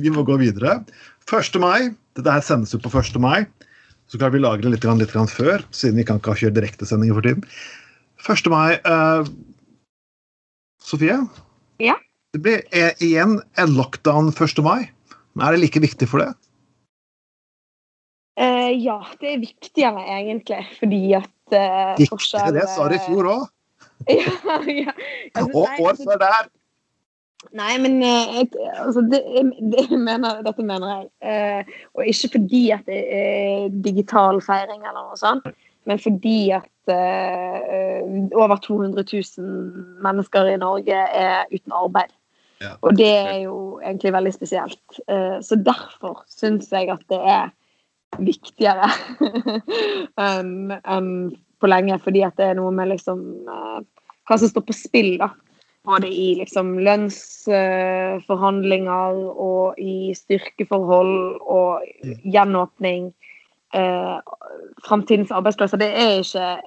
Vi 0.04 0.12
må 0.12 0.26
gå 0.28 0.36
videre. 0.42 0.82
1. 1.32 1.60
mai. 1.64 1.94
Dette 2.18 2.36
her 2.36 2.44
sendes 2.44 2.76
ut 2.76 2.84
på 2.84 2.92
1. 2.92 3.16
mai. 3.24 3.46
Så 4.12 4.20
klart 4.20 4.36
vi 4.36 4.44
lagre 4.44 4.70
litt, 4.70 4.84
litt 4.84 5.16
før, 5.32 5.64
siden 5.72 5.98
vi 5.98 6.04
kan 6.06 6.20
ikke 6.20 6.36
ha 6.36 6.40
kjørt 6.44 6.58
direktesendinger 6.58 7.16
for 7.18 7.26
tiden. 7.26 7.48
1. 8.24 8.50
mai 8.52 8.76
uh, 8.84 9.24
Sofie? 10.84 11.18
Ja? 11.80 11.96
Det 12.36 12.42
blir 12.44 12.64
e- 12.76 12.96
igjen 13.00 13.40
en 13.58 13.76
lockdown 13.78 14.32
1. 14.36 14.60
mai. 14.64 14.92
Men 15.34 15.48
er 15.48 15.56
det 15.56 15.64
like 15.64 15.82
viktig 15.82 16.10
for 16.12 16.22
det? 16.22 16.34
Eh, 18.40 18.72
ja, 18.82 18.98
det 19.22 19.34
er 19.34 19.44
viktigere 19.44 20.04
egentlig, 20.16 20.64
fordi 20.80 21.04
at 21.20 21.54
eh, 21.54 21.94
Viktigere 22.00 22.56
det, 22.56 22.66
sa 22.72 22.88
du 22.90 22.98
i 22.98 23.04
fjor 23.08 23.32
òg. 23.38 23.46
Ja, 24.04 24.58
ja. 24.68 24.92
Altså, 25.32 25.52
Og 25.54 25.84
år 25.86 25.96
før 26.02 26.18
der. 26.20 26.48
Nei, 27.56 27.78
men 27.80 28.02
eh, 28.04 28.42
altså, 28.82 29.04
det, 29.12 29.22
det 29.72 29.86
mener, 30.00 30.42
dette 30.44 30.66
mener 30.66 30.90
jeg. 30.90 31.06
Eh, 31.24 31.78
og 31.94 32.10
ikke 32.10 32.34
fordi 32.38 32.64
at 32.76 32.84
det 32.90 33.00
er 33.20 33.70
digital 33.86 34.42
feiring 34.44 34.82
eller 34.82 35.06
noe 35.06 35.20
sånt, 35.20 35.48
men 35.88 36.02
fordi 36.02 36.52
at 36.56 36.92
eh, 36.92 38.02
over 38.36 38.58
200 38.64 39.06
000 39.38 40.04
mennesker 40.04 40.52
i 40.52 40.60
Norge 40.60 41.00
er 41.00 41.46
uten 41.54 41.76
arbeid. 41.76 42.12
Ja. 42.64 42.76
Og 42.82 42.96
det 42.98 43.12
er 43.12 43.38
jo 43.44 43.58
egentlig 43.84 44.14
veldig 44.16 44.34
spesielt. 44.34 45.02
Eh, 45.08 45.40
så 45.44 45.60
derfor 45.60 46.24
syns 46.32 46.72
jeg 46.72 46.92
at 46.92 47.04
det 47.12 47.20
er 47.20 47.52
viktigere 48.20 48.90
enn 50.22 50.76
en 50.84 51.10
på 51.64 51.72
lenge, 51.72 51.96
fordi 52.04 52.26
at 52.28 52.36
det 52.40 52.52
er 52.52 52.60
noe 52.60 52.72
med 52.76 52.92
liksom 52.92 53.20
eh, 53.48 53.80
hva 54.28 54.36
som 54.40 54.50
står 54.52 54.64
på 54.68 54.76
spill, 54.76 55.12
da. 55.22 55.30
Både 55.84 56.08
i 56.08 56.40
liksom 56.40 56.80
lønnsforhandlinger 56.80 59.18
og 59.44 59.76
i 59.84 60.16
styrkeforhold 60.16 61.42
og 61.42 61.84
gjenåpning. 62.24 63.14
Eh, 63.76 64.18
Framtidens 64.88 65.32
arbeidsplasser. 65.36 65.78
Det 65.82 65.92
er 65.92 66.22
ikke 66.22 66.62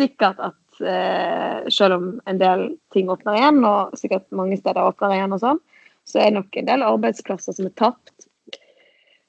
sikkert 0.00 0.38
at 0.48 0.80
eh, 0.80 1.68
selv 1.72 1.92
om 1.98 2.04
en 2.28 2.38
del 2.40 2.60
ting 2.94 3.10
åpner 3.12 3.34
igjen, 3.36 3.60
og 3.68 3.80
sikkert 4.00 4.26
mange 4.32 4.56
steder 4.60 4.88
åpner 4.88 5.12
igjen, 5.16 5.34
og 5.36 5.40
sånn, 5.44 5.60
så 6.08 6.16
er 6.24 6.30
nok 6.36 6.50
en 6.56 6.68
del 6.68 6.80
arbeidsplasser 6.86 7.52
som 7.56 7.66
er 7.68 7.74
tapt 7.80 8.14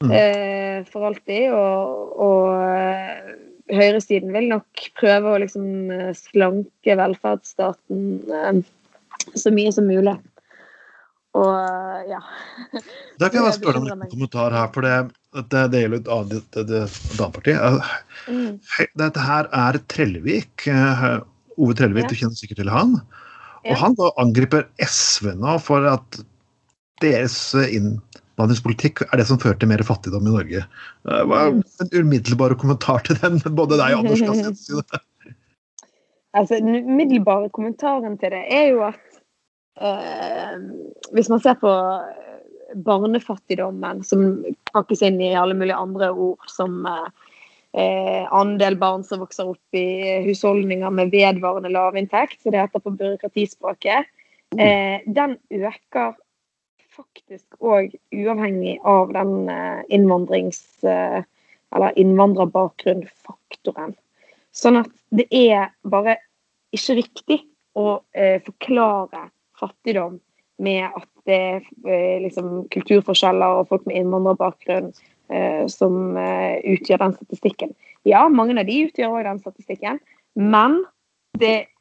Mm. 0.03 0.11
eh, 0.11 0.83
for 0.91 1.07
alltid. 1.09 1.49
Og, 1.55 2.13
og 2.27 2.61
eh, 2.67 3.33
høyresiden 3.73 4.33
vil 4.35 4.49
nok 4.51 4.85
prøve 4.99 5.31
å 5.33 5.41
liksom 5.43 5.65
eh, 5.93 6.11
slanke 6.17 6.97
velferdsstaten 6.99 8.63
så 9.39 9.53
mye 9.55 9.71
som 9.73 9.87
mulig. 9.87 10.17
Og 11.33 12.09
ja. 12.11 12.19
Da 13.21 13.29
kan 13.29 13.39
jeg 13.39 13.45
bare 13.47 13.57
spørre 13.57 13.81
om 13.81 13.91
en 13.95 14.09
kommentar 14.11 14.53
her, 14.53 14.67
for 14.75 14.85
det, 14.85 14.97
det, 15.49 15.63
det 15.73 15.83
gjelder 15.85 16.01
et 16.03 16.11
annet 16.17 16.57
det, 16.69 16.81
Mm. 18.29 18.59
Dette 19.01 19.23
her 19.23 19.49
er 19.57 19.79
Trellevik. 19.91 20.67
Ove 20.67 21.75
Trellevik, 21.77 22.05
Ja. 22.05 22.11
du 22.11 22.19
kjenner 22.19 22.37
sikkert 22.37 22.61
til 22.61 22.69
han. 22.73 22.93
Ja. 23.63 23.73
Og 23.73 23.79
han 23.79 23.97
da 23.97 24.11
angriper 24.21 24.67
SV 24.83 25.33
nå 25.39 25.55
for 25.63 25.87
at 25.89 26.19
deres 27.01 27.35
eh, 28.33 28.39
innvandringspolitikk 28.39 29.01
er 29.13 29.17
det 29.17 29.27
som 29.27 29.37
fører 29.37 29.59
til 29.59 29.69
mer 29.69 29.83
fattigdom 29.83 30.27
i 30.27 30.33
Norge. 30.33 30.65
Eh, 31.07 31.23
Hva 31.23 31.47
er 31.47 31.51
Mm. 31.51 31.63
en 31.81 31.89
umiddelbar 32.01 32.55
kommentar 32.57 33.03
til 33.03 33.15
den? 33.15 33.39
Både 33.55 33.77
deg 33.77 33.93
og 33.93 34.05
Anders 34.05 34.21
kan 34.21 34.55
si 34.55 34.73
det. 34.73 35.01
Altså, 36.35 36.57
Den 36.57 36.87
umiddelbare 36.89 37.51
kommentaren 37.53 38.17
til 38.17 38.31
det 38.31 38.43
er 38.49 38.69
jo 38.71 38.81
at 38.81 38.95
eh, 39.77 40.55
hvis 41.13 41.29
man 41.29 41.39
ser 41.39 41.53
på 41.61 41.69
barnefattigdommen, 42.73 44.03
som 44.03 44.43
pakkes 44.73 45.03
inn 45.05 45.21
i 45.21 45.35
alle 45.37 45.53
mulige 45.53 45.77
andre 45.77 46.09
ord, 46.09 46.41
som 46.49 46.87
eh, 46.89 47.05
eh, 47.77 48.25
andel 48.33 48.79
barn 48.81 49.03
som 49.05 49.21
vokser 49.21 49.51
opp 49.53 49.77
i 49.77 50.23
husholdninger 50.25 50.89
med 50.89 51.13
vedvarende 51.13 51.69
lavinntekt, 51.69 52.41
som 52.41 52.51
det 52.51 52.63
heter 52.63 52.81
på 52.81 52.95
byråkratispråket, 52.97 54.09
eh, 54.57 55.05
den 55.05 55.37
øker 55.53 56.15
faktisk 56.93 57.57
òg 57.61 57.93
uavhengig 58.13 58.79
av 58.87 59.13
den 59.13 59.49
eh, 59.49 59.81
innvandrings- 59.93 60.83
eh, 60.87 61.23
eller 61.75 61.99
innvandrerbakgrunnfaktoren. 61.99 63.95
Sånn 64.53 64.77
at 64.83 64.91
det 65.09 65.27
er 65.33 65.71
bare 65.89 66.17
ikke 66.73 66.95
riktig 66.99 67.39
å 67.77 68.01
eh, 68.13 68.41
forklare 68.45 69.29
fattigdom 69.59 70.19
med 70.63 70.85
at 70.85 71.09
det 71.25 71.39
er 71.87 72.19
liksom, 72.21 72.67
kulturforskjeller 72.73 73.61
og 73.61 73.67
folk 73.71 73.85
med 73.89 73.97
innvandrerbakgrunn 74.01 74.93
som 75.71 75.93
utgjør 76.13 76.99
den 76.99 77.13
statistikken. 77.15 77.71
Ja, 78.05 78.27
mange 78.29 78.59
av 78.59 78.67
de 78.67 78.75
utgjør 78.85 79.15
òg 79.15 79.23
den 79.25 79.39
statistikken, 79.39 79.97
men 80.35 80.75
det, 81.39 81.71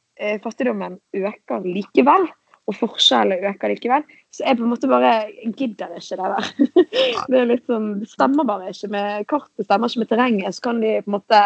fattigdommen 0.44 0.94
øker 1.12 1.66
likevel. 1.66 2.30
Og 2.70 2.78
forskjellene 2.78 3.50
øker 3.50 3.74
likevel. 3.74 4.06
Så 4.32 4.46
jeg 4.46 4.56
på 4.56 4.64
en 4.64 4.70
måte 4.72 4.88
bare 4.88 5.10
gidder 5.58 5.90
ikke 5.98 6.16
det 6.16 6.28
der. 6.32 6.46
Det 7.32 7.40
er 7.40 7.48
litt 7.50 7.66
sånn, 7.68 7.88
det 8.00 8.08
stemmer 8.08 8.46
bare 8.48 8.70
ikke 8.72 8.88
med 8.94 9.26
kartet, 9.28 9.66
stemmer 9.66 9.90
ikke 9.92 10.00
med 10.02 10.08
terrenget. 10.12 10.56
Så 10.56 10.64
kan 10.64 10.80
de 10.80 10.94
på 11.02 11.10
en 11.10 11.16
måte 11.18 11.40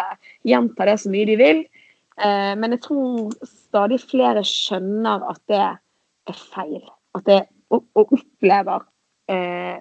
gjenta 0.47 0.87
det 0.87 0.95
så 1.03 1.11
mye 1.11 1.27
de 1.27 1.37
vil. 1.41 1.65
Eh, 2.23 2.53
men 2.57 2.77
jeg 2.77 2.85
tror 2.87 3.35
stadig 3.45 3.99
flere 4.05 4.45
skjønner 4.47 5.25
at 5.33 5.43
det 5.51 5.65
er 5.65 6.39
feil. 6.55 6.85
At 7.19 7.27
det 7.27 7.41
og, 7.75 7.83
og 7.99 8.13
opplever 8.15 8.85
eh, 9.35 9.81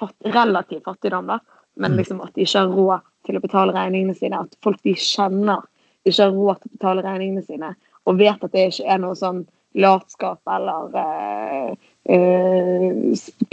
fatt, 0.00 0.16
relativ 0.24 0.80
fattigdom, 0.88 1.28
da. 1.34 1.40
Men 1.76 1.92
Mm. 1.92 1.98
liksom 2.00 2.22
at 2.24 2.32
de 2.34 2.46
ikke 2.46 2.62
har 2.64 2.72
råd 2.72 3.00
til 3.28 3.36
å 3.36 3.42
betale 3.44 3.74
regningene 3.76 4.16
sine. 4.16 4.40
At 4.40 4.56
folk 4.64 4.80
de 4.82 4.94
kjenner 4.96 5.60
de 6.06 6.12
ikke 6.14 6.22
har 6.22 6.32
råd 6.32 6.62
til 6.62 6.70
å 6.70 6.76
betale 6.78 7.02
regningene 7.04 7.44
sine. 7.44 7.74
Og 8.06 8.16
vet 8.16 8.44
at 8.44 8.52
det 8.54 8.70
ikke 8.70 8.88
er 8.94 8.98
noe 9.02 9.16
sånn 9.18 9.42
latskap 9.76 10.40
eller 10.48 10.94
eh, 10.96 11.74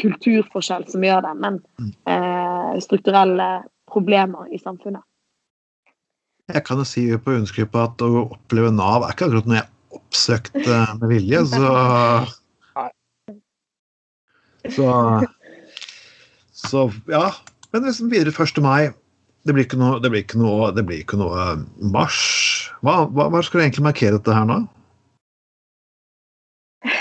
kulturforskjell 0.01 0.85
som 0.91 1.01
gjør 1.05 1.21
det, 1.25 1.33
men 1.41 1.59
Mm. 1.79 1.93
eh, 2.05 2.79
strukturelle 2.83 3.63
problemer 3.89 4.47
i 4.53 4.59
samfunnet. 4.61 5.01
Jeg 6.53 6.63
kan 6.67 6.77
jo 6.77 6.83
si 6.83 7.07
på 7.17 7.31
på 7.71 7.83
at 7.83 8.01
å 8.03 8.29
oppleve 8.35 8.71
Nav 8.73 9.03
er 9.03 9.13
ikke 9.13 9.25
akkurat 9.29 9.45
noe 9.47 9.61
jeg 9.61 9.69
oppsøkte 9.95 10.73
eh, 10.73 10.95
med 10.99 11.09
vilje, 11.09 11.45
så 11.45 12.27
Så, 14.63 14.87
så 16.55 16.85
ja. 17.11 17.33
Men 17.73 17.83
liksom 17.83 18.09
videre 18.11 18.31
1. 18.31 18.61
mai 18.63 18.93
Det 19.43 19.51
blir 19.53 19.65
ikke 19.65 19.75
noe, 19.75 19.99
det 19.99 20.09
blir 20.09 20.23
ikke 20.23 20.39
noe, 20.39 20.69
det 20.71 20.85
blir 20.87 21.01
ikke 21.03 21.17
noe 21.19 21.57
mars. 21.91 22.71
Hva, 22.79 23.09
hva, 23.11 23.25
hva 23.27 23.41
skal 23.43 23.59
du 23.59 23.63
egentlig 23.65 23.83
markere 23.83 24.15
dette 24.15 24.31
her 24.31 24.45
nå? 24.47 24.61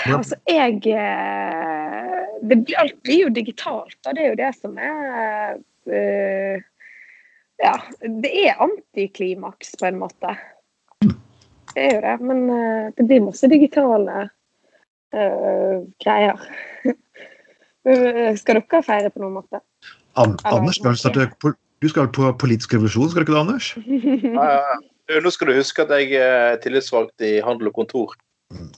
Ja. 0.03 0.17
Altså, 0.17 0.35
jeg 0.49 0.81
eh, 0.91 2.03
det 2.43 2.59
blir, 2.65 2.77
Alt 2.79 2.99
blir 3.03 3.25
jo 3.25 3.31
digitalt, 3.33 3.97
og 4.05 4.15
Det 4.15 4.23
er 4.23 4.31
jo 4.33 4.39
det 4.39 4.51
som 4.57 4.77
er 4.77 5.57
uh, 5.87 6.63
Ja, 7.63 7.75
det 8.01 8.31
er 8.43 8.63
antiklimaks, 8.63 9.75
på 9.79 9.87
en 9.87 10.01
måte. 10.01 10.33
Det 11.73 11.85
er 11.85 11.93
jo 11.95 12.01
det. 12.03 12.15
Men 12.21 12.41
uh, 12.49 12.89
det 12.97 13.07
blir 13.07 13.23
masse 13.23 13.47
digitale 13.47 14.27
uh, 15.15 15.77
greier. 16.03 16.41
Skal 17.83 18.59
dere 18.59 18.83
feire 18.83 19.11
på 19.11 19.19
noen 19.23 19.37
måte? 19.41 19.59
An 20.15 20.37
Eller 20.45 20.59
Anders, 20.59 20.77
skal 20.79 20.93
du, 20.93 20.99
starte, 21.01 21.53
du 21.83 21.87
skal 21.91 22.07
på 22.15 22.29
politisk 22.39 22.75
revolusjon, 22.77 23.09
skal 23.11 23.23
du 23.23 23.25
ikke 23.25 23.33
det, 23.33 23.41
Anders? 23.41 23.71
Ja, 24.37 24.45
ja, 24.53 24.59
ja. 25.11 25.19
Nå 25.19 25.31
skal 25.35 25.49
du 25.49 25.57
huske 25.57 25.83
at 25.83 25.91
jeg 25.91 26.15
er 26.15 26.55
tillitsvalgt 26.63 27.25
i 27.27 27.33
handel 27.43 27.73
og 27.73 27.75
kontor. 27.75 28.13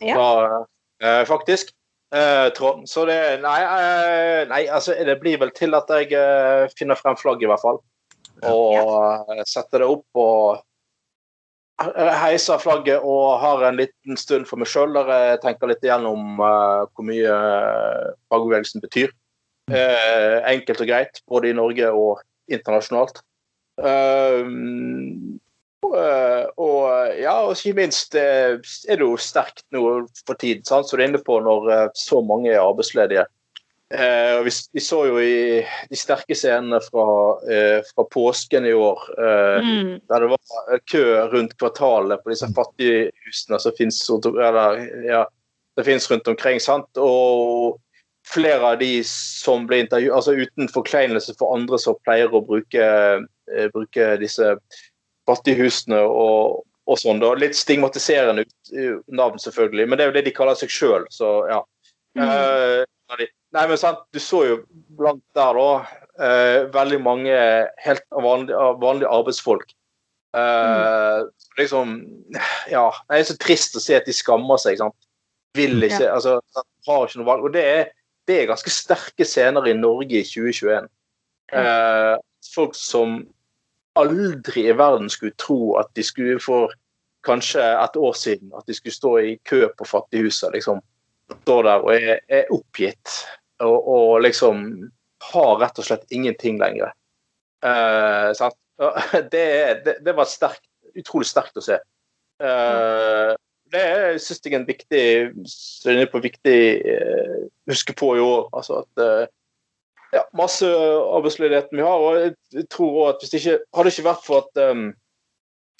Ja. 0.01 0.15
Da, 0.17 0.63
faktisk. 1.01 1.73
Eh, 2.15 2.49
Trond. 2.53 2.89
Så 2.89 3.05
det 3.05 3.41
Nei, 3.43 3.59
eh, 3.63 4.45
nei, 4.47 4.61
altså 4.71 4.93
det 5.05 5.17
blir 5.19 5.39
vel 5.41 5.51
til 5.55 5.75
at 5.75 5.89
jeg 5.89 6.13
eh, 6.15 6.69
finner 6.77 6.99
frem 6.99 7.17
flagget, 7.19 7.47
i 7.47 7.51
hvert 7.51 7.63
fall. 7.63 7.81
Og 8.45 9.33
eh, 9.33 9.43
setter 9.49 9.83
det 9.83 9.89
opp 9.89 10.21
og 10.21 10.61
eh, 11.81 12.13
heiser 12.21 12.61
flagget 12.61 13.03
og 13.03 13.39
har 13.41 13.65
en 13.67 13.79
liten 13.79 14.19
stund 14.19 14.47
for 14.49 14.61
meg 14.61 14.69
sjøl 14.71 14.95
der 14.95 15.11
jeg 15.13 15.41
tenker 15.43 15.71
litt 15.71 15.83
igjennom 15.85 16.39
eh, 16.39 16.81
hvor 16.93 17.09
mye 17.09 17.37
eh, 17.51 18.11
fagbevegelsen 18.31 18.85
betyr. 18.85 19.15
Eh, 19.73 20.37
enkelt 20.45 20.83
og 20.85 20.91
greit, 20.91 21.23
både 21.27 21.49
i 21.49 21.57
Norge 21.57 21.89
og 21.89 22.21
internasjonalt. 22.53 23.23
Eh, 25.95 26.45
og 26.61 27.15
ja, 27.19 27.35
og 27.45 27.53
ikke 27.55 27.77
minst 27.77 28.15
eh, 28.19 28.57
er 28.57 28.99
det 28.99 29.05
jo 29.05 29.15
sterkt 29.21 29.65
nå 29.75 29.83
for 30.25 30.35
tiden, 30.41 30.65
sant? 30.67 30.89
så 30.89 30.97
du 30.97 31.03
er 31.03 31.09
inne 31.09 31.21
på 31.23 31.39
når 31.43 31.71
eh, 31.71 31.87
så 31.99 32.21
mange 32.25 32.51
er 32.53 32.63
arbeidsledige. 32.63 33.25
Eh, 33.93 34.39
vi, 34.43 34.51
vi 34.73 34.81
så 34.81 35.03
jo 35.05 35.19
i 35.21 35.61
de 35.91 35.97
sterke 35.99 36.33
scenene 36.35 36.79
fra, 36.81 37.05
eh, 37.53 37.79
fra 37.91 38.05
påsken 38.11 38.65
i 38.65 38.73
år, 38.73 39.07
eh, 39.19 39.59
Mm. 39.61 39.93
der 40.09 40.19
det 40.19 40.29
var 40.33 40.79
kø 40.91 41.03
rundt 41.31 41.57
kvartalet 41.57 42.23
på 42.23 42.33
disse 42.33 42.49
fattighusene 42.55 43.59
som 43.61 43.77
finnes, 43.77 44.01
eller, 44.09 44.81
ja, 45.05 45.25
det 45.77 45.85
finnes 45.85 46.09
rundt 46.11 46.27
omkring. 46.27 46.59
sant? 46.59 46.89
Og 46.97 47.79
flere 48.25 48.73
av 48.73 48.79
de 48.79 49.03
som 49.05 49.67
ble 49.69 49.83
intervjuet, 49.83 50.15
altså 50.15 50.33
uten 50.33 50.69
forkleinelse 50.73 51.35
for 51.37 51.53
andre 51.55 51.77
som 51.79 51.97
pleier 52.07 52.33
å 52.33 52.41
bruke, 52.45 52.81
eh, 53.53 53.67
bruke 53.73 54.17
disse 54.19 54.55
fattighusene 55.29 56.01
og, 56.05 56.63
og 56.89 56.99
sånn. 57.01 57.21
da, 57.23 57.33
Litt 57.39 57.57
stigmatiserende 57.57 58.45
ut, 58.45 58.55
uh, 58.73 58.99
navn, 59.21 59.41
selvfølgelig, 59.41 59.87
men 59.89 59.97
det 59.97 60.05
er 60.05 60.11
jo 60.11 60.17
det 60.19 60.27
de 60.29 60.35
kaller 60.35 60.59
seg 60.59 60.73
sjøl, 60.73 61.07
så 61.13 61.37
ja. 61.51 61.61
Mm. 62.15 62.29
Uh, 62.29 63.25
nei, 63.55 63.63
men 63.67 63.79
sant, 63.79 64.05
Du 64.15 64.21
så 64.23 64.45
jo 64.47 64.59
blant 64.95 65.23
der 65.35 65.57
da 65.57 65.69
uh, 65.83 66.59
veldig 66.71 67.01
mange 67.03 67.39
helt 67.83 68.05
vanlige, 68.15 68.69
vanlige 68.83 69.11
arbeidsfolk. 69.11 69.75
Eh, 70.35 71.25
liksom 71.57 72.05
Ja. 72.69 72.91
Det 73.09 73.19
er 73.19 73.23
så 73.23 73.37
trist 73.39 73.77
å 73.77 73.83
se 73.83 73.95
at 73.95 74.07
de 74.07 74.13
skammer 74.15 74.59
seg. 74.61 74.77
sant? 74.77 74.95
Vil 75.55 75.83
ikke, 75.83 76.09
altså, 76.11 76.41
har 76.87 77.07
ikke 77.07 77.21
noe 77.21 77.29
valg. 77.29 77.47
Og 77.47 77.53
det 77.53 77.63
er, 77.63 77.85
det 78.27 78.41
er 78.41 78.49
ganske 78.51 78.73
sterke 78.73 79.25
scener 79.25 79.67
i 79.67 79.77
Norge 79.77 80.19
i 80.19 80.27
2021. 80.27 80.89
Eh, 81.55 82.15
folk 82.53 82.75
som 82.75 83.21
aldri 83.99 84.67
i 84.69 84.75
verden 84.77 85.09
skulle 85.09 85.35
tro 85.39 85.75
at 85.79 85.91
de 85.95 86.03
skulle 86.03 86.39
for 86.43 86.73
kanskje 87.25 87.63
et 87.63 87.97
år 87.97 88.13
siden 88.17 88.51
at 88.57 88.67
de 88.67 88.75
skulle 88.77 88.93
stå 88.93 89.15
i 89.17 89.37
kø 89.49 89.65
på 89.77 89.87
Fattighuset. 89.87 90.53
liksom 90.53 90.81
Står 91.41 91.63
der 91.65 91.81
og 91.81 91.95
er, 91.95 92.19
er 92.29 92.51
oppgitt 92.53 93.15
og, 93.65 93.87
og 93.87 94.21
liksom 94.21 94.67
har 95.31 95.55
rett 95.57 95.79
og 95.81 95.87
slett 95.87 96.05
ingenting 96.13 96.59
lenger. 96.61 96.93
Uh? 97.65 98.29
Det, 99.31 99.47
det, 99.85 99.93
det 100.03 100.13
var 100.17 100.27
sterkt, 100.27 100.65
utrolig 100.99 101.29
sterkt 101.29 101.55
å 101.55 101.63
se. 101.63 101.77
Uh, 102.43 103.31
det 103.71 103.85
syns 104.19 104.41
jeg 104.43 104.51
er 104.51 104.57
en 104.59 104.67
viktig 104.67 106.23
viktig 106.25 106.57
uh, 106.83 107.45
huske 107.71 107.95
på 107.95 108.09
i 108.17 108.19
år. 108.19 108.49
altså 108.51 108.81
at 108.83 109.31
ja, 110.15 110.23
masse 110.37 110.65
arbeidsledigheten 110.65 111.77
vi 111.77 111.83
har. 111.83 111.99
og 112.07 112.15
jeg- 112.21 112.35
jeg 112.53 112.69
tror 112.71 112.91
også 112.95 113.09
at 113.13 113.21
hvis 113.21 113.29
det 113.33 113.39
ikke, 113.41 113.59
Hadde 113.75 113.89
det 113.89 113.93
ikke 113.99 114.09
vært 114.09 114.25
for 114.25 114.37
at 114.43 114.69
um, 114.71 114.83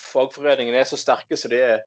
fagforeningene 0.02 0.78
er 0.82 0.88
så 0.90 0.98
sterke 1.00 1.38
som 1.40 1.52
de 1.54 1.62
er 1.62 1.80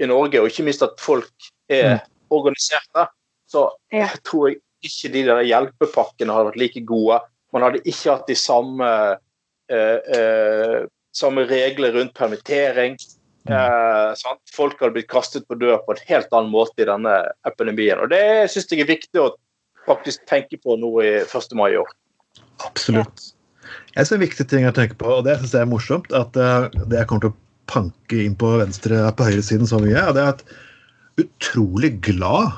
i 0.00 0.06
Norge, 0.08 0.40
og 0.40 0.48
ikke 0.48 0.64
minst 0.64 0.82
at 0.82 0.96
folk 0.98 1.30
er 1.68 2.00
organiserte, 2.30 3.08
så 3.50 3.68
Ja. 3.92 4.08
tror 4.24 4.48
jeg 4.48 4.60
ikke 4.82 5.12
de 5.12 5.24
der 5.26 5.42
hjelpepakkene 5.44 6.32
hadde 6.32 6.50
vært 6.52 6.56
like 6.56 6.80
gode. 6.86 7.20
Man 7.52 7.62
hadde 7.62 7.82
ikke 7.84 8.10
hatt 8.16 8.26
de 8.26 8.34
samme, 8.34 9.18
eh, 9.68 9.98
eh, 10.14 10.86
samme 11.12 11.44
regler 11.46 11.92
rundt 11.92 12.14
permittering. 12.14 12.96
Eh, 13.48 14.14
sant? 14.14 14.40
Folk 14.54 14.78
hadde 14.80 14.94
blitt 14.94 15.08
kastet 15.08 15.46
på 15.48 15.58
dør 15.58 15.84
på 15.84 15.90
en 15.96 16.04
helt 16.06 16.28
annen 16.32 16.52
måte 16.52 16.78
i 16.78 16.84
denne 16.84 17.28
epidemien. 17.46 17.98
Og 18.00 18.08
det 18.08 18.48
syns 18.50 18.68
jeg 18.70 18.80
er 18.80 18.86
viktig 18.96 19.20
å 19.20 19.34
faktisk 19.90 20.24
tenker 20.30 20.60
på 20.62 20.78
nå 20.80 20.94
i 21.04 21.12
1. 21.26 21.54
mai 21.58 21.72
i 21.74 21.78
år. 21.80 21.92
Absolutt. 22.66 23.30
Jeg 23.94 24.06
ser 24.06 24.18
en 24.18 24.24
viktig 24.24 24.46
ting 24.50 24.66
å 24.66 24.74
tenke 24.74 24.96
på, 24.98 25.08
og 25.18 25.24
det 25.26 25.36
syns 25.40 25.54
jeg 25.56 25.66
er 25.66 25.70
morsomt, 25.70 26.10
at 26.16 26.36
eh, 26.38 26.68
det 26.90 27.00
jeg 27.00 27.10
kommer 27.10 27.26
til 27.26 27.32
å 27.32 27.38
panke 27.70 28.22
inn 28.24 28.36
på 28.38 28.56
venstre 28.60 29.02
på 29.16 29.26
høyresiden 29.28 29.68
så 29.70 29.80
mye, 29.82 30.02
og 30.08 30.16
det 30.16 30.24
er 30.24 30.34
at 30.34 30.44
utrolig 31.20 31.92
glad 32.02 32.56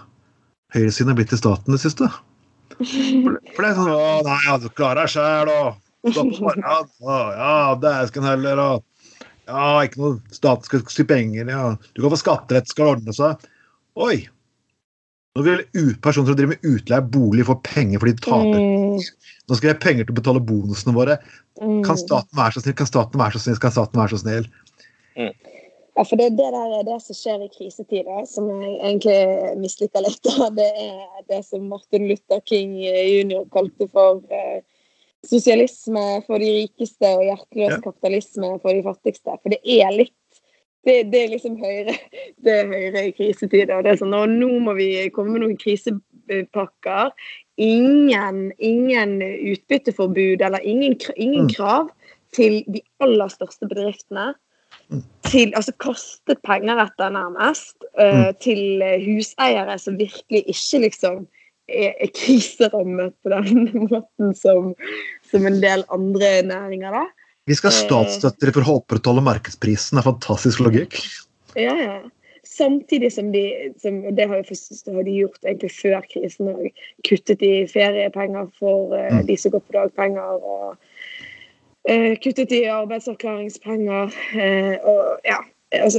høyresiden 0.77 1.13
har 1.13 1.19
blitt 1.19 1.35
i 1.35 1.41
staten 1.41 1.75
det 1.75 1.83
siste. 1.83 2.09
For, 2.79 3.37
det 3.37 3.69
er 3.69 3.77
sånn 3.77 3.91
Å, 3.93 4.05
nei, 4.27 4.39
ja, 4.47 4.59
du 4.61 4.69
klarer 4.73 5.03
deg 5.03 5.13
sjæl, 5.13 5.53
og 5.53 6.13
ja, 6.13 6.25
morgenen, 6.25 6.89
og 7.05 7.37
ja, 7.37 7.57
dæsken 7.83 8.27
heller, 8.27 8.63
og 8.63 9.13
ja, 9.51 9.67
ikke 9.85 10.01
noe 10.01 10.35
staten 10.35 10.69
skal 10.69 10.85
sy 10.91 11.07
penger, 11.09 11.51
ja. 11.51 11.65
Du 11.93 12.05
kan 12.05 12.15
få 12.15 12.21
skatterett, 12.21 12.71
skal 12.71 12.95
ordne 12.97 13.15
seg. 13.17 13.45
Oi! 14.01 14.25
Nå 15.33 15.43
vil 15.47 15.63
ut- 15.73 16.01
personer 16.05 16.27
som 16.29 16.37
driver 16.37 16.53
med 16.53 16.67
utleie 16.69 17.01
bolig, 17.15 17.47
få 17.49 17.55
penger 17.65 17.99
fordi 18.03 18.13
de 18.19 18.25
taper. 18.27 18.59
Mm. 18.61 18.99
Nå 19.49 19.57
skal 19.57 19.69
jeg 19.71 19.77
ha 19.79 19.81
penger 19.85 20.05
til 20.05 20.13
å 20.13 20.19
betale 20.21 20.43
bonusene 20.45 20.93
våre. 20.97 21.17
Mm. 21.61 21.79
Kan 21.87 21.97
staten 22.01 22.37
være 22.37 22.53
så 22.59 22.63
snill? 22.65 22.77
Kan 22.77 22.91
staten 22.91 23.21
være 23.23 23.39
så 23.39 23.45
snill? 23.47 23.61
Kan 23.63 23.73
staten 23.73 24.01
være 24.03 24.13
så 24.13 24.21
snill? 24.21 24.51
Ja, 25.93 26.05
for 26.09 26.17
det, 26.17 26.31
det 26.39 26.49
der 26.55 26.75
er 26.79 26.85
det 26.89 26.99
som 27.05 27.17
skjer 27.17 27.43
i 27.45 27.51
krisetider, 27.53 28.23
som 28.29 28.47
jeg 28.49 28.77
egentlig 28.81 29.57
misliker 29.61 30.05
litt. 30.05 30.23
Det 30.57 30.69
er 30.69 31.25
det 31.29 31.43
som 31.49 31.67
Martin 31.69 32.07
Luther 32.09 32.41
King 32.49 32.77
jr. 32.81 33.45
kalte 33.53 33.89
for 33.93 34.23
eh, 34.33 34.61
sosialisme 35.29 36.05
for 36.27 36.41
de 36.43 36.49
rikeste 36.63 37.09
og 37.17 37.25
hjerteløs 37.29 37.77
Ja. 37.77 37.81
kapitalisme 37.85 38.55
for 38.63 38.73
de 38.73 38.83
fattigste. 38.85 39.37
For 39.43 39.53
det 39.53 39.61
er 39.65 39.93
litt 39.97 40.17
det, 40.87 40.97
det 41.13 41.21
er 41.23 41.33
liksom 41.35 41.57
Høyre 41.61 41.95
det 42.45 42.59
er 42.59 42.71
Høyre 42.71 43.07
i 43.09 43.15
krisetider. 43.17 43.83
Det 43.85 43.95
er 43.95 44.03
sånn, 44.03 44.17
og 44.17 44.31
nå 44.31 44.51
må 44.67 44.77
vi 44.79 44.91
komme 45.15 45.37
med 45.37 45.45
noen 45.45 45.59
krisepakker. 45.61 47.13
Ingen, 47.63 48.47
ingen 48.59 49.19
utbytteforbud 49.23 50.43
eller 50.43 50.65
ingen, 50.65 50.97
ingen 51.17 51.47
Mm. 51.47 51.53
krav 51.53 51.91
til 52.33 52.63
de 52.73 52.81
aller 53.05 53.29
største 53.29 53.69
bedriftene 53.69 54.33
til 55.29 55.53
altså 55.57 55.73
kaste 55.81 56.37
penger 56.45 56.81
etter, 56.83 57.13
nærmest, 57.15 57.77
uh, 58.01 58.33
til 58.43 58.83
eh, 58.85 59.01
huseiere 59.05 59.79
som 59.81 59.99
virkelig 60.01 60.43
ikke 60.53 60.83
liksom 60.87 61.23
er, 61.69 61.93
er 61.93 62.11
kriserammet 62.17 63.15
på 63.23 63.33
den 63.33 63.69
måten 63.87 64.35
som, 64.37 64.73
som 65.31 65.49
en 65.49 65.61
del 65.63 65.85
andre 65.93 66.35
næringer, 66.49 66.99
da. 66.99 67.05
Vi 67.47 67.55
skal 67.59 67.71
ha 67.71 67.77
Eh. 67.77 67.87
statsstøtter 67.87 68.53
for 68.53 68.63
å 68.63 68.81
opprettholde 68.81 69.23
markedsprisen. 69.27 69.97
Det 69.99 70.03
er 70.07 70.13
fantastisk 70.13 70.61
logikk. 70.61 70.99
Ja, 71.57 71.75
ja. 71.77 72.01
Samtidig 72.45 73.13
som 73.13 73.33
de 73.33 73.73
som, 73.79 74.03
Det 74.15 74.29
har, 74.29 74.43
de 74.43 75.11
gjort 75.11 75.39
egentlig 75.45 75.71
før 75.71 76.03
krisen 76.11 76.49
òg. 76.49 76.73
Kuttet 77.05 77.43
i 77.43 77.67
feriepenger 77.67 78.51
for 78.59 78.95
Mm. 78.97 79.27
de 79.27 79.37
som 79.37 79.51
går 79.51 79.61
på 79.61 79.73
dagpenger. 79.73 80.43
og 80.43 80.77
uh, 81.89 82.15
Kuttet 82.17 82.53
i 82.53 82.65
arbeidsavklaringspenger. 82.65 84.13
Uh, 84.35 84.77
og 84.85 85.21
ja, 85.25 85.39
altså 85.73 85.99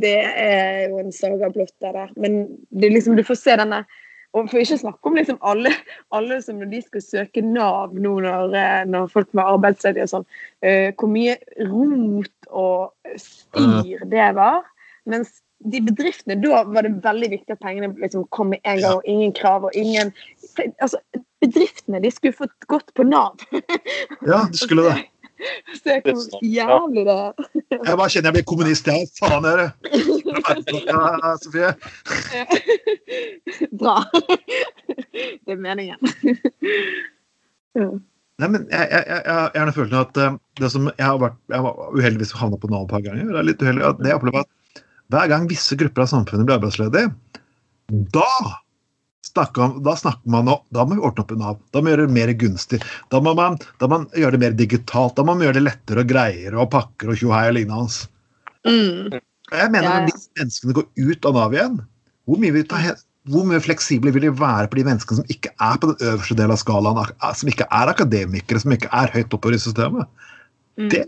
Det 0.00 0.24
er 0.24 0.88
jo 0.88 0.98
en 0.98 1.12
saga 1.12 1.50
blott, 1.50 1.72
det 1.80 1.92
der. 1.94 2.08
Men 2.16 2.58
det 2.72 2.92
liksom, 2.92 3.16
du 3.16 3.22
får 3.22 3.36
se 3.36 3.56
denne 3.56 3.84
og 4.36 4.50
for 4.50 4.60
ikke 4.60 4.76
å 4.76 4.82
snakke 4.82 5.08
om 5.08 5.16
liksom 5.16 5.38
alle, 5.48 5.72
alle 6.16 6.38
som 6.44 6.58
når 6.60 6.70
de 6.74 6.82
skal 6.84 7.04
søke 7.04 7.42
Nav 7.44 7.94
nå 7.96 8.18
når, 8.24 8.54
eh, 8.58 8.84
når 8.88 9.08
folk 9.12 9.30
med 9.32 9.48
arbeidsledige 9.48 10.04
og 10.04 10.12
sånn, 10.12 10.28
uh, 10.66 10.88
hvor 10.98 11.10
mye 11.12 11.36
rot 11.70 12.50
og 12.50 13.16
styr 13.20 14.04
det 14.12 14.28
var. 14.36 14.62
Mens 15.08 15.38
de 15.64 15.80
bedriftene, 15.80 16.36
da 16.42 16.60
var 16.68 16.84
det 16.84 16.98
veldig 17.04 17.30
viktig 17.32 17.54
at 17.54 17.62
pengene 17.64 17.94
liksom 18.02 18.26
kom 18.34 18.52
med 18.52 18.60
en 18.68 18.82
gang, 18.82 18.98
og 18.98 19.08
ingen 19.08 19.32
krav 19.36 19.64
og 19.68 19.78
ingen 19.78 20.12
altså, 20.82 21.00
Bedriftene 21.44 22.00
de 22.00 22.08
skulle 22.10 22.32
fått 22.36 22.64
gått 22.70 22.88
på 22.96 23.04
Nav. 23.04 23.42
Ja, 24.24 24.46
de 24.50 24.56
skulle 24.56 24.86
det. 24.90 25.02
Se 25.82 25.98
kom 26.04 26.20
jævlig 26.42 27.04
det 27.06 27.14
er. 27.14 27.46
Jeg 27.74 27.98
bare 28.00 28.08
kjenner 28.12 28.28
jeg 28.30 28.36
blir 28.38 28.46
kommunist, 28.48 28.90
jeg. 28.90 29.08
Faen 29.20 29.46
dere. 29.46 29.70
Ja, 30.86 31.32
Sofie. 31.42 31.72
Bra. 33.74 33.96
Det 35.12 35.54
er 35.54 35.58
meningen. 35.58 35.98
Ja. 37.76 37.88
Nei, 38.36 38.48
men 38.52 38.66
jeg, 38.68 38.88
jeg, 38.92 39.04
jeg, 39.08 39.22
jeg 39.24 39.62
har 39.62 39.72
følt 39.72 39.94
at 39.96 40.18
eh, 40.20 40.36
det 40.60 40.68
som 40.72 40.90
jeg 40.90 41.06
har 41.06 41.16
vært 41.20 41.38
jeg 41.52 41.64
var 41.64 41.96
uheldigvis 41.96 42.34
havna 42.36 42.58
på 42.60 42.68
Nav 42.72 42.84
et 42.84 42.92
par 42.92 43.04
ganger. 43.04 43.30
Det 43.32 43.40
er 43.40 43.48
litt 43.48 43.64
uheldig 43.64 43.86
at 43.88 44.02
det 44.02 44.12
jeg 44.12 44.20
opplever 44.20 44.44
at 44.44 44.82
hver 45.14 45.30
gang 45.30 45.46
visse 45.48 45.78
grupper 45.78 46.04
av 46.04 46.10
samfunnet 46.10 46.48
blir 46.48 46.58
arbeidsledige, 46.58 47.12
da 48.12 48.28
snakker, 49.36 49.76
da 49.84 49.94
snakker 49.98 50.32
man 50.32 50.50
om 50.50 50.62
Da 50.74 50.84
må 50.86 50.96
vi 50.96 51.04
ordne 51.06 51.22
opp 51.22 51.32
i 51.32 51.38
Nav. 51.38 51.60
Da 51.70 51.80
må 51.80 51.88
vi 51.88 51.94
gjøre 51.94 52.08
det 52.08 52.16
mer 52.16 52.32
gunstig. 52.40 52.80
Da 53.12 53.20
må 53.22 53.36
man, 53.38 53.58
da 53.80 53.88
må 53.88 54.00
man 54.00 54.06
gjøre 54.16 54.36
det 54.36 54.42
mer 54.42 54.56
digitalt. 54.58 55.16
Da 55.18 55.24
må 55.24 55.34
man 55.36 55.46
gjøre 55.46 55.60
det 55.60 55.66
lettere 55.68 56.02
og 56.02 56.10
greiere 56.10 56.60
og 56.62 56.70
pakker 56.74 57.12
og 57.12 57.20
tjohei 57.20 57.46
og 57.50 57.58
lignende. 57.58 58.08
Mm. 58.66 59.18
Jeg 59.52 59.70
mener 59.70 59.86
Ja, 59.86 59.98
ja. 60.00 60.06
Hvis 60.08 60.30
menneskene 60.38 60.76
går 60.80 60.88
ut 60.96 61.28
av 61.28 61.36
Nav 61.38 61.54
igjen, 61.54 61.76
hvor 62.26 62.40
mye, 62.42 62.54
vi 62.56 62.64
tar, 62.66 62.96
hvor 63.30 63.46
mye 63.46 63.62
fleksible 63.62 64.10
vil 64.14 64.26
de 64.26 64.32
være 64.34 64.70
på 64.70 64.80
de 64.80 64.86
menneskene 64.88 65.20
som 65.20 65.32
ikke 65.32 65.52
er 65.54 65.78
på 65.82 65.92
den 65.92 66.08
øverste 66.10 66.38
delen 66.38 66.54
av 66.54 66.62
skalaen, 66.62 67.12
som 67.38 67.50
ikke 67.52 67.68
er 67.70 67.92
akademikere, 67.92 68.62
som 68.62 68.74
ikke 68.74 68.90
er 68.90 69.12
høyt 69.14 69.36
oppover 69.36 69.54
i 69.54 69.62
systemet? 69.62 70.10
Mm. 70.80 70.88
Det 70.90 71.04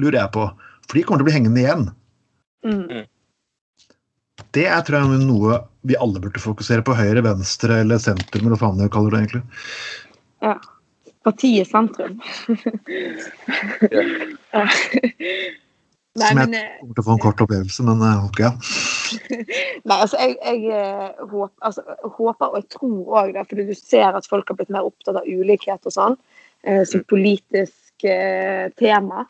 lurer 0.00 0.22
jeg 0.22 0.32
på. 0.34 0.46
For 0.88 0.98
de 0.98 1.04
kommer 1.04 1.20
til 1.20 1.26
å 1.26 1.30
bli 1.30 1.36
hengende 1.36 1.62
igjen. 1.62 1.84
Mm. 2.64 3.04
Det 4.52 4.66
er 4.68 4.82
tror 4.84 4.98
jeg, 5.00 5.22
noe 5.24 5.60
vi 5.88 5.96
alle 5.96 6.20
burde 6.22 6.40
fokusere 6.42 6.84
på. 6.84 6.94
Høyre, 6.98 7.22
venstre 7.24 7.80
eller 7.82 8.00
sentrum, 8.02 8.44
eller 8.46 8.56
hva 8.58 8.68
faen 8.68 8.82
jeg 8.84 8.92
kaller 8.92 9.14
det 9.14 9.22
egentlig. 9.22 9.42
Ja. 10.44 10.56
Partiet 11.22 11.70
sentrum. 11.70 12.18
Ja. 14.52 14.66
Nei, 16.12 16.28
Som 16.28 16.38
jeg- 16.38 16.48
men 16.50 16.54
eh, 16.58 16.72
Kommer 16.80 16.94
til 16.94 17.00
å 17.00 17.06
få 17.06 17.12
en 17.14 17.20
kort 17.24 17.40
opplevelse, 17.40 17.84
men 17.88 18.02
eh, 18.04 18.24
ok. 18.26 18.40
Nei, 19.88 19.96
altså, 19.96 20.18
jeg, 20.20 20.34
jeg 20.44 20.66
eh, 20.76 21.22
håper, 21.30 21.54
altså, 21.64 21.84
håper 22.18 22.50
og 22.50 22.58
jeg 22.58 22.66
tror 22.74 23.14
òg 23.22 23.32
det, 23.36 23.44
fordi 23.48 23.64
du 23.70 23.72
ser 23.78 24.18
at 24.18 24.28
folk 24.28 24.50
har 24.52 24.58
blitt 24.58 24.72
mer 24.74 24.84
opptatt 24.90 25.16
av 25.22 25.28
ulikhet 25.28 25.88
og 25.88 25.94
sånn, 25.94 26.18
eh, 26.68 26.82
som 26.88 27.04
politisk 27.08 28.04
eh, 28.04 28.68
tema. 28.76 29.24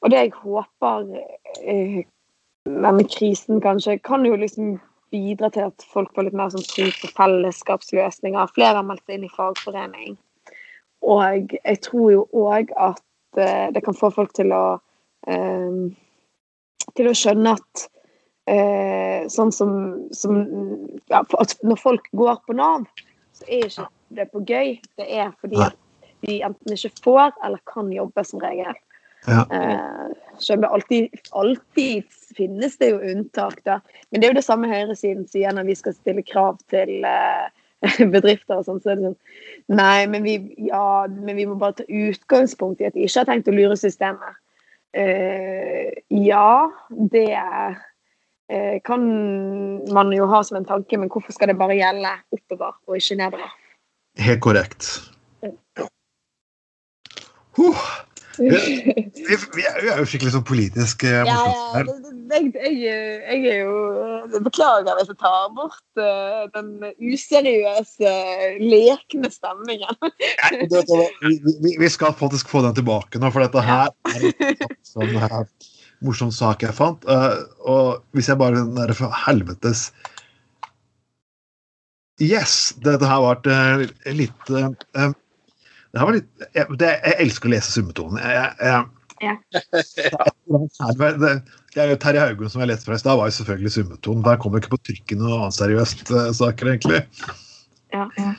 Og 0.00 0.14
det 0.14 0.22
jeg 0.22 0.32
håper 0.38 1.12
eh, 1.60 2.00
denne 2.68 3.04
krisen 3.08 3.62
kanskje 3.64 3.98
kan 4.04 4.26
jo 4.26 4.36
liksom 4.38 4.78
bidra 5.12 5.48
til 5.52 5.68
at 5.70 5.84
folk 5.92 6.12
får 6.14 6.28
litt 6.28 6.36
mer 6.36 6.50
sånn 6.52 6.66
tro 6.68 6.88
på 7.00 7.10
fellesskapsløsninger. 7.16 8.50
Flere 8.54 8.80
har 8.80 8.86
meldt 8.86 9.04
seg 9.06 9.18
inn 9.18 9.28
i 9.28 9.32
fagforening. 9.32 10.18
Og 11.08 11.54
jeg 11.56 11.80
tror 11.86 12.10
jo 12.12 12.24
òg 12.36 12.72
at 12.76 13.40
eh, 13.40 13.68
det 13.72 13.84
kan 13.86 13.96
få 13.96 14.10
folk 14.14 14.34
til 14.36 14.52
å 14.52 14.64
eh, 15.30 15.80
til 16.96 17.10
å 17.10 17.16
skjønne 17.16 17.54
at 17.58 17.84
eh, 18.50 19.28
sånn 19.32 19.52
som, 19.54 19.72
som 20.16 20.40
ja, 21.10 21.22
at 21.22 21.56
Når 21.62 21.80
folk 21.80 22.08
går 22.16 22.40
på 22.46 22.56
Nav, 22.58 22.88
så 23.36 23.46
er 23.46 23.68
ikke 23.68 23.88
det 24.16 24.28
på 24.32 24.42
gøy. 24.48 24.76
Det 24.98 25.06
er 25.06 25.32
fordi 25.40 25.62
at 25.68 25.78
de 26.26 26.40
enten 26.42 26.74
ikke 26.74 27.04
får 27.04 27.32
eller 27.46 27.62
kan 27.70 27.92
jobbe 27.94 28.24
som 28.26 28.42
regel. 28.42 28.76
Ja. 29.26 29.44
Eh, 29.52 30.56
det 30.56 30.68
alltid, 30.68 31.08
alltid 31.30 32.04
finnes 32.36 32.78
det 32.78 32.92
jo 32.92 33.00
unntak, 33.02 33.60
da. 33.64 33.80
Men 34.10 34.20
det 34.20 34.26
er 34.26 34.32
jo 34.32 34.38
det 34.38 34.46
samme 34.46 34.70
høyresiden 34.70 35.26
sier 35.28 35.54
når 35.54 35.66
vi 35.68 35.78
skal 35.78 35.96
stille 35.96 36.22
krav 36.22 36.60
til 36.70 37.02
eh, 37.04 37.48
bedrifter 38.14 38.60
og 38.60 38.68
sånn. 38.68 38.82
Så 38.82 38.92
er 38.92 39.00
det 39.00 39.10
sånn 39.10 39.78
Nei, 39.78 40.06
men 40.10 40.24
vi, 40.24 40.38
ja, 40.70 41.06
men 41.10 41.36
vi 41.36 41.46
må 41.48 41.58
bare 41.60 41.80
ta 41.80 41.88
utgangspunkt 41.88 42.80
i 42.80 42.88
at 42.88 42.96
de 42.96 43.04
ikke 43.06 43.24
har 43.24 43.28
tenkt 43.28 43.50
å 43.50 43.56
lure 43.56 43.76
systemet. 43.78 44.38
Eh, 44.96 45.92
ja, 46.08 46.70
det 46.88 47.28
eh, 47.34 48.78
kan 48.84 49.04
man 49.92 50.14
jo 50.14 50.28
ha 50.30 50.40
som 50.46 50.60
en 50.60 50.68
tanke, 50.68 50.96
men 50.96 51.10
hvorfor 51.12 51.36
skal 51.36 51.52
det 51.52 51.58
bare 51.60 51.76
gjelde 51.76 52.14
oppover 52.34 52.78
og 52.88 52.96
ikke 52.96 53.18
nedover? 53.20 53.52
Helt 54.18 54.42
korrekt. 54.42 54.88
Huh. 57.58 57.86
Vi, 58.38 59.64
er 59.66 59.86
jo- 59.98 60.06
skikkelig 60.08 60.32
sånn 60.34 60.44
politisk 60.46 61.04
eh, 61.06 61.22
Ja, 61.26 61.38
ja, 61.48 61.54
her. 61.74 61.88
det- 61.88 62.52
det- 62.54 62.74
jeg, 62.78 63.40
er 63.48 63.60
jo 63.64 64.40
Beklager 64.44 64.98
hvis 64.98 65.08
jeg 65.10 65.18
tar 65.18 65.48
bort 65.56 65.80
uh, 65.98 66.44
den 66.54 66.92
useriøse, 67.00 68.12
lekne 68.60 69.30
stemningen. 69.32 69.96
Vi, 71.62 71.72
vi, 71.80 71.88
skal 71.88 72.12
faktisk 72.18 72.48
få 72.52 72.62
den 72.66 72.76
tilbake 72.76 73.18
nå, 73.18 73.30
for 73.32 73.40
dette 73.46 73.64
her 73.64 73.88
er 74.12 74.28
en 74.28 74.76
sånn 74.92 75.16
morsom 76.04 76.30
sak 76.34 76.62
jeg 76.62 76.76
fant. 76.76 77.02
Uh, 77.08 77.40
og 77.66 78.04
hvis 78.14 78.28
jeg 78.30 78.38
bare 78.38 78.60
den 78.60 78.76
der 78.78 78.92
for 78.94 79.10
helvetes 79.26 79.88
Yes! 82.18 82.74
Dette 82.82 83.06
her 83.06 83.20
var 83.22 83.36
et, 83.38 83.46
eh, 83.46 85.12
Det 85.92 86.00
her 86.00 86.08
var 86.08 86.16
litt 86.18 86.46
jeg, 86.54 86.78
det, 86.80 86.88
jeg 87.00 87.16
elsker 87.24 87.48
å 87.48 87.52
lese 87.54 87.74
summetonen. 87.74 88.20
Jeg, 88.22 88.54
jeg, 88.60 88.86
Ja. 89.18 89.34
er 91.74 91.96
Terje 91.98 92.20
Haugen 92.22 92.50
som 92.52 92.62
jeg 92.62 92.70
leste 92.70 92.86
fra 92.86 92.94
i 92.98 93.00
stad, 93.02 93.16
var 93.18 93.30
jo 93.30 93.36
selvfølgelig 93.38 93.72
summetonen. 93.74 94.24
Der 94.26 94.38
kom 94.42 94.54
jo 94.54 94.60
ikke 94.62 94.74
på 94.76 94.82
trykket 94.90 95.18
noe 95.18 95.40
annet 95.40 95.56
seriøst 95.56 96.12
uh, 96.12 96.28
saker, 96.36 96.70
egentlig. 96.74 97.00
Ja, 97.94 98.04
ja. 98.20 98.34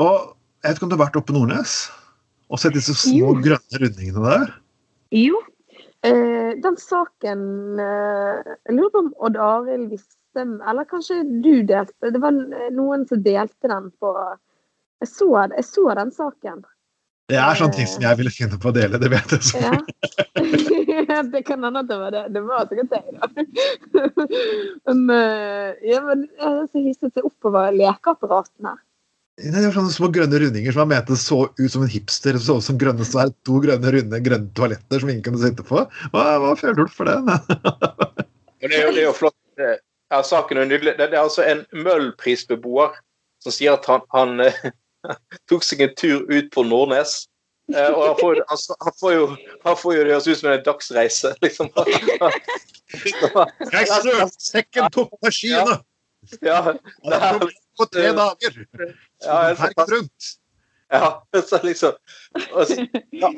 Og 0.00 0.36
jeg 0.60 0.68
vet 0.68 0.78
ikke 0.78 0.86
om 0.86 0.92
du 0.92 0.96
har 0.98 1.06
vært 1.06 1.18
oppe 1.18 1.32
på 1.32 1.38
Nordnes 1.38 1.74
og 2.50 2.60
sett 2.60 2.76
disse 2.76 2.94
små 2.98 3.32
Jo. 3.32 3.36
grønne 3.44 3.80
rundingene 3.82 4.22
der? 4.26 4.54
Jo, 5.14 5.38
eh, 6.06 6.52
den 6.62 6.76
saken 6.78 7.44
eh, 7.82 8.50
Jeg 8.68 8.76
lurer 8.76 8.92
på 8.94 9.02
om 9.04 9.12
Odd 9.26 9.38
Arild 9.40 9.88
visste 9.90 10.44
Eller 10.44 10.86
kanskje 10.90 11.22
du 11.42 11.62
delte 11.66 12.12
Det 12.14 12.20
var 12.22 12.36
noen 12.74 13.06
som 13.08 13.22
delte 13.24 13.70
den 13.70 13.88
på 14.02 14.12
Jeg 15.00 15.10
så, 15.10 15.30
jeg 15.56 15.66
så 15.66 15.86
den 15.96 16.12
saken. 16.14 16.60
Det 17.30 17.38
er 17.38 17.58
sånne 17.60 17.76
ting 17.76 17.86
som 17.90 18.02
jeg 18.04 18.18
ville 18.18 18.32
finne 18.34 18.58
på 18.60 18.70
å 18.70 18.74
dele, 18.74 18.98
det 19.00 19.10
vet 19.12 19.34
jeg. 19.36 19.42
Så. 19.52 19.60
Ja. 21.10 21.22
det 21.26 21.40
kan 21.46 21.62
hende 21.64 21.80
at 21.82 21.88
det 21.88 21.96
var 21.98 22.12
det. 22.14 22.20
Det 22.34 22.40
var 22.44 22.66
sikkert 22.68 22.90
det, 22.92 23.00
da. 23.16 23.26
men, 24.86 25.00
eh, 25.14 25.78
ja, 25.90 26.00
men 26.04 26.24
jeg 26.26 26.46
er 26.50 26.68
så 26.70 26.82
hisset 26.84 27.14
seg 27.16 27.26
oppover 27.26 27.72
lekeapparatene. 27.74 28.72
Det 29.40 29.52
var 29.64 29.72
sånne 29.74 29.94
små 29.94 30.10
grønne 30.12 30.40
rundinger 30.42 30.74
som 30.74 30.82
jeg 30.84 30.90
mente 30.92 31.16
så 31.18 31.38
ut 31.48 31.72
som 31.72 31.84
en 31.86 31.90
hipster. 31.92 32.36
Så 32.42 32.58
ut 32.60 32.66
som 32.66 32.78
grønne 32.80 33.06
sverd, 33.08 33.32
to 33.48 33.60
grønne 33.64 33.94
runde 33.94 34.20
grønne 34.26 34.50
toaletter 34.58 35.02
som 35.02 35.12
ingen 35.12 35.24
kunne 35.24 35.40
sitte 35.42 35.64
på. 35.66 35.82
Hva, 36.12 36.24
hva 36.42 36.52
føler 36.60 36.82
du 36.82 36.92
for 36.94 37.08
det? 37.08 37.16
Men 37.24 38.66
det 38.68 38.76
er 38.76 38.84
jo, 38.84 38.92
det 38.96 39.02
er 39.04 39.08
jo 39.08 39.16
flott. 39.22 39.38
Det- 39.60 39.78
Ja, 40.10 40.24
saken 40.26 40.58
er 40.58 40.66
nydelig. 40.66 40.96
Det, 40.98 41.06
det 41.12 41.16
er 41.18 41.22
altså 41.22 41.44
en 41.46 41.60
Møllprisbeboer 41.86 42.96
som 43.40 43.54
sier 43.54 43.76
at 43.78 43.84
han, 43.86 44.02
han 44.10 44.40
eh, 44.42 44.56
tok 45.50 45.64
seg 45.66 45.84
en 45.86 45.94
tur 45.98 46.24
ut 46.30 46.50
på 46.54 46.64
Nordnes. 46.66 47.26
Eh, 47.70 47.86
og 47.94 48.02
han 48.08 48.16
får, 48.18 48.40
altså, 48.50 48.74
han, 48.82 48.94
får 49.00 49.12
jo, 49.14 49.26
han 49.64 49.76
får 49.78 49.94
jo 49.94 50.04
det 50.04 50.12
høres 50.16 50.26
ut 50.26 50.40
som 50.40 50.50
en 50.50 50.64
dagsreise, 50.66 51.30
liksom. 51.44 51.70
reiser 53.70 54.02
du? 54.06 54.12
sekken 54.42 54.90
tok 54.94 55.12
på 55.22 55.32
skiene! 55.34 55.78
ja, 56.44 56.58
Det 57.06 57.16
er 57.16 57.38
på 57.78 57.86
tre 57.94 58.10
dager! 58.16 58.58
fantastisk. 59.24 59.94
rundt. 59.94 60.30
Ja, 60.90 61.22
så 61.46 61.60
liksom 61.62 61.92
og 62.50 62.66
så 62.66 62.74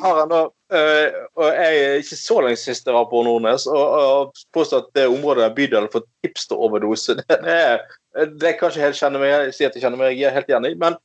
har 0.00 0.18
han 0.22 0.30
da 0.32 0.38
øh, 0.72 1.16
Og 1.36 1.48
jeg 1.52 1.80
er 1.84 1.98
ikke 2.00 2.16
så 2.16 2.38
lenge 2.40 2.56
sist 2.56 2.86
jeg 2.88 2.94
var 2.96 3.04
på 3.10 3.20
Nordnes, 3.26 3.66
og, 3.68 3.82
og 4.00 4.40
påstår 4.56 4.86
at 4.86 4.94
det 4.96 5.04
området 5.12 5.44
der 5.44 5.54
bydelen 5.58 5.84
har 5.84 5.92
fått 5.92 6.08
hipsteroverdose. 6.24 7.18
Det, 7.20 7.26
det, 7.44 7.58
er- 7.60 8.32
det 8.40 8.54
kan 8.56 8.72
ikke 8.72 8.86
helt 8.86 8.96
kjenne 8.96 9.20
meg 9.20 9.52
si 9.56 9.64
at 9.68 9.76
jeg 9.76 9.84
kjenner 9.84 10.00
meg 10.00 10.16
jeg 10.20 10.32
helt 10.32 10.48
igjen 10.48 10.70
i, 10.70 10.74
men 10.80 10.96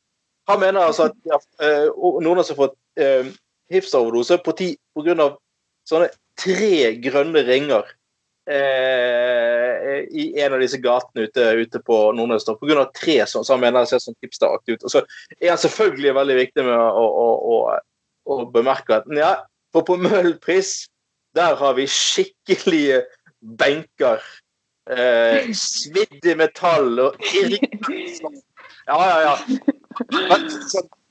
han 0.47 0.59
mener 0.63 0.87
altså 0.87 1.09
at 1.11 1.45
eh, 1.63 1.87
Nordnes 2.23 2.51
har 2.53 2.59
fått 2.59 2.77
eh, 2.99 3.27
grunn 5.03 5.23
av 5.23 5.37
sånne 5.87 6.07
tre 6.39 6.93
grønne 7.03 7.43
ringer 7.47 7.89
eh, 8.49 10.05
i 10.07 10.29
en 10.39 10.55
av 10.55 10.63
disse 10.63 10.79
gatene 10.83 11.27
ute, 11.27 11.49
ute 11.63 11.81
på 11.83 11.99
Nordnes. 12.15 12.45
Pga. 12.47 12.55
På 12.59 12.69
grunn 12.69 12.83
av 12.85 12.93
tre 12.95 13.19
som 13.27 13.43
så 13.43 13.55
han 13.55 13.63
mener 13.65 13.83
det 13.83 13.91
ser 13.91 14.03
sånn 14.03 14.17
hipsteraktig 14.23 14.77
ut. 14.77 14.87
Og 14.87 14.93
så 14.93 15.03
er 15.41 15.51
han 15.51 15.61
selvfølgelig 15.61 16.15
veldig 16.19 16.39
viktig 16.41 16.67
med 16.67 16.77
å, 16.77 17.05
å, 17.05 17.27
å, 17.51 17.59
å 18.37 18.41
bemerke 18.53 19.01
at 19.01 19.11
ja, 19.15 19.33
for 19.75 19.87
på 19.87 19.99
Møhlenpris, 19.99 20.87
der 21.35 21.57
har 21.59 21.75
vi 21.77 21.87
skikkelige 21.91 23.03
benker. 23.59 24.23
Eh, 24.87 25.51
svidd 25.51 26.23
i 26.23 26.37
metall 26.39 26.93
og 27.03 27.17
Ja, 28.87 28.95
ja, 29.03 29.17
ja. 29.25 29.73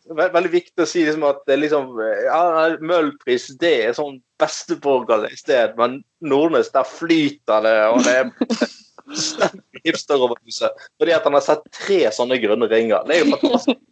Veldig 0.07 0.51
viktig 0.53 0.85
å 0.85 0.87
si 0.87 1.03
liksom 1.03 1.25
at 1.27 1.41
det 1.51 1.57
liksom, 1.59 1.89
ja, 2.29 2.41
Møhlenpris 2.79 3.49
det 3.59 3.73
er 3.89 3.97
sånn 3.97 4.21
besteborgerlig 4.39 5.33
sted, 5.41 5.73
men 5.81 5.97
Nordnes, 6.23 6.71
der 6.75 6.87
flyter 6.87 7.65
det, 7.67 7.75
og 7.91 8.05
det 8.07 8.15
er 8.21 8.31
hipster 9.87 10.23
over 10.23 10.39
huset. 10.47 10.71
Fordi 11.01 11.15
at 11.17 11.27
han 11.27 11.35
har 11.35 11.43
sett 11.47 11.67
tre 11.75 12.05
sånne 12.15 12.39
grønne 12.43 12.69
ringer. 12.71 13.03
Det 13.09 13.19
er 13.19 13.25
jo 13.25 13.35
fantastisk. 13.37 13.83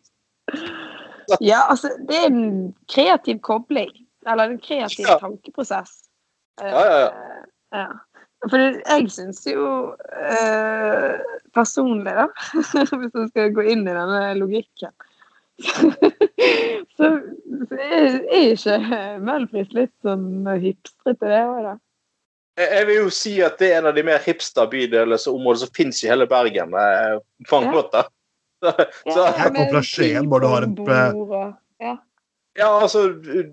Ja, 1.40 1.62
altså, 1.72 1.88
det 2.05 2.18
er 2.20 2.26
en 2.28 2.74
kreativ 2.92 3.38
kobling. 3.40 3.88
Eller 4.28 4.51
en 4.53 4.59
kreativ 4.61 5.07
Ja. 5.09 5.14
tankeprosess. 5.22 6.03
Ja, 6.61 6.68
Ja, 6.68 6.82
ja, 7.01 7.09
ja. 7.72 7.86
For 8.51 8.61
jeg 8.61 9.09
syns 9.14 9.40
jo 9.49 9.66
eh, 10.20 11.14
personlig, 11.57 12.12
da, 12.16 12.26
hvis 12.99 13.14
man 13.14 13.28
skal 13.30 13.53
gå 13.57 13.64
inn 13.72 13.86
i 13.86 13.95
denne 13.95 14.22
logikken 14.40 14.92
Så, 15.62 15.90
så 16.99 17.78
er, 17.78 18.18
er 18.26 18.53
ikke 18.55 18.78
Møhlenpris 19.22 19.70
litt 19.76 19.92
sånn 20.05 20.47
hipstrete, 20.61 21.28
det 21.30 21.40
òg, 21.47 21.61
da? 21.68 21.74
Jeg 22.59 22.86
vil 22.86 22.99
jo 23.01 23.12
si 23.14 23.32
at 23.42 23.57
det 23.59 23.68
er 23.72 23.80
en 23.80 23.88
av 23.90 23.97
de 23.97 24.05
mer 24.07 24.20
hipster 24.22 24.68
bydelsområdene 24.70 25.62
som 25.64 25.72
finnes 25.74 25.99
i 26.05 26.11
hele 26.11 26.26
Bergen. 26.30 26.70
på 27.51 27.59
en 27.59 27.70
måte. 27.74 28.05
Så, 28.62 28.70
ja, 29.11 29.24
Jeg 29.40 29.55
på 29.57 29.64
plasjeen 29.72 30.28
hvor 30.30 30.42
du 30.42 30.47
har 30.53 30.66
et, 30.68 30.78
eh, 30.88 31.16
og- 31.18 31.55
Ja. 31.82 31.97
ja, 32.57 32.68
altså, 32.80 33.09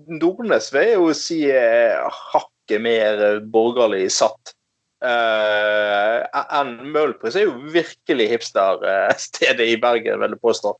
Nordnes 0.06 0.70
vil 0.72 0.86
jeg 0.86 0.94
jo 0.94 1.12
si 1.18 1.40
er 1.50 2.06
hakket 2.32 2.80
mer 2.80 3.22
eh, 3.26 3.40
borgerlig 3.40 4.06
satt. 4.14 4.54
Uh, 5.02 6.22
enn 6.60 6.76
Møhlenpris 6.94 7.34
er 7.34 7.48
jo 7.48 7.56
virkelig 7.74 8.28
hipsterstedet 8.30 9.66
i 9.72 9.78
Bergen, 9.82 10.20
vil 10.22 10.36
jeg 10.36 10.42
påstå. 10.42 10.74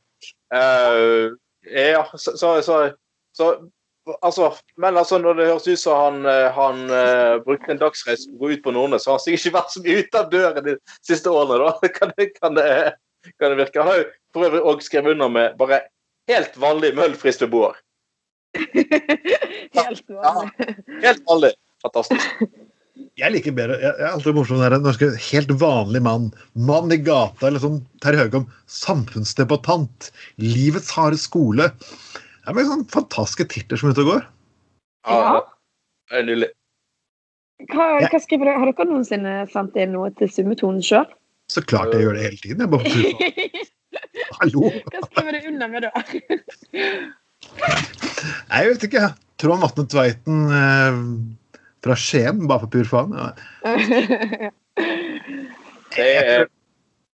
Uh, 0.53 1.33
ja, 1.67 2.05
så, 2.15 2.37
så, 2.39 2.61
så, 2.63 2.77
så 3.35 3.55
Altså, 4.21 4.51
men 4.77 4.97
altså, 4.97 5.17
når 5.17 5.33
det 5.33 5.45
høres 5.47 5.67
ut 5.67 5.79
som 5.79 5.95
han, 5.95 6.25
eh, 6.27 6.49
han 6.51 6.89
eh, 6.91 7.37
brukte 7.45 7.71
en 7.71 7.79
dagsreise 7.79 8.27
på 8.27 8.35
å 8.35 8.41
gå 8.41 8.49
ut 8.51 8.63
på 8.65 8.73
Nordnes, 8.75 9.05
så 9.05 9.13
har 9.13 9.15
han 9.15 9.23
sikkert 9.23 9.45
ikke 9.45 9.55
vært 9.55 9.71
så 9.71 9.83
mye 9.85 10.01
ute 10.01 10.19
av 10.19 10.33
døren 10.33 10.65
de 10.65 10.73
siste 11.07 11.31
årene. 11.31 11.59
da. 11.61 11.87
Kan 11.97 12.11
det, 12.17 12.27
kan 12.35 12.57
det, 12.59 12.65
kan 13.39 13.53
det 13.53 13.59
virke. 13.61 13.79
Han 13.79 13.91
har 13.93 14.01
jo 14.01 14.09
for 14.35 14.47
øvrig 14.49 14.63
òg 14.73 14.83
skrevet 14.83 15.15
under 15.15 15.31
med 15.31 15.55
bare 15.61 15.79
helt 16.27 16.59
vanlig 16.59 16.91
Møhlpris 16.99 17.39
beboer. 17.39 17.79
Helt 19.73 20.03
vanlig. 20.11 20.75
Helt 21.01 21.23
vanlig. 21.29 21.53
Fantastisk. 21.81 22.51
Jeg 23.17 23.33
liker 23.33 23.55
bedre 23.57 23.77
Jeg 23.81 23.89
jeg 23.89 24.05
er 24.05 24.11
alltid 24.13 24.35
morsom 24.37 24.59
der, 24.61 24.75
når 24.81 24.99
en 25.01 25.15
helt 25.27 25.53
vanlig 25.61 26.01
mann. 26.05 26.27
Mann 26.53 26.93
i 26.93 26.99
gata, 27.01 27.47
eller 27.49 27.61
sånn 27.61 27.79
Terje 28.05 28.21
Haugom. 28.21 28.45
Samfunnsdebattant. 28.69 30.11
Livets 30.41 30.91
harde 30.93 31.17
skole. 31.21 31.71
Det 31.73 32.51
er 32.51 32.57
bare 32.57 32.67
sånne 32.69 32.93
fantastiske 32.93 33.47
titler 33.53 33.81
som 33.81 33.89
er 33.89 33.95
ute 33.95 34.05
og 34.05 34.11
går. 34.11 34.27
Ja. 35.09 35.41
Er 36.13 36.27
nydelig. 36.27 36.51
Hva, 37.71 37.85
hva 38.03 38.19
skriver 38.21 38.49
dere? 38.49 38.59
Har 38.61 38.71
dere 38.71 38.89
noensinne 38.89 39.35
sendt 39.51 39.77
inn 39.79 39.93
noe 39.95 40.09
til 40.19 40.29
summetonen 40.31 40.83
sjøl? 40.85 41.07
Så 41.51 41.63
klart 41.65 41.93
jeg 41.95 42.05
gjør 42.05 42.17
det 42.17 42.25
hele 42.27 42.41
tiden. 42.43 42.65
Jeg 42.65 42.71
bare. 42.73 43.63
Hallo! 44.41 44.69
Hva 44.89 45.05
skriver 45.05 45.37
du 45.37 45.51
under 45.53 45.69
med 45.71 45.85
da? 45.87 45.91
Nei, 46.73 47.79
Jeg 48.59 48.73
vet 48.73 48.85
ikke. 48.89 49.07
Trond 49.41 49.63
Vatne 49.65 49.85
Tveiten 49.91 50.43
eh, 50.55 50.99
fra 51.83 51.95
Skien, 51.99 52.47
bare 52.47 52.63
for 52.63 52.71
pur 52.73 52.87
faen. 52.89 53.13
Ja. 53.17 53.29
Det 55.93 56.09
er 56.17 56.47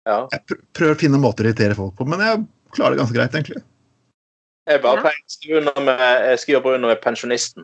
Ja. 0.03 0.25
Jeg 0.33 0.57
prøver 0.75 0.97
å 0.97 0.99
finne 0.99 1.19
måter 1.21 1.45
å 1.45 1.47
irritere 1.47 1.77
folk 1.77 1.93
på, 1.95 2.03
men 2.09 2.19
jeg 2.19 2.41
klarer 2.75 2.95
det 2.95 3.03
ganske 3.03 3.15
greit, 3.15 3.35
egentlig. 3.37 3.61
Jeg 4.67 4.81
bare 4.83 5.03
pleier 5.03 5.21
å 5.21 5.31
skrive 5.31 5.61
under 5.61 5.85
med, 5.85 6.01
jeg 6.27 6.41
skal 6.41 6.63
bare 6.65 6.79
under 6.79 6.91
med 6.91 6.99
pensjonisten. 7.03 7.63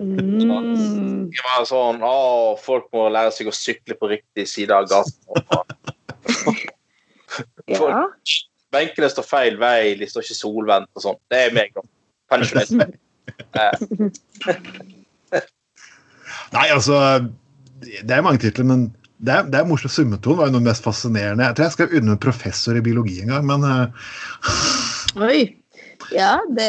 Mm. 0.00 1.28
Var 1.36 1.66
sånn 1.68 2.00
Å, 2.02 2.14
folk 2.58 2.88
må 2.96 3.04
lære 3.12 3.30
seg 3.36 3.46
å 3.50 3.54
sykle 3.54 3.94
på 4.00 4.08
riktig 4.10 4.48
side 4.50 4.74
av 4.74 4.88
gaten. 4.90 5.20
Ja. 7.66 8.04
Benkene 8.74 9.08
står 9.10 9.24
feil 9.26 9.56
vei, 9.58 9.94
de 9.98 10.06
står 10.06 10.22
ikke 10.22 10.36
solvendt 10.36 10.90
og 10.94 11.02
sånn. 11.02 11.16
Det 11.32 11.38
er 11.46 11.54
meg, 11.56 11.72
da. 11.74 11.82
Pensjonist. 12.30 12.78
Nei, 16.52 16.68
altså 16.72 16.98
Det 17.80 18.10
er 18.10 18.22
mange 18.24 18.42
titler, 18.42 18.66
men 18.68 18.86
det 19.24 19.32
er, 19.32 19.42
det 19.48 19.58
er 19.58 19.66
morsomt. 19.68 19.92
Summeton 19.94 20.36
var 20.36 20.48
jo 20.48 20.56
noe 20.56 20.64
mest 20.64 20.84
fascinerende. 20.84 21.44
Jeg 21.46 21.56
tror 21.56 21.64
jeg 21.64 21.74
skal 21.76 21.94
unne 21.98 22.16
en 22.16 22.20
professor 22.20 22.76
i 22.76 22.82
biologi 22.84 23.20
en 23.22 23.32
gang, 23.32 23.46
men 23.48 23.64
uh... 23.64 25.22
Oi. 25.24 25.44
Ja, 26.12 26.38
det 26.56 26.68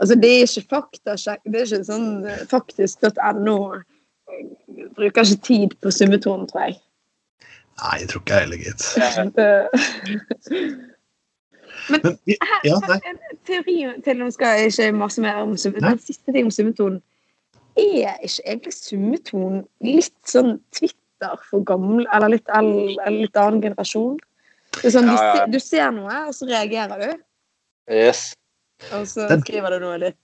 Altså, 0.00 0.14
det 0.14 0.30
er 0.30 0.46
ikke 0.46 0.68
faktasjekk. 0.70 1.42
Det 1.44 1.60
er 1.60 1.68
ikke 1.68 1.88
sånn 1.88 2.08
eh, 2.28 2.44
faktisk.no. 2.48 3.58
Bruker 4.96 5.26
ikke 5.26 5.42
tid 5.44 5.76
på 5.82 5.92
summetonen, 5.92 6.48
tror 6.48 6.68
jeg. 6.68 6.78
Nei, 7.82 7.94
jeg 8.00 8.08
tror 8.10 8.22
ikke 8.22 8.34
jeg 8.34 8.42
heller, 8.46 8.60
gitt. 8.64 8.82
Men, 11.90 12.00
Men 12.00 12.14
ja, 12.30 12.36
her, 12.48 12.86
nei. 12.88 13.00
En 13.10 13.18
teori 13.44 13.74
til 14.06 14.16
Nå 14.16 14.30
skal 14.32 14.54
jeg 14.56 14.70
ikke 14.72 14.86
masse 14.96 15.20
mer 15.20 15.42
om 15.42 15.56
summetonen. 15.60 15.98
Den 15.98 16.06
siste 16.06 16.32
ting 16.32 16.46
om 16.48 16.54
summetonen. 16.54 17.02
Er 17.76 18.18
ikke 18.22 18.44
egentlig 18.46 18.74
summetonen 18.76 19.64
litt 19.82 20.14
sånn 20.30 20.60
Twitter 20.74 21.38
for 21.48 21.64
gamle, 21.66 22.04
eller 22.14 22.28
litt, 22.36 22.46
eller 22.54 23.10
litt 23.10 23.36
annen 23.40 23.62
generasjon? 23.64 24.18
Det 24.80 24.84
er 24.90 24.94
sånn, 24.96 25.06
du, 25.10 25.14
Ja, 25.14 25.24
ja. 25.24 25.34
se- 25.44 25.50
du 25.52 25.58
ser 25.60 25.90
noe, 25.92 26.20
og 26.28 26.34
så 26.34 26.46
reagerer 26.50 27.00
du. 27.00 27.22
Yes. 27.90 28.34
Og 28.92 29.06
så 29.06 29.28
Den- 29.28 29.42
skriver 29.42 29.70
du 29.70 29.80
noe 29.86 29.98
litt 29.98 30.16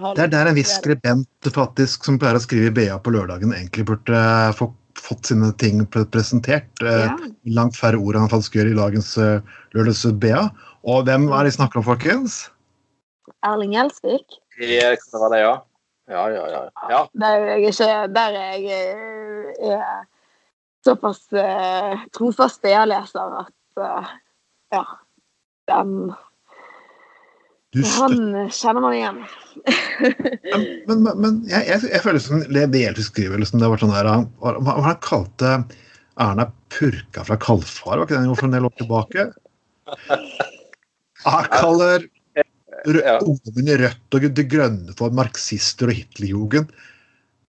halvt. 0.00 0.16
Det 0.16 0.24
er 0.24 0.28
der 0.28 0.48
en 0.48 0.54
viss 0.54 0.72
skribent 0.78 1.28
faktisk 1.52 2.04
som 2.04 2.18
pleier 2.18 2.36
å 2.36 2.40
skrive 2.44 2.66
i 2.66 2.70
BA 2.70 2.98
på 2.98 3.12
lørdagen, 3.12 3.52
egentlig 3.52 3.84
burde 3.86 4.54
få, 4.56 4.72
fått 4.96 5.26
sine 5.26 5.52
ting 5.56 5.84
presentert. 5.86 6.68
Eh, 6.82 7.06
Ja. 7.06 7.16
Langt 7.46 7.76
færre 7.76 8.00
ord 8.00 8.14
enn 8.16 8.28
han 8.28 8.32
faktisk 8.32 8.52
gjør 8.56 8.72
i 8.72 8.76
dagens 8.80 9.16
uh, 9.18 9.40
lørdags-BA. 9.74 10.50
Og 10.84 11.04
hvem 11.06 11.28
er 11.32 11.44
det 11.44 11.52
de 11.52 11.56
snakker 11.62 11.76
om, 11.76 11.84
folkens? 11.84 12.48
Erling 13.44 13.72
Gjelsvik. 13.74 14.40
Det 14.58 14.98
kan 15.10 15.20
være 15.20 15.30
det, 15.32 15.40
ja. 15.44 15.56
Ja, 16.06 16.26
ja, 16.30 16.44
ja. 16.50 16.60
ja. 16.90 17.00
Der 17.18 17.40
er 17.40 17.48
jeg 17.50 17.72
ikke 17.72 17.94
Der 18.14 18.36
er 18.38 18.60
jeg 18.62 18.92
eh, 19.58 19.72
er 19.74 20.04
såpass 20.86 21.24
uh, 21.34 22.04
trofast 22.14 22.62
BA-leser 22.62 23.40
at 23.40 23.80
uh, 23.82 24.12
ja. 24.74 24.84
Den 25.66 26.14
Han 27.98 28.20
kjenner 28.54 28.80
man 28.80 28.94
igjen. 28.94 29.18
Men, 30.86 31.02
men, 31.02 31.10
men 31.18 31.40
jeg, 31.50 31.66
jeg, 31.66 31.88
jeg 31.90 32.04
føler 32.04 32.22
som 32.22 32.44
det 32.46 32.80
Hjeltvis 32.80 33.10
skriver 33.10 33.42
liksom, 33.42 33.58
det 33.60 33.68
var 33.72 33.82
sånn 33.82 33.92
der, 33.92 34.08
han, 34.08 34.70
han 34.86 35.00
kalte 35.04 35.56
Erna 36.22 36.46
Purka 36.72 37.26
fra 37.26 37.36
Kalfar, 37.42 37.98
var 37.98 38.06
ikke 38.06 38.22
det 38.22 38.38
for 38.38 38.48
en 38.48 38.54
del 38.56 38.68
år 38.68 38.76
tilbake? 38.78 39.26
Han 41.26 41.48
kaller 41.50 42.06
Ja. 42.86 43.18
ungdommen 43.20 43.68
i 43.68 43.76
Rødt 43.82 44.14
og 44.14 44.20
Det 44.36 44.46
Grønne 44.50 44.92
for 44.98 45.10
marxister 45.10 45.86
og 45.90 45.94
Hitlerjugend. 45.98 46.68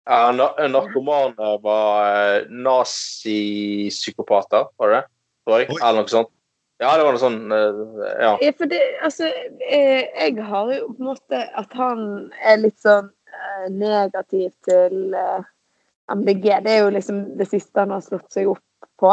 ja 0.10 0.32
na 0.34 0.48
narkomane 0.68 1.50
var 1.62 2.40
eh, 2.40 2.46
nazipsykopater, 2.50 4.66
var 4.78 4.88
det 4.90 5.04
det? 5.50 5.70
Eller 5.70 5.94
noe 6.02 6.08
sånt. 6.10 6.30
Ja, 6.80 6.98
det 6.98 7.04
var 7.06 7.12
noe 7.14 7.20
sånn 7.22 7.52
eh, 7.52 7.74
Ja. 8.24 8.38
Ja, 8.42 8.52
for 8.58 8.66
det, 8.72 8.82
altså, 9.04 9.24
eh, 9.70 10.04
jeg 10.16 10.44
har 10.50 10.74
jo 10.74 10.88
på 10.94 11.00
en 11.04 11.10
måte 11.12 11.38
at 11.62 11.74
han 11.78 12.00
er 12.42 12.58
litt 12.64 12.80
sånn 12.82 13.10
negativ 13.70 14.52
til 14.66 15.14
MDG. 16.10 16.46
Det 16.64 16.72
er 16.72 16.80
jo 16.86 16.90
liksom 16.96 17.18
det 17.38 17.48
siste 17.52 17.80
han 17.80 17.92
har 17.94 18.02
slått 18.06 18.32
seg 18.34 18.48
opp 18.52 18.64
på. 19.00 19.12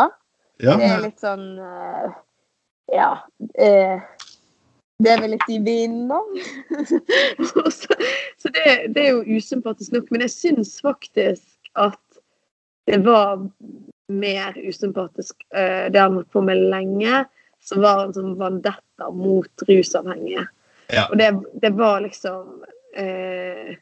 Ja, 0.63 0.77
Det 0.81 0.87
er 0.89 1.01
litt 1.05 1.21
sånn 1.21 1.59
eh, 1.61 2.09
Ja. 2.95 3.11
Det 5.03 5.13
er 5.13 5.21
vel 5.21 5.35
litt 5.35 5.51
i 5.53 5.59
vinden, 5.61 6.09
da. 6.09 6.21
Så 7.53 7.97
så 8.41 8.53
det, 8.55 8.65
det 8.95 9.03
er 9.03 9.11
jo 9.13 9.37
usympatisk 9.37 9.93
nok. 9.93 10.11
Men 10.11 10.25
jeg 10.25 10.33
syns 10.33 10.77
faktisk 10.85 11.71
at 11.77 12.01
det 12.87 13.03
var 13.05 13.43
mer 14.09 14.57
usympatisk 14.57 15.43
eh, 15.55 15.89
det 15.93 16.01
han 16.01 16.15
holdt 16.15 16.31
på 16.33 16.41
med 16.47 16.63
lenge, 16.71 17.25
som 17.61 17.83
var 17.83 18.05
en 18.05 18.15
sånn 18.15 18.37
vandetta 18.39 19.11
mot 19.13 19.67
rusavhengige. 19.69 20.47
Ja. 20.95 21.09
Og 21.11 21.19
det, 21.19 21.33
det 21.63 21.73
var 21.77 22.01
liksom 22.05 22.63
eh, 22.95 23.75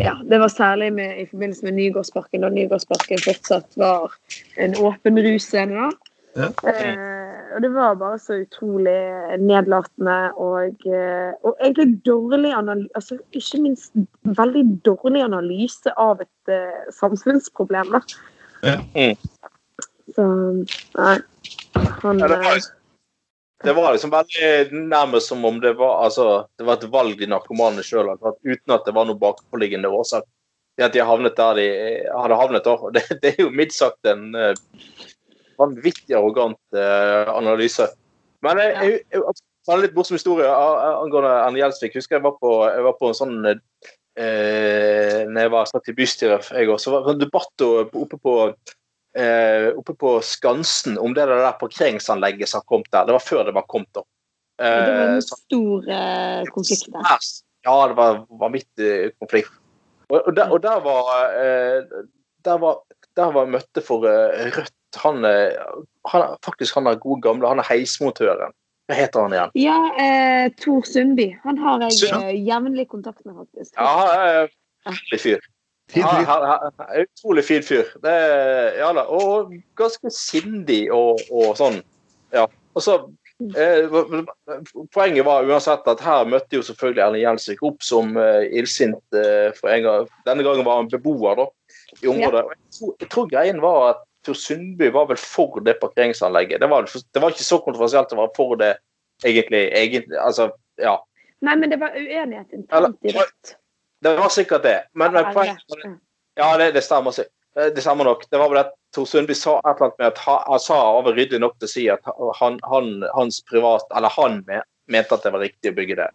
Ja, 0.00 0.14
det 0.24 0.38
var 0.40 0.48
særlig 0.48 0.92
med, 0.92 1.18
i 1.20 1.26
forbindelse 1.28 1.64
med 1.64 1.74
Nygårdsparken, 1.76 2.44
da 2.44 2.48
Nygårdsparken 2.52 3.20
fortsatt 3.24 3.76
var 3.76 4.14
en 4.56 4.76
åpen 4.80 5.20
russcene. 5.24 5.88
da. 5.88 5.90
Ja. 6.36 6.48
Eh, 6.70 7.11
og 7.54 7.62
det 7.62 7.70
var 7.74 7.94
bare 8.00 8.18
så 8.18 8.40
utrolig 8.42 8.98
nedlatende 9.40 10.16
og, 10.40 10.84
eh, 10.86 11.32
og 11.44 11.56
egentlig 11.60 12.02
dårlig 12.06 12.52
analyse 12.56 12.90
altså 12.98 13.18
Ikke 13.32 13.60
minst 13.62 13.92
veldig 14.38 14.64
dårlig 14.86 15.22
analyse 15.24 15.92
av 15.96 16.22
et 16.24 16.52
uh, 16.52 16.90
samfunnsproblem, 16.94 17.92
da. 17.94 18.00
Ja. 18.62 18.76
Mm. 18.94 19.16
Så 20.14 20.26
nei. 20.98 21.16
Han 22.02 22.18
Ja, 22.22 22.28
det 22.28 22.36
var, 22.36 22.54
liksom, 22.54 22.76
det 23.64 23.72
var 23.72 23.92
liksom 23.92 24.12
veldig 24.12 24.84
nærmest 24.90 25.28
som 25.28 25.44
om 25.44 25.60
det 25.60 25.72
var, 25.78 26.04
altså, 26.04 26.46
det 26.58 26.66
var 26.68 26.78
et 26.78 26.90
valg 26.92 27.18
de 27.18 27.30
narkomane 27.30 27.84
sjøl 27.86 28.10
hadde 28.10 28.22
tatt, 28.22 28.40
uten 28.44 28.76
at 28.76 28.86
det 28.86 28.94
var 28.96 29.08
noe 29.08 29.20
bakenforliggende 29.20 29.88
årsak 29.88 30.28
Det 30.76 30.86
at 30.86 30.94
de 30.94 31.04
havnet 31.04 31.36
der 31.36 31.58
de 31.60 31.66
hadde 32.16 32.38
havnet. 32.38 32.64
da. 32.64 32.92
Det, 32.94 33.20
det 33.22 33.34
er 33.34 33.44
jo 33.44 33.50
mildt 33.52 33.74
sagt 33.76 34.08
en 34.08 34.34
eh, 34.34 34.54
vanvittig 35.62 36.16
arrogant 36.18 36.76
eh, 36.76 37.32
analyse. 37.32 37.88
Men 38.42 38.60
jeg, 38.60 38.74
jeg, 38.74 39.00
jeg, 39.14 39.42
en 39.70 39.82
litt 39.82 39.96
morsom 39.96 40.18
historie 40.18 40.50
angående 40.50 41.32
Erne 41.44 41.60
Gjelsvik. 41.60 41.96
Husker 41.98 42.18
jeg 42.18 42.26
var 42.26 42.38
på, 42.40 42.54
jeg 42.66 42.86
var 42.86 42.96
på 42.98 43.10
en 43.12 43.18
sånn 43.18 43.36
eh, 43.48 45.18
når 45.28 45.44
jeg 45.44 45.52
var 45.54 45.68
satt 45.70 45.90
i 45.92 45.96
bystyret, 45.96 46.48
jeg 46.50 46.70
også, 46.70 46.88
så 46.88 46.94
var 46.96 47.06
det 47.06 47.14
en 47.14 47.22
debatt 47.22 47.66
oppe 47.66 48.18
på 48.18 48.34
eh, 48.48 49.68
oppe 49.76 49.94
på 49.98 50.16
Skansen 50.26 50.98
om 50.98 51.14
det 51.14 51.28
der 51.30 51.54
parkeringsanlegget 51.60 52.50
som 52.50 52.64
kom 52.66 52.84
der. 52.90 53.06
Det 53.06 53.16
var 53.16 53.24
før 53.24 53.46
det 53.48 53.56
var 53.56 53.68
kommet, 53.70 53.94
opp. 53.96 54.08
Det 54.08 54.10
var 54.10 54.12
Eh, 54.62 55.14
en 55.14 55.22
stor 55.22 55.88
eh, 55.90 56.44
konflikt 56.54 56.92
der. 56.92 57.18
ja, 57.64 57.88
det 57.88 57.96
var 57.98 58.24
vanvittig 58.40 59.12
konflikt. 59.18 59.50
Og, 60.08 60.20
og, 60.26 60.36
der, 60.36 60.50
og 60.52 60.62
der 60.62 60.80
var 60.84 61.02
eh, 61.40 62.04
Der 62.44 62.58
var, 62.58 62.82
der 63.16 63.32
var 63.32 63.46
møtte 63.46 63.80
for 63.80 64.04
eh, 64.10 64.50
Rødt 64.50 64.74
han, 64.96 65.24
eh, 65.24 65.54
han 66.12 66.36
Faktisk 66.44 66.74
han 66.74 66.86
er 66.86 66.98
god 67.00 67.22
gamle 67.22 67.48
Han 67.48 67.62
er 67.62 67.68
heismotøren. 67.68 68.52
Hva 68.90 68.98
heter 68.98 69.24
han 69.24 69.32
igjen? 69.36 69.54
Ja, 69.62 69.78
eh, 70.02 70.50
Tor 70.60 70.82
Sundby. 70.88 71.30
Han 71.44 71.58
har 71.58 71.80
jeg 71.86 71.92
Sund- 72.00 72.24
eh, 72.24 72.34
jevnlig 72.46 72.88
kontakt 72.90 73.24
med, 73.24 73.34
faktisk. 73.38 73.74
Ja, 73.78 73.92
er 74.12 74.48
veldig 74.86 75.20
fyr. 75.22 75.40
Ja, 75.94 76.58
Utrolig 77.02 77.44
fin 77.44 77.62
fyr. 77.62 77.84
Det, 78.02 78.12
ja 78.78 78.92
da, 78.96 79.04
Og 79.12 79.52
ganske 79.76 80.10
sindig 80.10 80.86
og, 80.92 81.20
og 81.30 81.56
sånn. 81.58 81.82
Ja. 82.32 82.46
Og 82.74 82.84
så 82.84 82.96
eh, 83.56 83.88
Poenget 84.94 85.26
var 85.28 85.44
uansett 85.44 85.86
at 85.90 86.00
her 86.04 86.24
møtte 86.30 86.56
jo 86.56 86.64
selvfølgelig 86.64 87.04
Erling 87.04 87.24
Gjelsvik 87.26 87.62
opp 87.68 87.84
som 87.84 88.16
eh, 88.16 88.48
illsint 88.56 89.18
eh, 89.18 89.50
for 89.58 89.72
en 89.74 89.84
gang. 89.86 90.08
Denne 90.28 90.46
gangen 90.46 90.64
var 90.66 90.80
han 90.80 90.90
beboer 90.92 91.42
da, 91.42 91.48
i 92.00 92.08
området. 92.08 92.44
Og 92.46 92.56
Jeg, 92.56 92.72
tror, 92.78 92.94
jeg 93.04 93.12
tror 93.12 93.30
greien 93.34 93.62
var 93.62 93.78
at 93.90 94.02
Tor 94.26 94.36
Sundby 94.38 94.90
var 94.94 95.08
vel 95.10 95.18
for 95.20 95.60
det 95.66 95.74
parkeringsanlegget. 95.80 96.60
Det 96.60 96.68
var, 96.70 96.86
det 96.86 97.22
var 97.22 97.34
ikke 97.34 97.46
så 97.46 97.58
kontroversielt 97.64 98.12
å 98.14 98.20
være 98.20 98.34
for 98.36 98.60
det 98.60 98.72
egentlig. 99.24 99.64
egentlig 99.78 100.18
altså, 100.18 100.50
ja. 100.80 100.96
Nei, 101.42 101.56
men 101.58 101.72
det 101.72 101.80
var 101.82 101.96
uenighet 101.98 102.54
internt 102.54 102.98
i 103.02 103.14
Rødt. 103.16 103.56
Det 104.02 104.16
var 104.18 104.28
sikkert 104.34 104.62
det. 104.66 104.78
Men, 104.92 105.12
men 105.12 105.24
Ja, 105.24 105.32
poenget 105.34 105.98
Ja, 106.38 106.56
det, 106.58 106.72
det 106.72 106.82
stemmer. 106.82 107.14
Det 107.54 107.82
stemmer 107.82 108.04
nok. 108.08 108.24
Det 108.30 108.38
var 108.38 108.48
vel 108.50 108.62
at 108.62 108.74
Tor 108.94 109.04
Sundby 109.04 109.34
sa 109.34 109.58
et 109.58 109.66
eller 109.76 109.88
annet 109.88 109.98
med 109.98 110.06
at 110.06 110.20
han, 110.24 110.38
han 110.46 110.60
sa 110.60 110.78
og 110.98 111.10
ryddig 111.12 111.40
nok 111.40 111.58
til 111.58 111.68
å 111.68 111.72
si 111.72 111.88
at 111.92 112.12
han, 112.38 112.58
han, 112.68 112.92
hans 113.14 113.42
privat, 113.48 113.84
eller 113.96 114.12
han 114.14 114.40
mente 114.90 115.16
at 115.16 115.26
det 115.26 115.32
var 115.34 115.44
riktig 115.44 115.72
å 115.72 115.76
bygge 115.76 115.98
det 116.00 116.08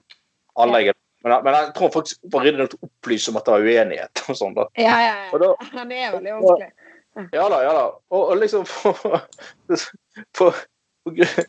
anlegget. 0.57 0.97
Men, 1.25 1.43
men 1.43 1.55
jeg 1.55 1.71
tror 1.75 1.87
han 1.87 1.93
faktisk 1.95 2.33
var 2.33 2.45
ryddig 2.45 2.61
nok 2.61 2.73
til 2.73 2.79
å 2.79 2.89
opplyse 2.89 3.31
om 3.31 3.39
at 3.39 3.47
det 3.47 3.55
var 3.55 3.67
uenighet. 3.67 4.23
og 4.27 4.39
sånn 4.39 4.57
da. 4.57 4.67
Ja, 4.79 4.97
ja, 5.03 5.15
Og 5.31 5.41
ja. 5.41 5.47
da, 5.47 5.69
Han 5.77 5.91
er 5.91 6.17
veldig 6.17 6.35
vanskelig. 6.37 6.69
Ja 7.33 7.49
da, 7.49 7.61
ja 7.65 7.73
da. 7.73 7.85
Og, 8.13 8.23
og 8.31 8.37
liksom 8.41 8.65
for, 8.69 8.97
for, 10.37 10.53
for, 11.03 11.13
grunn- 11.17 11.47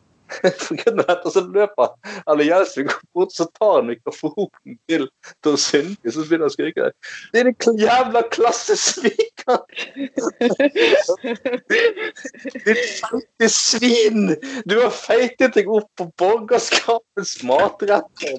grunn 0.82 1.00
av 1.00 1.06
dette 1.08 1.30
så 1.32 1.40
løper 1.44 1.92
eller 2.28 2.44
Gjelsvik 2.44 2.90
bort, 3.16 3.32
så 3.32 3.46
tar 3.56 3.78
han 3.78 3.86
mikrofonen 3.88 4.76
til 4.90 5.06
Tor 5.44 5.56
Sundby, 5.60 6.12
så 6.12 6.24
begynner 6.24 6.44
han 6.44 6.52
å 6.52 6.56
skrike. 6.56 6.90
Det 7.32 7.40
er 7.40 7.48
den 7.52 7.78
jævla 7.80 8.22
klassesviker! 8.34 9.62
Ditt 12.66 12.84
feite 13.00 13.48
svin! 13.52 14.34
Du 14.68 14.76
har 14.82 14.92
feitet 14.94 15.56
deg 15.56 15.70
opp 15.72 15.88
på 15.98 16.08
borgerskapets 16.20 17.38
matretter. 17.48 18.36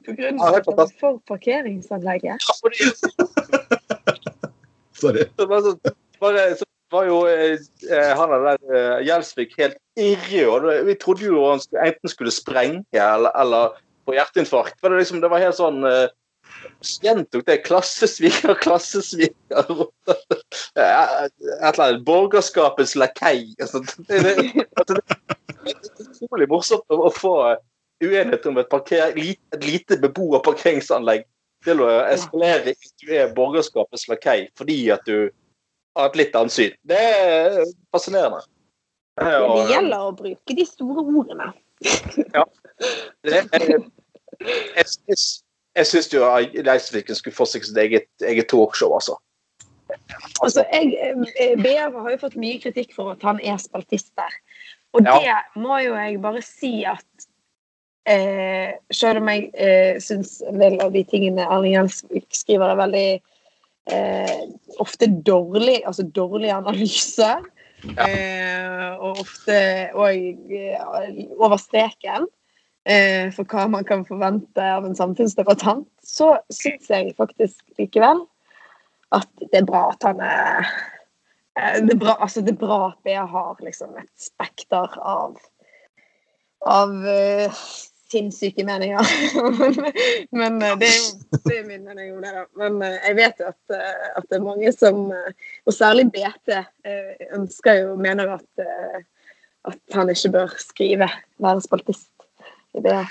På 0.00 0.14
grunn 0.16 0.40
Ja, 0.40 0.48
av 0.48 0.56
at 0.62 0.66
han 0.80 0.92
for 1.00 1.20
parkeringsanlegget. 1.28 2.40
det? 2.40 3.79
Sorry. 5.00 5.24
Så 5.38 5.46
bare, 6.20 6.44
så, 6.58 6.66
var 6.90 7.06
jo 7.06 7.20
eh, 7.30 7.58
han 8.18 8.32
der 8.44 8.58
eh, 8.74 8.96
Gjelsvik 9.06 9.52
helt 9.60 9.76
irre. 10.00 10.46
Og 10.50 10.64
det- 10.66 10.80
vi 10.88 10.96
trodde 10.98 11.28
jo 11.28 11.44
han 11.50 11.60
skulle, 11.62 11.86
enten 11.92 12.10
skulle 12.12 12.32
sprenge 12.34 12.82
eller, 12.94 13.30
eller 13.38 13.76
få 14.08 14.16
hjerteinfarkt. 14.16 14.80
For 14.80 14.90
det, 14.90 14.98
liksom, 15.04 15.20
det 15.22 15.30
var 15.30 15.42
helt 15.44 15.58
sånn 15.60 15.84
eh, 15.86 16.08
Gjentok 17.04 17.44
det. 17.46 17.60
Klassesviker, 17.62 18.56
klassesviker. 18.64 19.70
Eh, 20.10 20.92
Et 21.22 21.32
eller 21.70 21.84
annet. 21.84 22.04
Borgerskapets 22.04 22.96
lakei. 22.98 23.54
Altså, 23.60 23.84
det, 24.08 24.20
det, 24.26 24.66
altså, 24.76 24.98
det 24.98 25.74
er 25.76 26.08
utrolig 26.08 26.48
morsomt 26.50 26.84
å, 26.90 27.04
å 27.06 27.12
få 27.14 27.34
uenighet 28.02 28.46
om 28.50 28.58
et, 28.58 28.68
parker, 28.72 29.12
et 29.14 29.64
lite 29.64 29.98
beboerparkeringsanlegg 30.00 31.22
til 31.64 31.82
å 31.84 31.90
eskalere 32.08 32.74
at 32.74 33.04
du 33.04 33.12
er 33.14 33.34
borgerskapets 33.36 34.08
lakei 34.10 34.48
fordi 34.58 34.78
at 34.94 35.04
du 35.08 35.30
har 35.98 36.10
et 36.10 36.18
litt 36.20 36.36
annet 36.38 36.54
syn. 36.54 36.76
Det 36.86 36.98
er 36.98 37.62
fascinerende. 37.92 38.42
Ja, 39.20 39.40
det 39.44 39.66
gjelder 39.74 40.06
å 40.06 40.12
bruke 40.16 40.56
de 40.56 40.64
store 40.68 41.04
ordene. 41.04 41.50
det, 43.26 43.42
jeg 43.52 43.80
jeg, 44.40 44.86
jeg, 45.08 45.18
jeg 45.76 45.88
syns 45.88 46.08
jo 46.12 46.28
Leisviken 46.64 47.18
skulle 47.18 47.36
få 47.36 47.46
seg 47.48 47.66
sitt 47.66 47.80
eget, 47.80 48.08
eget 48.24 48.48
talkshow, 48.52 48.94
altså. 48.96 49.18
Altså, 50.40 50.64
jeg, 50.70 50.94
eh, 51.40 51.56
BR 51.58 51.96
har 51.98 52.12
jo 52.14 52.20
fått 52.20 52.38
mye 52.40 52.60
kritikk 52.62 52.94
for 52.96 53.14
at 53.16 53.24
han 53.26 53.40
er 53.42 53.58
spaltist 53.60 54.12
der. 54.18 54.36
Og 54.94 55.02
Ja. 55.06 55.18
det 55.18 55.62
må 55.62 55.78
jo 55.82 55.94
jeg 55.94 56.20
bare 56.22 56.42
si 56.42 56.84
at 56.84 57.26
eh, 58.10 58.72
Selv 58.94 59.22
om 59.22 59.30
jeg 59.30 59.50
eh, 59.54 60.00
syns 60.02 60.40
en 60.46 60.60
del 60.60 60.80
av 60.82 60.92
de 60.94 61.04
tingene 61.08 61.46
Erling 61.46 61.76
Gjelsvik 61.76 62.28
skriver, 62.34 62.72
er 62.72 62.80
veldig 62.80 63.08
eh, 63.90 64.42
ofte 64.82 65.08
dårlig, 65.26 65.80
altså 65.86 66.06
dårlig 66.06 66.52
analyse. 66.54 67.30
Eh, 67.80 68.90
og 69.00 69.22
ofte 69.22 69.56
og, 69.96 70.12
eh, 70.52 71.22
over 71.40 71.56
streken 71.56 72.26
eh, 72.84 73.30
for 73.32 73.48
hva 73.48 73.64
man 73.72 73.86
kan 73.88 74.04
forvente 74.04 74.60
av 74.60 74.84
en 74.84 74.96
samfunnsdebattant, 74.96 75.88
så 76.04 76.34
syns 76.52 76.90
jeg 76.92 77.14
faktisk 77.16 77.62
likevel 77.80 78.26
at 79.16 79.30
det 79.40 79.62
er 79.62 79.68
bra 79.68 79.86
at 79.94 80.04
han 80.06 80.20
er 80.24 80.68
eh, 81.56 81.80
det 81.86 81.96
er 81.96 82.02
bra, 82.02 82.18
altså 82.20 82.44
det 82.44 82.54
er 82.54 82.60
bra 82.60 82.82
at 82.90 83.00
BA 83.06 83.24
har 83.32 83.64
liksom 83.64 83.96
et 84.00 84.12
spekter 84.20 85.00
av 85.00 85.40
av 86.68 86.92
sinnssyke 88.10 88.64
meninger. 88.66 89.06
Men 90.40 90.58
eh, 90.62 90.74
det 90.80 90.88
er 90.88 90.98
jo 90.98 91.38
det 91.46 91.58
er 91.58 91.66
min 91.68 91.86
mening 91.86 92.16
om 92.16 92.24
det, 92.24 92.32
da. 92.36 92.44
Men 92.62 92.82
eh, 92.86 92.98
jeg 93.08 93.16
vet 93.20 93.42
jo 93.42 93.48
at, 93.52 93.76
eh, 93.76 94.10
at 94.18 94.26
det 94.28 94.38
er 94.40 94.44
mange 94.46 94.72
som, 94.74 95.06
og 95.66 95.76
særlig 95.76 96.08
BT, 96.14 96.52
ønsker 97.38 97.80
jo, 97.84 97.94
mener 98.00 98.36
at, 98.36 98.66
at 99.70 99.96
han 99.96 100.10
ikke 100.12 100.34
bør 100.36 100.54
skrive, 100.58 101.10
være 101.38 101.64
spaltist 101.66 102.10
i 102.74 102.84
BA. 102.84 103.02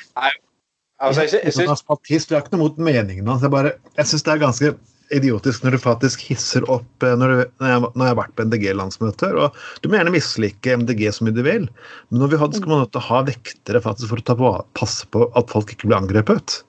Altså, 0.99 1.23
jeg, 1.23 1.29
jeg, 1.31 1.41
jeg, 1.45 1.53
jeg, 1.55 1.67
jeg, 1.69 2.35
har 2.35 2.41
ikke 2.43 2.57
noe 2.57 2.65
mot 2.65 2.79
meningen 2.89 3.27
hans. 3.31 3.43
Jeg, 3.45 3.51
bare- 3.53 3.77
jeg 3.95 4.09
syns 4.09 4.25
det 4.27 4.33
er 4.33 4.41
ganske 4.41 4.73
idiotisk 5.15 5.65
når 5.65 5.75
du 5.75 5.81
faktisk 5.81 6.23
hisser 6.29 6.65
opp 6.71 7.05
eh, 7.05 7.15
når, 7.17 7.33
du, 7.33 7.43
når, 7.61 7.71
jeg, 7.71 7.83
når 7.87 8.05
jeg 8.05 8.13
har 8.13 8.19
vært 8.21 8.35
på 8.37 8.45
MDG-landsmøter. 8.49 9.37
og 9.41 9.59
Du 9.81 9.89
må 9.89 9.99
gjerne 9.99 10.15
mislike 10.15 10.77
MDG 10.83 11.05
så 11.15 11.25
mye 11.25 11.35
du 11.35 11.43
vil, 11.45 11.67
men 12.09 12.23
når 12.23 12.33
vi 12.33 12.41
hadde, 12.43 12.59
skal 12.61 12.73
man 12.73 12.83
nødt 12.85 12.93
til 12.95 13.03
å 13.03 13.09
ha 13.09 13.21
vektere 13.27 13.83
faktisk 13.83 14.13
for 14.13 14.21
å 14.21 14.27
ta 14.29 14.37
på, 14.39 14.55
passe 14.79 15.09
på 15.13 15.29
at 15.39 15.53
folk 15.53 15.73
ikke 15.75 15.89
blir 15.89 15.99
angrepet. 15.99 16.61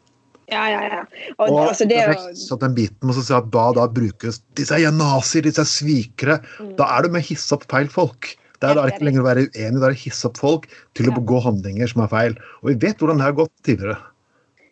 Ja, 0.50 0.64
ja, 0.66 0.82
ja. 0.82 1.00
Og, 1.38 1.46
Og 1.46 1.60
altså, 1.68 1.86
det 1.86 2.00
jo 2.00 2.16
hisse 2.16 2.58
den 2.58 2.74
biten 2.74 3.06
med 3.06 3.18
å 3.18 3.22
si 3.22 3.34
at 3.36 3.50
da, 3.54 3.68
da 3.76 3.86
brukes 3.86 4.40
disse 4.58 4.74
er 4.74 4.94
nazier, 4.94 5.46
disse 5.46 5.62
er 5.62 5.70
svikere. 5.70 6.40
Mm. 6.58 6.74
Da 6.80 6.88
er 6.96 7.06
du 7.06 7.14
med 7.14 7.22
å 7.22 7.28
hisse 7.28 7.54
opp 7.54 7.68
feil 7.70 7.90
folk. 7.92 8.32
Det 8.60 8.68
er 8.68 8.76
da 8.76 8.84
det 8.84 8.96
ikke 8.96 9.06
lenger 9.06 9.22
å 9.22 9.28
være 9.28 9.46
uenig, 9.46 9.78
da 9.78 9.86
er 9.88 9.94
det 9.94 9.96
å 9.96 10.02
hisse 10.02 10.26
opp 10.28 10.40
folk 10.40 10.66
til 10.98 11.08
å 11.08 11.14
begå 11.16 11.38
handlinger 11.46 11.88
som 11.92 12.02
er 12.04 12.10
feil. 12.12 12.34
Og 12.60 12.72
vi 12.72 12.80
vet 12.82 13.00
hvordan 13.00 13.22
det 13.22 13.28
har 13.28 13.38
gått 13.38 13.54
tidligere. 13.64 13.96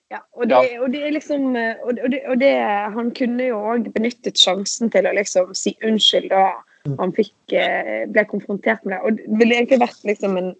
Ja, 0.09 0.23
og 0.33 0.49
det, 0.49 0.59
og 0.81 0.89
det 0.93 1.11
liksom 1.13 1.57
eh, 1.59 1.77
og 1.85 1.99
det, 1.99 2.23
og 2.33 2.39
det, 2.41 2.53
Han 2.95 3.11
kunne 3.17 3.51
jo 3.51 3.59
òg 3.75 3.91
benyttet 3.93 4.41
sjansen 4.41 4.89
til 4.93 5.05
å 5.05 5.13
liksom 5.13 5.53
si 5.59 5.75
unnskyld 5.85 6.31
da 6.33 6.47
han 6.97 7.13
fikk, 7.13 7.35
eh, 7.53 8.07
ble 8.09 8.25
konfrontert 8.31 8.87
med 8.87 8.95
det. 8.95 9.01
Og 9.05 9.19
det 9.19 9.41
ville 9.43 9.59
egentlig 9.59 9.83
vært 9.83 10.07
liksom 10.09 10.39
en 10.41 10.53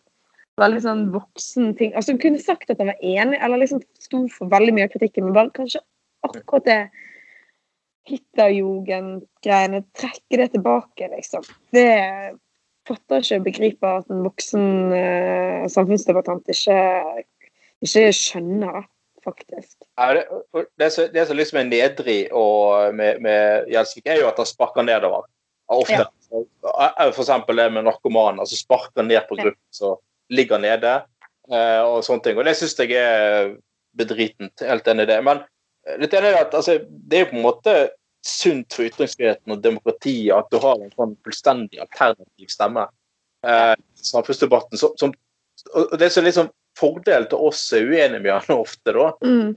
veldig 0.61 0.83
sånn 0.85 1.05
voksen 1.15 1.71
ting. 1.79 1.95
Altså 1.97 2.13
Han 2.13 2.21
kunne 2.21 2.43
sagt 2.43 2.69
at 2.69 2.83
han 2.83 2.91
var 2.91 3.01
enig, 3.01 3.39
eller 3.41 3.63
liksom 3.63 3.81
sto 4.03 4.27
for 4.35 4.51
veldig 4.53 4.75
mye 4.77 4.89
av 4.89 4.93
kritikken, 4.93 5.29
men 5.29 5.37
bare 5.39 5.55
kanskje 5.57 5.81
akkurat 6.27 6.67
det 6.69 6.81
Hitlerjugend-greiene, 8.09 9.83
trekke 9.97 10.39
det 10.41 10.51
tilbake, 10.55 11.11
liksom. 11.13 11.45
Det 11.77 11.89
fatter 12.89 13.21
ikke 13.21 13.41
og 13.41 13.49
begriper 13.49 13.99
at 13.99 14.13
en 14.13 14.23
voksen 14.25 14.95
eh, 14.97 15.67
samfunnsdebattant 15.69 16.49
ikke, 16.53 16.79
ikke 17.85 18.07
skjønner, 18.17 18.79
da, 18.79 18.87
faktisk. 19.29 19.77
ja, 19.97 20.09
det, 20.15 20.65
det, 20.81 20.91
som, 20.95 21.09
det 21.13 21.27
som 21.29 21.39
liksom 21.39 21.61
er 21.61 21.69
nedrig 21.71 22.21
og 22.33 22.95
med, 22.97 23.21
med 23.25 23.69
Gjelsvik, 23.73 24.07
er 24.07 24.23
jo 24.23 24.31
at 24.31 24.41
han 24.41 24.49
sparker 24.49 24.87
nedover. 24.87 25.29
Ofte. 25.69 26.07
For 26.33 27.23
eksempel 27.23 27.61
det 27.61 27.71
med 27.73 27.85
narkomane. 27.85 28.41
altså 28.41 28.57
Sparker 28.57 29.05
ned 29.05 29.21
på 29.29 29.37
gruppen. 29.37 29.65
som 29.71 29.97
ligger 30.33 30.61
nede 30.61 30.95
eh, 31.53 31.83
og 31.85 32.03
sånne 32.05 32.25
ting. 32.25 32.39
Og 32.39 32.45
det 32.49 32.57
syns 32.59 32.77
jeg 32.81 32.97
er 32.97 33.55
bedritent. 33.97 34.65
Helt 34.65 34.89
enig 34.89 35.07
i 35.07 35.11
det. 35.13 35.19
Men 35.25 35.43
eh, 35.87 35.97
litt 36.01 36.15
enig 36.17 36.35
i 36.35 36.41
at 36.41 36.57
altså, 36.57 36.79
det 36.89 37.19
er 37.19 37.27
jo 37.27 37.31
på 37.33 37.39
en 37.39 37.47
måte 37.47 37.77
sunt 38.29 38.75
for 38.75 38.89
ytringsfriheten 38.89 39.55
og 39.55 39.63
demokratiet 39.65 40.35
at 40.35 40.49
du 40.53 40.59
har 40.61 40.81
en 40.83 40.93
sånn 40.97 41.17
fullstendig 41.25 41.81
alternativ 41.85 42.53
stemme. 42.53 42.89
Eh, 43.47 43.75
samfunnsdebatten. 44.13 44.81
Som, 44.81 44.97
som, 45.01 45.15
og 45.75 45.97
det 46.01 46.11
som 46.15 46.27
liksom 46.27 46.51
fordel 46.79 47.27
til 47.31 47.45
oss 47.51 47.61
er 47.77 47.87
uenige 47.89 48.23
med 48.25 48.33
han 48.37 48.57
ofte, 48.59 48.95
da. 48.95 49.11
Mm. 49.25 49.55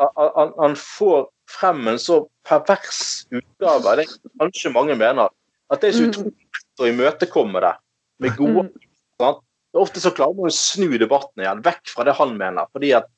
Han, 0.00 0.52
han 0.58 0.76
får 0.80 1.26
frem 1.50 1.88
en 1.92 2.00
så 2.00 2.22
pervers 2.48 3.24
utgave. 3.30 3.96
Det 3.98 4.06
er 4.06 4.14
kanskje 4.40 4.72
mange 4.74 4.96
mener. 4.98 5.32
At 5.72 5.82
det 5.82 5.90
er 5.90 5.98
så 5.98 6.04
Mm. 6.04 6.10
utrolig 6.10 6.48
lett 6.56 6.82
å 6.84 6.88
imøtekomme 6.90 7.60
det 7.64 7.74
med 8.20 8.36
gode 8.36 8.68
Mm. 8.68 8.70
er 9.20 9.40
Ofte 9.74 9.98
så 10.00 10.12
klarer 10.14 10.36
man 10.38 10.46
å 10.46 10.54
snu 10.54 10.98
debatten 10.98 11.42
igjen, 11.42 11.62
vekk 11.64 11.88
fra 11.90 12.04
det 12.06 12.14
han 12.14 12.36
mener. 12.38 12.66
Fordi 12.72 12.92
at 12.94 13.08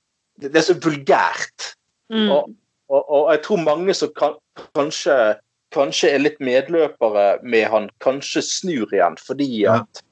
det 0.40 0.56
er 0.56 0.64
så 0.64 0.74
vulgært. 0.80 1.74
Mm. 2.08 2.30
Og, 2.32 2.54
og, 2.88 3.02
og 3.10 3.30
jeg 3.34 3.42
tror 3.44 3.60
mange 3.64 3.94
som 3.94 4.08
kan, 4.16 4.38
kanskje, 4.74 5.36
kanskje 5.74 6.14
er 6.14 6.22
litt 6.24 6.40
medløpere 6.40 7.42
med 7.42 7.68
han, 7.68 7.90
kanskje 8.00 8.40
snur 8.42 8.88
igjen 8.94 9.18
fordi 9.20 9.66
at 9.68 10.02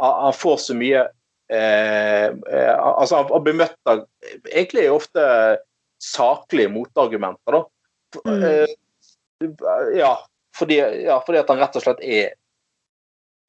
han 0.00 0.30
han 0.30 0.32
får 0.32 0.56
så 0.62 0.74
mye 0.78 1.02
eh, 1.50 2.26
eh, 2.30 2.74
Altså, 2.78 3.20
han, 3.20 3.28
han 3.32 3.44
blir 3.46 3.58
møtt 3.60 3.90
av 3.90 4.04
egentlig 4.50 4.86
ofte 4.92 5.24
saklige 6.00 6.70
motargumenter, 6.72 7.58
da. 7.58 7.64
Mm. 8.24 8.44
Eh, 8.44 8.76
ja, 9.98 10.14
fordi, 10.56 10.80
ja, 11.06 11.18
fordi 11.26 11.40
at 11.42 11.50
han 11.52 11.60
rett 11.62 11.76
og 11.78 11.84
slett 11.84 12.00
er 12.04 12.32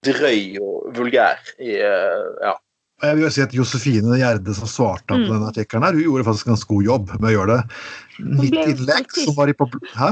drøy 0.05 0.57
og 0.61 0.91
vulgær 0.97 1.39
i 1.61 1.77
eh, 1.77 2.27
Ja. 2.41 2.57
Jeg 3.01 3.17
vil 3.17 3.23
jo 3.25 3.29
si 3.33 3.41
at 3.41 3.53
Josefine 3.57 4.17
Gjerde 4.19 4.53
som 4.53 4.69
svarte 4.69 5.07
på 5.09 5.17
Mm. 5.17 5.29
denne 5.31 5.47
artikkelen, 5.49 5.81
her, 5.87 5.95
hun 5.97 6.03
gjorde 6.05 6.25
faktisk 6.27 6.45
en 6.45 6.51
ganske 6.53 6.69
god 6.69 6.83
jobb 6.85 7.07
med 7.15 7.29
å 7.31 7.33
gjøre 7.33 7.55
det. 7.55 7.63
Mitt 8.41 8.57
innlegg 8.61 9.15
som 9.15 9.33
var 9.39 9.49
i. 9.49 9.55
Hæ? 9.97 10.09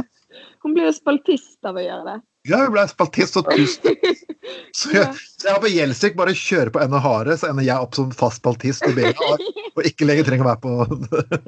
Hun 0.66 0.74
ble 0.74 0.88
jo 0.88 0.94
spaltist 0.98 1.70
av 1.70 1.78
å 1.78 1.84
gjøre 1.84 2.06
det. 2.08 2.16
Ja, 2.50 2.64
hun 2.64 2.74
ble 2.74 2.88
spaltist 2.90 3.38
og 3.38 3.46
tusen 3.54 3.94
Så 4.76 4.91
jeg, 4.93 5.08
så 5.39 5.50
jeg 5.50 5.56
håper 5.58 5.74
Gjelsvik 5.74 6.18
bare 6.20 6.36
kjører 6.38 6.72
på 6.74 6.82
enda 6.84 7.02
hardere, 7.04 7.38
så 7.39 7.50
ender 7.50 7.66
jeg 7.68 7.86
opp 7.86 7.97
som 7.97 8.12
fast 8.16 8.43
baltist 8.45 8.86
i 8.88 8.93
BA 8.97 9.14
og, 9.14 9.43
ikke 9.86 10.08
lenger 10.08 10.28
trenger 10.28 10.45
å 10.45 10.52
være 10.52 10.64
på, 10.64 10.72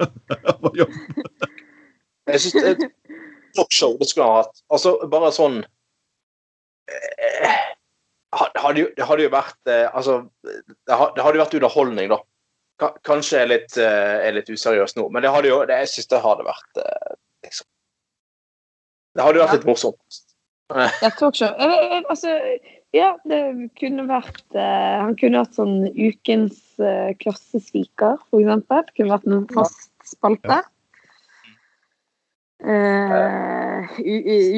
på 0.64 0.72
jobb. 0.80 0.96
Jeg 2.30 2.40
er 2.62 2.68
et 2.72 2.84
talkshow 3.56 3.96
det 4.00 4.08
skulle 4.10 4.28
ha 4.28 4.42
hatt. 4.42 4.62
Altså, 4.72 4.94
bare 5.12 5.30
sånn 5.34 5.60
eh, 6.88 7.56
hadde 8.32 8.80
jo, 8.80 8.90
Det 8.96 9.06
hadde 9.06 9.26
jo 9.26 9.32
vært 9.32 9.70
eh, 9.70 9.88
Altså, 9.92 10.22
det 10.46 10.98
hadde 10.98 11.34
jo 11.36 11.42
vært 11.42 11.56
underholdning, 11.58 12.12
da. 12.12 12.22
Kanskje 13.06 13.38
jeg 13.38 13.46
er 13.46 13.50
litt, 13.52 13.76
eh, 13.78 14.26
er 14.26 14.36
litt 14.38 14.50
useriøs 14.50 14.96
nå, 14.98 15.06
men 15.12 15.22
det 15.22 15.30
hadde 15.34 15.50
jo, 15.52 15.60
det, 15.68 15.76
jeg 15.84 15.92
syns 15.92 16.10
det 16.10 16.22
hadde 16.24 16.46
vært 16.48 16.82
eh, 16.82 17.16
liksom. 17.46 17.68
Det 19.12 19.26
hadde 19.26 19.38
jo 19.38 19.44
vært 19.44 19.58
litt 19.58 19.68
morsomt. 19.68 20.22
Ja, 20.72 21.10
talkshow. 21.18 21.52
Altså, 22.08 22.32
ja, 22.92 23.14
det 23.24 23.40
kunne 23.80 24.04
vært 24.08 24.42
eh, 24.52 24.98
Han 25.00 25.14
kunne 25.20 25.40
hatt 25.44 25.56
sånn 25.56 25.86
ukens 25.96 26.58
eh, 26.82 27.14
klassesviker, 27.22 28.18
for 28.28 28.42
eksempel. 28.42 28.84
Kunne 28.96 29.14
vært 29.14 29.28
en 29.30 29.46
fast 29.54 29.88
spalte. 30.12 30.60
Eh, 32.62 33.88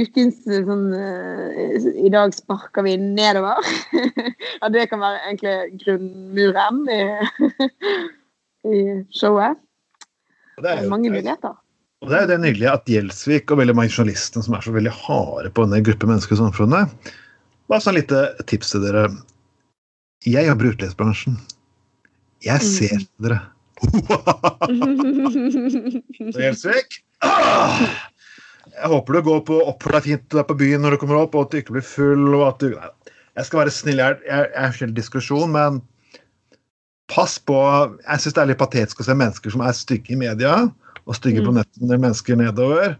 ukens 0.02 0.42
eh, 0.50 0.60
sånn 0.66 0.90
eh, 0.92 1.86
I 2.04 2.10
dag 2.12 2.34
sparker 2.36 2.84
vi 2.84 2.98
nedover. 3.00 3.64
ja, 4.60 4.68
det 4.74 4.88
kan 4.90 5.00
være 5.00 5.22
egentlig 5.30 5.80
grunnmuren 5.86 6.82
i, 6.92 7.00
i 8.74 8.82
showet. 9.16 9.56
Det 10.60 10.68
er, 10.70 10.82
jo- 10.84 10.90
Mange 10.92 11.10
muligheter. 11.10 11.56
og 12.04 12.10
det 12.10 12.18
er 12.18 12.26
jo 12.26 12.32
det 12.34 12.40
nydelige 12.44 12.74
at 12.76 12.90
Gjelsvik 12.92 13.50
og 13.50 13.62
veldig 13.62 13.74
mange 13.78 13.90
journalister 13.94 14.44
som 14.44 14.54
er 14.58 14.62
så 14.66 14.74
veldig 14.74 14.92
harde 15.06 15.50
på 15.56 15.64
denne 15.64 15.80
gruppe 15.86 16.06
mennesker 16.10 16.36
i 16.36 16.42
samfunnet 16.44 17.14
Bare 17.70 17.80
sånn 17.80 17.96
lite 17.96 18.26
tips 18.50 18.74
til 18.74 18.84
dere. 18.84 19.08
Jeg 20.24 20.46
jobber 20.48 20.70
i. 20.70 21.36
Jeg 22.44 22.60
ser 22.64 22.98
dere. 23.24 23.40
Så 26.32 26.40
Gjelsvik! 26.40 26.98
Jeg 28.74 28.90
håper 28.90 29.16
du 29.16 29.20
går 29.28 29.40
på 29.48 29.56
oppfører 29.68 29.98
deg 29.98 30.06
fint 30.08 30.26
der 30.34 30.46
på 30.48 30.56
byen 30.58 30.82
når 30.84 30.90
du 30.94 31.00
kommer 31.02 31.20
opp, 31.20 31.34
og 31.36 31.46
at 31.46 31.52
du 31.52 31.56
ikke 31.60 31.76
blir 31.76 31.86
full. 31.86 32.26
og 32.34 32.44
at 32.48 32.58
du... 32.62 32.68
Nei, 32.74 32.90
jeg 33.34 33.48
skal 33.48 33.60
være 33.64 33.74
snill. 33.74 34.00
Jeg, 34.00 34.20
jeg, 34.28 34.50
jeg 34.54 34.86
er 34.86 34.94
diskusjon, 34.94 35.50
men 35.54 35.80
pass 37.12 37.36
på 37.38 37.56
Jeg 38.06 38.22
syns 38.22 38.36
det 38.36 38.42
er 38.42 38.50
litt 38.52 38.60
patetisk 38.62 39.02
å 39.02 39.06
se 39.08 39.16
mennesker 39.18 39.52
som 39.52 39.64
er 39.64 39.74
stygge 39.76 40.14
i 40.14 40.20
media, 40.20 40.52
og 41.04 41.18
stygge 41.18 41.44
på 41.44 41.52
Mm. 41.52 41.58
nettet 41.60 41.82
når 41.84 42.04
mennesker 42.06 42.38
nedover, 42.40 42.96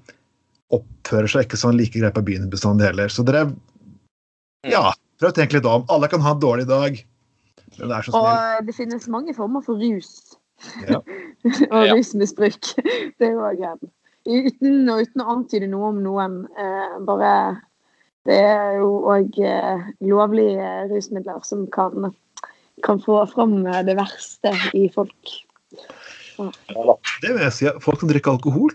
oppfører 0.74 1.30
seg 1.30 1.46
ikke 1.46 1.60
sånn 1.60 1.78
like 1.78 1.96
greit 1.96 2.16
på 2.16 2.24
byen 2.26 2.50
bestandig 2.52 2.86
heller. 2.90 3.08
Så 3.12 3.24
dere 3.24 3.46
Ja, 4.70 4.92
prøv 5.20 5.32
å 5.32 5.36
tenke 5.36 5.58
litt 5.58 5.66
om. 5.68 5.84
Alle 5.92 6.08
kan 6.12 6.22
ha 6.24 6.32
en 6.34 6.40
dårlig 6.42 6.66
dag. 6.70 6.96
Men 7.78 7.90
det 7.90 7.96
er 7.96 8.06
så 8.06 8.12
snill. 8.14 8.22
Og 8.30 8.66
det 8.68 8.74
finnes 8.76 9.08
mange 9.10 9.34
former 9.36 9.64
for 9.66 9.80
rus. 9.80 10.36
Ja. 10.88 11.00
og 11.74 11.84
Ja. 11.84 11.94
rusmisbruk. 11.94 12.72
Det 13.18 13.28
er 13.28 13.34
jo 13.36 13.44
òg 13.50 13.62
en 13.68 13.90
Uten, 14.24 14.86
uten 14.88 15.20
å 15.20 15.26
antyde 15.34 15.66
noe 15.68 15.90
om 15.92 15.98
noen. 16.00 16.36
Eh, 16.56 16.94
bare 17.04 17.32
Det 18.24 18.38
er 18.40 18.78
jo 18.78 19.02
òg 19.12 19.36
eh, 19.44 19.82
lovlige 20.00 20.68
rusmidler 20.88 21.42
som 21.44 21.66
kan, 21.74 22.08
kan 22.86 23.02
få 23.04 23.18
fram 23.28 23.58
eh, 23.66 23.82
det 23.84 23.98
verste 23.98 24.54
i 24.72 24.86
folk. 24.94 25.34
Det 26.38 27.28
vil 27.28 27.42
jeg 27.44 27.52
si. 27.52 27.68
Folk 27.84 28.00
som 28.00 28.08
drikker 28.10 28.32
alkohol 28.34 28.72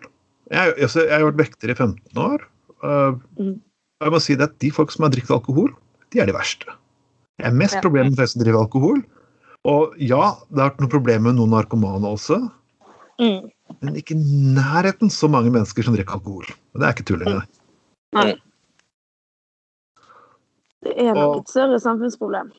Jeg, 0.53 0.75
jeg, 0.77 0.89
jeg 0.93 1.09
har 1.17 1.25
vært 1.31 1.41
vekter 1.41 1.73
i 1.73 1.75
15 1.75 2.21
år. 2.21 2.45
Uh, 2.83 3.17
Mhm. 3.39 3.57
Jeg 3.99 4.13
må 4.13 4.19
si 4.23 4.35
det 4.39 4.47
at 4.47 4.59
De 4.63 4.71
folk 4.71 4.91
som 4.93 5.03
har 5.05 5.11
drukket 5.13 5.33
alkohol, 5.35 5.71
de 6.13 6.21
er 6.23 6.29
de 6.29 6.35
verste. 6.35 6.65
Det 7.39 7.47
er 7.49 7.55
mest 7.55 7.79
problemer 7.83 8.11
med 8.11 8.19
folk 8.19 8.31
som 8.33 8.41
driver 8.43 8.63
alkohol. 8.63 9.01
Og 9.67 9.95
ja, 9.99 10.35
det 10.49 10.61
har 10.61 10.69
vært 10.71 10.79
noen 10.83 10.91
problemer 10.93 11.25
med 11.29 11.39
noen 11.39 11.51
narkomane 11.55 12.07
også, 12.15 12.39
Mm. 13.19 13.49
men 13.83 13.95
ikke 13.99 14.15
i 14.15 14.23
nærheten 14.55 15.09
så 15.11 15.27
mange 15.29 15.51
mennesker 15.51 15.83
som 15.83 15.93
drikker 15.93 16.15
alkohol. 16.15 16.45
Og 16.73 16.79
det 16.79 16.87
er 16.87 16.93
ikke 16.93 17.03
tull 17.09 17.21
engang. 17.21 17.43
Nei. 18.15 18.33
Det 20.83 20.93
er 20.97 21.13
nok 21.13 21.35
Og- 21.35 21.41
et 21.41 21.49
større 21.49 21.79
samfunnsproblem. 21.79 22.51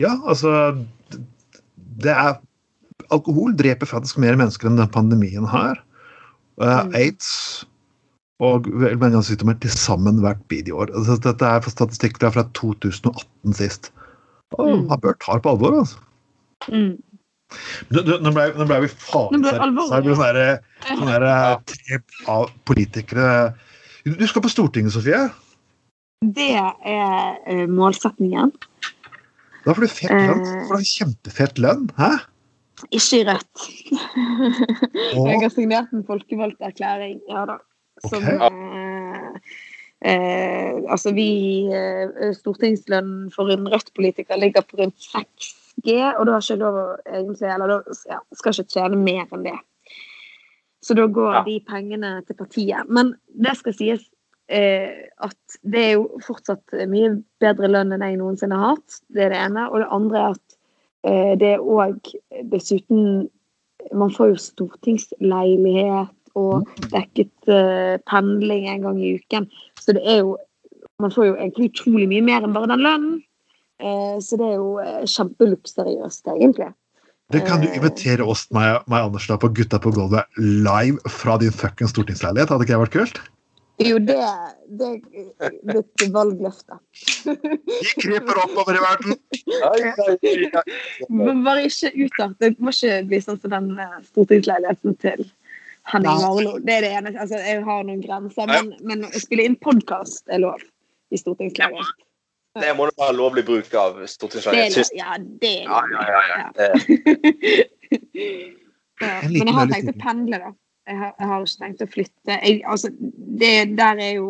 Ja, 0.00 0.16
altså 0.26 0.84
Det 2.00 2.10
er 2.10 2.40
Alkohol 3.12 3.54
dreper 3.56 3.86
faktisk 3.86 4.18
mer 4.18 4.36
mennesker 4.36 4.68
enn 4.68 4.76
den 4.76 4.88
pandemien 4.88 5.46
her. 5.48 5.76
Uh, 6.60 6.84
Mm. 6.84 6.94
Aids 6.94 7.64
og 8.40 8.66
mange 9.00 9.20
sykdommer 9.26 9.58
til 9.60 9.70
sammen 9.74 10.20
hvert 10.24 10.40
bidige 10.48 10.74
år. 10.74 10.90
Altså, 10.96 11.16
dette 11.20 11.44
er 11.46 11.60
statistikk 11.68 12.18
fra 12.22 12.30
fra 12.32 12.44
2018 12.56 13.52
sist. 13.58 13.90
Og 14.58 14.66
Mm. 14.68 14.86
man 14.88 15.00
bør 15.00 15.12
ta 15.20 15.34
det 15.36 15.42
på 15.42 15.50
alvor, 15.54 15.78
altså. 15.78 15.98
Mm. 16.68 16.96
Du, 17.90 17.98
du, 18.06 18.12
nå, 18.22 18.30
ble, 18.30 18.44
nå 18.58 18.64
ble 18.66 18.76
vi 18.84 18.88
Nå 18.88 19.38
ble 19.42 19.50
Så 19.50 19.94
er 19.96 20.02
det 20.02 20.16
sånn 20.16 20.34
der- 20.34 20.60
sånn 20.86 21.08
Ja. 21.08 21.56
tre 21.66 21.98
av 22.28 22.50
politikere 22.64 23.54
Du 24.04 24.26
skal 24.26 24.42
på 24.42 24.48
Stortinget, 24.48 24.92
Sofie. 24.92 25.30
Det 26.22 26.50
er 26.54 27.36
eh, 27.46 27.66
målsetningen. 27.66 28.52
Da 29.64 29.72
får 29.74 29.80
du 29.80 29.88
fet 29.88 30.10
lønn. 30.10 30.44
For 30.44 30.76
Da 30.76 30.80
får 30.80 30.84
kjempefet 30.88 31.58
lønn. 31.58 31.90
Hæ? 31.98 32.10
Ikke 32.92 33.20
i 33.20 33.24
Rødt. 33.28 33.64
Jeg 35.14 35.40
har 35.42 35.50
signert 35.52 35.92
en 35.92 36.04
folkevalgt 36.08 36.60
erklæring, 36.64 37.20
ja 37.28 37.44
da. 37.46 37.58
Som 38.08 38.24
eh, 38.24 39.32
eh, 40.00 40.76
Altså, 40.90 41.12
vi 41.16 41.28
eh, 41.74 42.30
Stortingslønnen 42.36 43.30
for 43.34 43.50
en 43.52 43.68
Rødt-politiker 43.70 44.38
ligger 44.40 44.64
på 44.66 44.80
rundt 44.80 45.10
6G, 45.10 45.96
og 46.16 46.26
da 46.26 46.36
har 46.36 46.44
ikke 46.44 46.60
lov 46.62 46.78
å 46.80 46.86
egentlig 47.08 47.50
Eller 47.54 47.74
da 47.74 47.80
ja, 48.08 48.20
skal 48.36 48.56
ikke 48.56 48.72
tjene 48.76 49.00
mer 49.00 49.26
enn 49.36 49.44
det. 49.48 49.58
Så 50.80 50.96
da 50.96 51.04
går 51.06 51.34
Ja. 51.34 51.42
de 51.44 51.58
pengene 51.68 52.14
til 52.26 52.36
partiet. 52.38 52.88
Men 52.88 53.14
det 53.36 53.52
skal 53.58 53.74
sies 53.76 54.06
eh, 54.48 55.08
at 55.20 55.58
det 55.62 55.82
er 55.90 55.92
jo 55.98 56.06
fortsatt 56.24 56.72
mye 56.88 57.18
bedre 57.42 57.68
lønn 57.68 57.92
enn 57.92 58.06
jeg 58.06 58.16
noensinne 58.20 58.56
har 58.56 58.76
hatt. 58.76 59.02
Det 59.12 59.26
er 59.26 59.34
det 59.34 59.42
ene. 59.44 59.66
Og 59.68 59.82
det 59.82 59.90
andre 59.92 60.22
er 60.22 60.30
at 60.38 60.56
eh, 61.04 61.34
det 61.40 61.50
er 61.56 61.60
òg 61.60 62.00
dessuten 62.52 63.28
Man 63.96 64.10
får 64.12 64.28
jo 64.28 64.36
stortingsleilighet 64.44 66.19
og 66.38 66.68
dekket 66.92 67.32
uh, 67.50 67.96
pendling 68.10 68.68
en 68.70 68.86
gang 68.86 69.00
i 69.02 69.16
uken. 69.18 69.48
Så 69.80 69.96
det 69.96 70.04
er 70.04 70.22
jo 70.24 70.38
Man 71.00 71.08
får 71.08 71.24
jo 71.30 71.36
egentlig 71.38 71.70
utrolig 71.70 72.06
mye 72.10 72.20
mer 72.20 72.44
enn 72.44 72.52
bare 72.52 72.68
den 72.68 72.82
lønnen. 72.84 73.14
Uh, 73.80 74.20
så 74.20 74.36
det 74.36 74.50
er 74.50 74.58
jo 74.58 74.74
uh, 74.76 75.00
kjempeluksuriøst, 75.08 76.28
egentlig. 76.28 76.68
Det 77.32 77.40
kan 77.46 77.62
du 77.62 77.68
Eh. 77.68 77.76
invitere 77.78 78.26
oss, 78.26 78.50
meg, 78.52 78.82
meg 78.90 79.06
Anders, 79.06 79.26
da, 79.30 79.38
på 79.40 79.48
Gutta 79.48 79.78
på 79.78 79.94
gulvet 79.94 80.26
live 80.36 80.98
fra 81.08 81.38
din 81.38 81.54
fuckings 81.54 81.94
stortingsleilighet. 81.94 82.50
Hadde 82.50 82.66
ikke 82.66 82.74
det 82.74 82.82
vært 82.82 82.96
kult? 82.98 83.20
Jo, 83.80 83.96
det, 83.96 84.18
det 84.76 84.88
er 85.40 85.78
et 85.80 86.02
valgløfte. 86.12 86.76
De 87.24 87.92
kryper 88.02 88.42
oppover 88.42 88.76
i 88.76 88.82
verden. 88.84 89.14
Men 91.08 91.40
bare 91.46 91.64
ikke 91.64 91.94
utart. 92.04 92.36
Det 92.42 92.58
må 92.60 92.74
ikke 92.74 92.98
bli 93.08 93.22
sånn 93.24 93.40
som 93.40 93.54
den 93.54 93.70
eh, 93.80 93.94
stortingsleiligheten 94.10 94.98
til 95.00 95.24
Henning 95.90 96.12
Nei. 96.16 96.22
Warloe. 96.26 96.60
Det 96.66 96.76
er 96.76 96.86
det 96.86 96.92
ene. 96.98 97.12
Altså, 97.18 97.40
jeg 97.42 97.64
har 97.66 97.82
noen 97.88 98.02
grenser, 98.04 98.46
men, 98.50 98.70
men 98.86 99.08
å 99.08 99.10
spille 99.18 99.46
inn 99.48 99.58
podkast 99.60 100.30
er 100.30 100.42
lov 100.44 100.62
i 101.10 101.18
stortingsleilighet. 101.18 102.06
Det 102.60 102.72
må 102.74 102.88
du 102.88 102.96
være 102.98 103.14
lovlig 103.14 103.44
bruk 103.46 103.74
av 103.78 104.00
er. 104.02 104.72
Sist- 104.74 104.96
Ja, 104.96 105.14
det 105.18 105.52
er 105.60 105.68
Ja, 105.68 105.82
ja, 105.92 106.02
ja, 106.10 106.22
ja. 106.30 106.48
Ja, 109.00 109.12
Men 109.30 109.46
jeg 109.46 109.54
har 109.56 109.70
tenkt 109.70 109.92
å 109.94 110.00
pendle, 110.02 110.40
da. 110.42 110.50
Jeg 110.90 110.98
har, 110.98 111.12
jeg 111.20 111.28
har 111.30 111.44
ikke 111.44 111.60
tenkt 111.62 111.84
å 111.84 111.88
flytte. 111.92 112.34
Jeg, 112.34 112.62
altså, 112.66 112.90
det 113.40 113.54
der 113.78 114.00
er 114.02 114.12
jo 114.16 114.28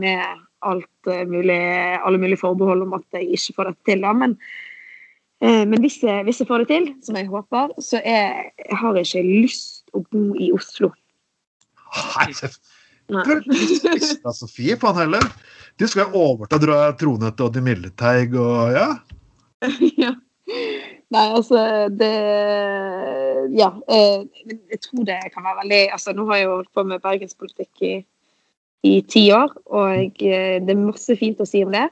med 0.00 0.22
alt 0.62 1.10
eh, 1.10 1.24
mulig, 1.28 1.58
alle 2.00 2.20
mulige 2.22 2.40
forbehold 2.40 2.86
om 2.86 2.94
at 2.96 3.18
jeg 3.18 3.28
ikke 3.36 3.56
får 3.58 3.70
dette 3.72 3.90
til, 3.90 4.04
da. 4.06 4.12
Men, 4.16 4.36
men 5.42 5.80
hvis, 5.82 5.96
jeg, 6.04 6.22
hvis 6.26 6.38
jeg 6.38 6.46
får 6.46 6.62
det 6.62 6.68
til, 6.70 6.84
som 7.02 7.16
jeg 7.18 7.26
håper, 7.26 7.72
så 7.82 7.98
er, 7.98 8.52
jeg 8.62 8.78
har 8.78 8.98
jeg 8.98 9.08
ikke 9.08 9.22
lyst 9.26 9.90
å 9.90 10.04
bo 10.06 10.36
i 10.38 10.52
Oslo. 10.54 10.92
Hei, 11.92 12.30
Nei. 13.12 13.24
Sofie, 14.32 14.76
faen 14.80 15.00
heller. 15.00 15.24
Du 15.80 15.86
skal 15.88 16.06
jo 16.06 16.22
overta 16.28 16.60
tronen 16.98 17.32
til 17.34 17.48
Oddi 17.48 17.62
Milleteig 17.64 18.36
og 18.38 18.76
ja. 18.76 18.86
ja. 20.04 20.12
Nei, 21.12 21.26
altså 21.28 21.88
det 21.92 22.12
Ja. 23.52 23.72
Eh, 23.88 24.24
jeg 24.72 24.80
tror 24.86 25.04
det 25.08 25.18
kan 25.34 25.44
være 25.44 25.60
veldig 25.62 25.82
altså 25.92 26.14
Nå 26.16 26.26
har 26.30 26.40
jeg 26.40 26.46
jo 26.46 26.54
holdt 26.56 26.72
på 26.74 26.84
med 26.88 27.02
bergenspolitikk 27.04 27.84
i, 27.84 27.94
i 28.88 28.94
ti 29.08 29.26
år, 29.34 29.52
og 29.66 30.22
eh, 30.22 30.56
det 30.62 30.72
er 30.72 30.80
masse 30.80 31.16
fint 31.18 31.40
å 31.42 31.48
si 31.48 31.64
om 31.66 31.74
det. 31.74 31.88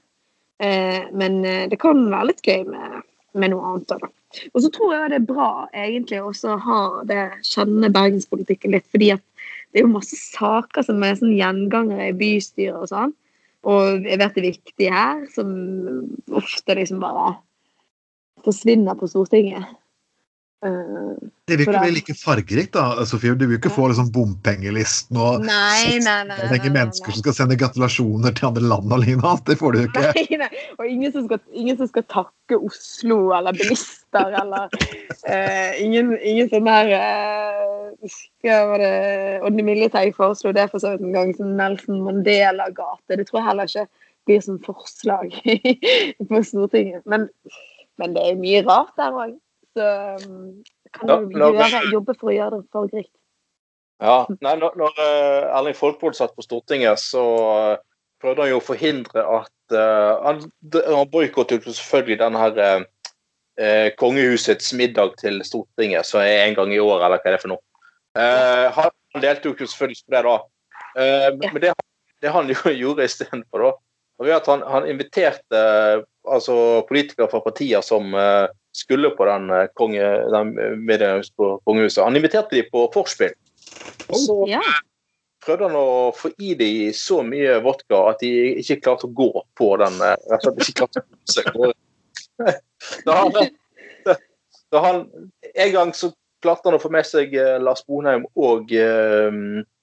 Eh, 0.60 1.10
men 1.12 1.44
eh, 1.44 1.66
det 1.70 1.80
kan 1.80 2.00
være 2.12 2.30
litt 2.30 2.42
gøy 2.46 2.64
med, 2.68 3.00
med 3.38 3.52
noe 3.52 3.72
annet 3.72 3.92
da. 3.92 4.10
Og 4.54 4.62
så 4.62 4.70
tror 4.72 4.94
jeg 4.94 5.10
det 5.10 5.18
er 5.20 5.28
bra 5.30 5.50
egentlig 5.74 6.20
også 6.22 6.54
å 6.54 6.62
ha 6.66 6.82
det, 7.08 7.24
kjenne 7.46 7.90
bergenspolitikken 7.94 8.76
litt, 8.76 8.86
fordi 8.90 9.12
at 9.16 9.24
det 9.70 9.80
er 9.80 9.86
jo 9.86 9.94
masse 9.94 10.18
saker 10.18 10.86
som 10.86 11.02
er 11.06 11.18
sånn 11.18 11.36
gjengangere 11.36 12.10
i 12.10 12.16
bystyret 12.18 12.78
og 12.78 12.90
sånn. 12.90 13.14
Og 13.70 14.06
jeg 14.08 14.18
vet 14.22 14.36
det 14.36 14.42
er 14.42 14.48
viktig 14.48 14.90
her, 14.94 15.24
som 15.34 15.50
ofte 16.40 16.76
liksom 16.78 17.02
bare 17.02 17.34
forsvinner 18.46 18.96
på 18.96 19.08
Stortinget. 19.10 19.68
Eh, 20.66 21.28
Det 21.48 21.56
vil 21.56 21.64
ikke 21.64 21.80
bli 21.80 21.92
like 21.96 22.14
fargerikt, 22.20 22.74
da, 22.76 23.04
Sofie. 23.08 23.32
Du 23.34 23.46
vil 23.48 23.56
ikke 23.56 23.72
få 23.72 23.86
liksom 23.90 24.10
bompengelisten 24.12 25.16
og 25.18 25.46
nei, 25.46 25.96
nei, 26.04 26.18
nei. 26.28 26.36
Er 26.36 26.52
ikke 26.58 26.68
nei, 26.68 26.74
mennesker 26.76 27.14
som 27.16 27.24
skal 27.24 27.36
sende 27.38 27.56
gratulasjoner 27.58 28.36
til 28.36 28.50
andre 28.50 28.66
land 28.74 28.92
og 28.92 29.00
lignende. 29.02 29.32
Det 29.48 29.56
får 29.58 29.74
du 29.74 29.80
ikke. 29.86 30.04
Nei, 30.18 30.38
nei. 30.44 30.50
Og 30.76 30.84
ingen 30.84 31.16
som, 31.16 31.24
skal, 31.30 31.40
ingen 31.56 31.80
som 31.80 31.88
skal 31.90 32.06
takke 32.12 32.60
Oslo 32.60 33.18
eller 33.38 33.56
bilister 33.56 34.36
eller 34.42 34.68
uh, 34.76 35.72
ingen, 35.80 36.12
ingen 36.20 36.52
som 36.52 36.70
er 36.70 36.94
uh, 36.94 38.14
Hva 38.44 38.62
var 38.70 38.84
det 38.84 38.94
Odne 39.48 39.64
Miljeteig 39.64 40.14
foreslo 40.16 40.52
det 40.56 40.68
for 40.70 40.82
så 40.82 40.94
vidt 40.94 41.08
en 41.08 41.16
gang 41.16 41.34
som 41.40 41.56
Nelson 41.56 42.04
Mandela-gate. 42.04 43.16
Det 43.16 43.30
tror 43.30 43.40
jeg 43.40 43.48
heller 43.48 43.72
ikke 43.72 43.88
blir 44.28 44.44
som 44.44 44.60
forslag 44.62 45.32
på 46.28 46.46
Stortinget. 46.46 47.02
Men, 47.08 47.30
men 47.96 48.12
det 48.14 48.28
er 48.28 48.44
mye 48.44 48.66
rart 48.68 48.92
der 49.00 49.24
òg. 49.24 49.38
Så 49.76 49.86
um, 50.26 50.62
kan 50.96 51.10
du 51.30 51.38
la- 51.38 51.50
gjøre, 51.54 51.82
jobbe 51.96 52.14
for 52.18 52.32
å 52.32 52.36
gjøre 52.36 52.60
det 52.60 52.68
fargerikt. 52.74 53.14
Ja, 54.00 54.24
nei, 54.40 54.54
når, 54.56 54.78
når 54.80 55.00
eh, 55.04 55.50
Erling 55.58 55.76
Folkvold 55.76 56.16
satt 56.16 56.32
på 56.32 56.44
Stortinget, 56.46 57.02
så 57.02 57.24
eh, 57.74 57.74
prøvde 58.22 58.46
han 58.46 58.54
jo 58.54 58.60
å 58.60 58.64
forhindre 58.64 59.24
at 59.24 59.74
uh, 59.76 60.22
Han, 60.24 60.40
han 60.72 61.10
boikottet 61.12 61.66
selvfølgelig 61.68 62.16
den 62.22 62.38
her 62.40 62.60
eh, 62.64 63.90
kongehusets 64.00 64.72
middag 64.76 65.18
til 65.20 65.38
Stortinget, 65.44 66.08
som 66.08 66.22
er 66.24 66.46
en 66.46 66.56
gang 66.56 66.72
i 66.72 66.80
året, 66.80 67.04
eller 67.06 67.20
hva 67.20 67.28
er 67.30 67.36
det 67.36 67.42
for 67.44 67.52
noe. 67.52 67.62
Uh, 68.16 68.72
han, 68.74 68.90
deltok 69.22 69.60
jo 69.62 69.68
selvfølgelig 69.68 70.00
på 70.06 70.16
det 70.16 70.24
da. 70.26 70.34
uh, 70.96 71.28
men- 71.44 71.60
det, 71.62 71.74
det 72.24 72.32
han 72.34 72.48
jo 72.54 72.72
gjorde 72.72 73.04
istedenfor, 73.08 73.66
da, 73.68 73.72
var 74.20 74.36
at 74.36 74.48
han, 74.52 74.64
han 74.68 74.88
inviterte 74.88 75.60
altså, 76.28 76.56
politikere 76.88 77.28
fra 77.32 77.40
partier 77.40 77.80
som 77.84 78.12
eh, 78.12 78.48
skulle 78.76 79.10
på 79.16 79.26
den, 79.26 79.50
eh, 79.50 79.66
konge, 79.74 80.04
den 80.30 80.54
middagen 80.86 81.24
på 81.36 81.58
kongehuset. 81.66 82.04
Han 82.04 82.16
inviterte 82.16 82.56
de 82.56 82.62
på 82.70 82.86
vorspiel. 82.94 83.32
Så 84.12 84.44
Ja. 84.48 84.60
prøvde 85.44 85.68
han 85.70 85.76
å 85.76 86.12
få 86.14 86.30
i 86.38 86.54
dem 86.54 86.92
så 86.92 87.22
mye 87.24 87.60
vodka 87.64 88.10
at 88.10 88.20
de 88.20 88.30
ikke 88.60 88.80
klarte 88.82 89.08
å 89.08 89.14
gå 89.14 89.30
på 89.58 89.76
den. 89.80 89.94
eh, 90.02 90.16
Rett 90.30 90.46
og 90.46 90.54
slett 90.54 90.68
ikke 90.68 90.78
klarte 90.84 91.02
å 91.02 91.32
seg 91.32 91.46
av. 91.54 91.72
Da 93.04 93.12
han, 93.12 93.32
da 94.72 94.80
han, 94.80 95.02
en 95.54 95.72
gang 95.72 95.90
så 95.92 96.12
klarte 96.42 96.70
han 96.70 96.78
å 96.78 96.80
få 96.80 96.88
med 96.90 97.04
seg 97.04 97.34
eh, 97.36 97.58
Lars 97.60 97.82
Bonheim 97.84 98.24
og 98.34 98.72
eh, 98.72 99.30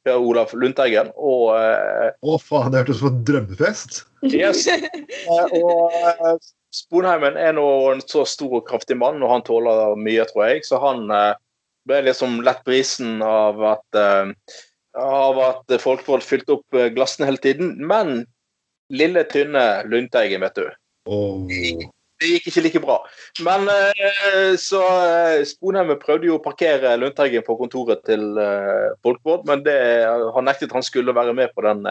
Per 0.04 0.18
Olaf 0.18 0.54
Lundteigen. 0.58 1.12
Og, 1.16 1.52
eh, 1.60 2.10
Å, 2.24 2.38
faen, 2.42 2.72
det 2.74 2.82
hørtes 2.82 2.98
ut 2.98 3.04
som 3.04 3.12
en 3.12 3.24
drømmefest. 3.28 4.00
yes, 4.24 4.66
eh, 4.74 5.54
og 5.62 5.94
eh, 5.94 6.34
Sponheimen 6.76 7.38
er 7.40 7.54
nå 7.56 7.66
en 7.94 8.02
så 8.04 8.26
stor 8.28 8.60
og 8.60 8.66
kraftig 8.68 8.98
mann, 9.00 9.22
og 9.24 9.32
han 9.32 9.46
tåler 9.48 9.96
mye, 10.00 10.26
tror 10.28 10.50
jeg. 10.50 10.66
Så 10.68 10.80
han 10.84 11.08
eh, 11.14 11.34
ble 11.88 12.04
liksom 12.10 12.42
lett 12.46 12.64
brisen 12.68 13.22
av 13.24 13.62
at 13.76 14.00
eh, 14.00 14.34
av 14.98 15.38
at 15.46 15.78
Folkvold 15.80 16.26
fylte 16.26 16.58
opp 16.58 16.78
eh, 16.78 16.90
glassene 16.96 17.30
hele 17.30 17.44
tiden. 17.44 17.78
Men 17.80 18.26
lille, 18.94 19.24
tynne 19.32 19.68
Lundteigen, 19.88 20.44
vet 20.44 20.60
du. 20.60 20.66
oh. 21.08 21.86
Det 22.18 22.32
gikk 22.32 22.48
ikke 22.50 22.62
like 22.66 22.80
bra. 22.82 22.96
Men 23.46 23.68
så 24.58 24.80
Sponheimen 25.46 26.00
prøvde 26.02 26.26
jo 26.26 26.40
å 26.40 26.42
parkere 26.42 26.96
Lundteigen 26.98 27.44
på 27.46 27.54
kontoret 27.60 28.02
til 28.10 28.24
Folkvord, 29.06 29.44
men 29.46 29.62
det, 29.62 29.76
han 30.34 30.50
nektet 30.50 30.74
han 30.74 30.82
skulle 30.82 31.14
være 31.14 31.36
med 31.38 31.54
på 31.54 31.62
den, 31.68 31.86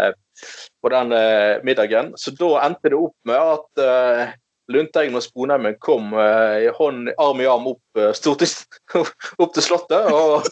på 0.82 0.90
den 0.90 1.14
middagen. 1.62 2.10
Så 2.18 2.34
da 2.34 2.56
endte 2.64 2.90
det 2.90 2.98
opp 2.98 3.14
med 3.30 3.38
at 3.38 4.34
Lundteigen 4.72 5.14
og 5.14 5.22
Sponheimen 5.22 5.76
kom 5.82 6.10
eh, 6.18 6.66
i 6.66 6.70
hånd, 6.74 7.10
arm 7.22 7.42
i 7.42 7.46
arm 7.46 7.68
opp, 7.70 7.82
eh, 7.98 8.10
opp 9.42 9.52
til 9.54 9.62
Slottet. 9.62 10.10
og 10.10 10.46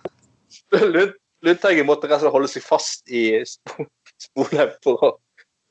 Lund, 0.94 1.14
Lundteigen 1.44 1.86
måtte 1.86 2.08
rett 2.10 2.18
og 2.18 2.26
slett 2.26 2.34
holde 2.34 2.50
seg 2.50 2.66
fast 2.66 3.14
i 3.14 3.26
Sponheim 3.46 4.74
for 4.84 5.06
å 5.06 5.12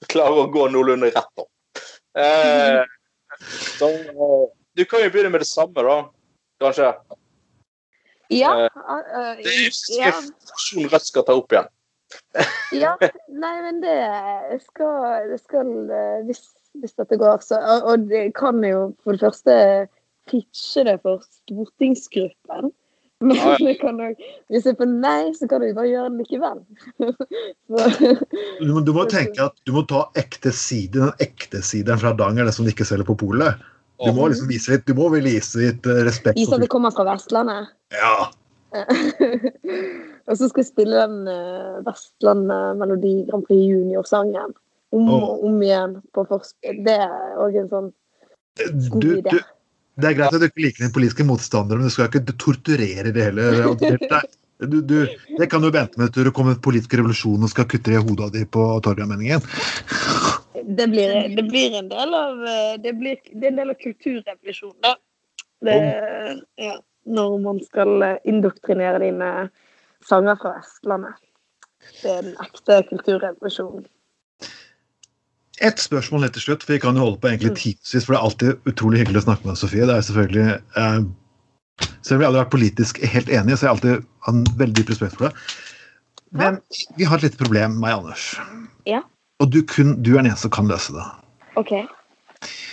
klare 0.08 0.46
å 0.46 0.50
gå 0.54 0.68
noenlunde 0.72 1.12
rett 1.12 1.44
opp. 1.44 1.50
Eh, 2.16 2.84
så, 3.80 3.90
eh, 3.90 4.48
du 4.78 4.86
kan 4.86 5.04
jo 5.04 5.12
begynne 5.12 5.34
med 5.34 5.44
det 5.44 5.50
samme, 5.50 5.84
da. 5.84 6.00
Kanskje. 6.64 6.94
Ja. 8.32 8.54
Eh, 8.64 9.32
Det 9.44 9.54
er 10.00 10.20
diskusjon 10.24 10.90
Rødt 10.90 11.10
skal 11.10 11.26
ta 11.28 11.36
opp 11.36 11.52
igjen. 11.52 11.72
Ja, 12.78 12.94
nei, 13.28 13.56
men 13.66 13.80
det 13.82 13.98
skal, 14.68 15.32
det 15.32 15.40
skal 15.42 15.72
hvis, 16.28 16.44
hvis 16.82 16.96
dette 17.00 17.18
går, 17.22 17.42
så 17.46 17.60
Og, 17.62 17.90
og 17.92 18.08
det 18.10 18.24
kan 18.38 18.62
jo 18.66 18.94
for 19.04 19.14
det 19.18 19.22
første 19.26 19.58
pitche 20.30 20.86
det 20.88 21.00
for 21.04 21.22
stortingsgruppen. 21.42 22.72
Men 23.24 23.38
Ja, 23.38 23.54
ja. 23.56 23.76
også, 23.88 24.16
hvis 24.52 24.66
jeg 24.68 24.76
får 24.80 24.90
nei, 24.92 25.30
så 25.38 25.48
kan 25.48 25.62
du 25.64 25.70
bare 25.78 25.88
gjøre 25.88 26.10
det 26.12 26.26
likevel. 26.26 26.58
Du, 28.60 28.74
må- 28.74 28.84
du 28.84 28.92
må 28.96 29.06
tenke 29.12 29.46
at 29.46 29.56
du 29.68 29.72
må 29.76 29.84
ta 29.88 30.02
ekte 30.20 30.52
side, 30.52 31.00
den 31.00 31.12
ekte 31.24 31.62
sideren 31.64 32.00
fra 32.02 32.12
Hardanger, 32.12 32.46
det 32.50 32.54
som 32.58 32.66
de 32.68 32.74
ikke 32.74 32.88
selger 32.88 33.08
på 33.08 33.16
polet. 33.24 33.62
Du 34.04 34.12
må 34.18 34.28
liksom 34.28 34.50
vise 34.52 34.74
litt, 34.74 34.84
du 34.90 34.94
må 34.98 35.08
vel 35.14 35.24
vise 35.24 35.62
litt 35.62 35.88
eh, 35.88 36.02
respekt. 36.04 36.36
Vise 36.36 36.56
at 36.58 36.64
det 36.66 36.72
kommer 36.74 36.92
fra 36.92 37.06
Vestlandet. 37.08 37.70
Ja. 37.96 38.28
og 40.28 40.36
så 40.40 40.50
skal 40.50 40.64
jeg 40.64 40.70
spille 40.72 41.04
den 41.06 41.28
eh, 41.30 42.74
Melodi 42.80 43.14
Grand 43.30 43.46
Prix 43.48 43.64
Junior-sangen 43.70 44.56
om 44.94 45.10
og 45.10 45.26
oh. 45.26 45.50
om 45.50 45.60
igjen 45.66 45.98
på 46.14 46.26
forspill. 46.30 46.80
Det 46.86 46.96
er 47.06 47.42
òg 47.42 47.60
en 47.64 47.70
sånn 47.72 47.92
god 48.94 49.02
Du, 49.02 49.10
idé. 49.18 49.34
du, 49.34 49.52
det 50.02 50.10
er 50.10 50.16
greit 50.18 50.36
at 50.36 50.42
du 50.42 50.48
ikke 50.48 50.66
liker 50.68 50.86
din 50.86 50.94
politiske 50.94 51.26
motstander, 51.28 51.80
men 51.80 51.90
du 51.90 51.94
skal 51.94 52.10
ikke 52.10 52.38
torturere 52.42 53.14
det 53.14 53.28
heller. 53.30 53.60
Du, 54.64 54.80
du, 54.82 54.98
det 55.38 55.50
kan 55.52 55.62
du 55.62 55.72
vente 55.74 56.00
med 56.00 56.14
til 56.14 56.28
det 56.28 56.32
kommer 56.38 56.56
en 56.56 56.62
politisk 56.64 56.94
revolusjon 56.96 57.44
og 57.44 57.52
skal 57.52 57.68
kutte 57.68 57.92
det 57.92 57.98
i 58.00 58.04
hodet 58.06 58.30
di 58.36 58.46
på 58.48 58.64
Torgallmenningen. 58.86 59.44
Det 60.64 60.88
blir, 60.88 61.16
det 61.36 61.44
blir 61.50 61.76
en 61.76 61.90
del 61.92 62.16
av 62.16 62.46
eh, 62.48 62.76
det, 62.80 62.94
blir, 62.96 63.18
det 63.34 63.50
er 63.50 63.52
en 63.52 63.60
del 63.60 63.74
av 63.74 63.80
kulturrevolusjonen, 63.82 64.78
da. 64.86 64.94
Det, 65.64 65.76
ja, 66.60 66.78
når 67.18 67.36
man 67.44 67.60
skal 67.66 68.06
eh, 68.08 68.22
indoktrinere 68.30 69.02
dine 69.04 69.32
sanger 70.08 70.40
fra 70.40 70.56
Vestlandet. 70.60 71.20
Det 72.00 72.14
er 72.14 72.24
den 72.30 72.38
ekte 72.46 72.80
kulturrevolusjonen. 72.94 73.86
Et 75.62 75.80
spørsmål 75.80 76.26
helt 76.26 76.34
til 76.34 76.42
slutt, 76.48 76.64
for 76.66 76.74
vi 76.74 76.80
kan 76.82 76.98
jo 76.98 77.04
holde 77.06 77.20
på 77.22 77.30
egentlig 77.30 77.54
tidsvis, 77.60 78.06
for 78.08 78.16
det 78.16 78.20
er 78.20 78.26
alltid 78.26 78.70
utrolig 78.72 79.04
hyggelig 79.04 79.22
å 79.22 79.26
snakke 79.28 79.46
med 79.48 79.60
Sofie. 79.60 79.86
Det 79.86 79.96
er 79.96 80.08
selvfølgelig 80.08 80.48
eh, 80.82 81.04
Selv 82.02 82.16
om 82.18 82.22
vi 82.22 82.26
aldri 82.28 82.40
har 82.40 82.46
vært 82.46 82.54
politisk 82.56 83.00
helt 83.06 83.30
enige, 83.30 83.58
så 83.58 83.68
jeg 83.68 83.74
alltid 83.76 84.08
har 84.26 84.34
en 84.34 84.44
veldig 84.60 84.86
respekt 84.90 85.18
for 85.20 85.28
det. 85.30 85.58
Men 86.34 86.58
vi 86.98 87.06
har 87.06 87.18
et 87.20 87.28
lite 87.28 87.38
problem, 87.38 87.78
meg 87.82 87.94
og 87.94 88.08
Anders. 88.08 88.26
Ja. 88.90 89.04
Og 89.42 89.52
du, 89.54 89.62
kun, 89.70 89.96
du 90.02 90.14
er 90.16 90.22
den 90.24 90.32
eneste 90.32 90.48
som 90.48 90.54
kan 90.56 90.70
løse 90.70 90.94
det. 90.96 91.06
OK. 91.62 91.74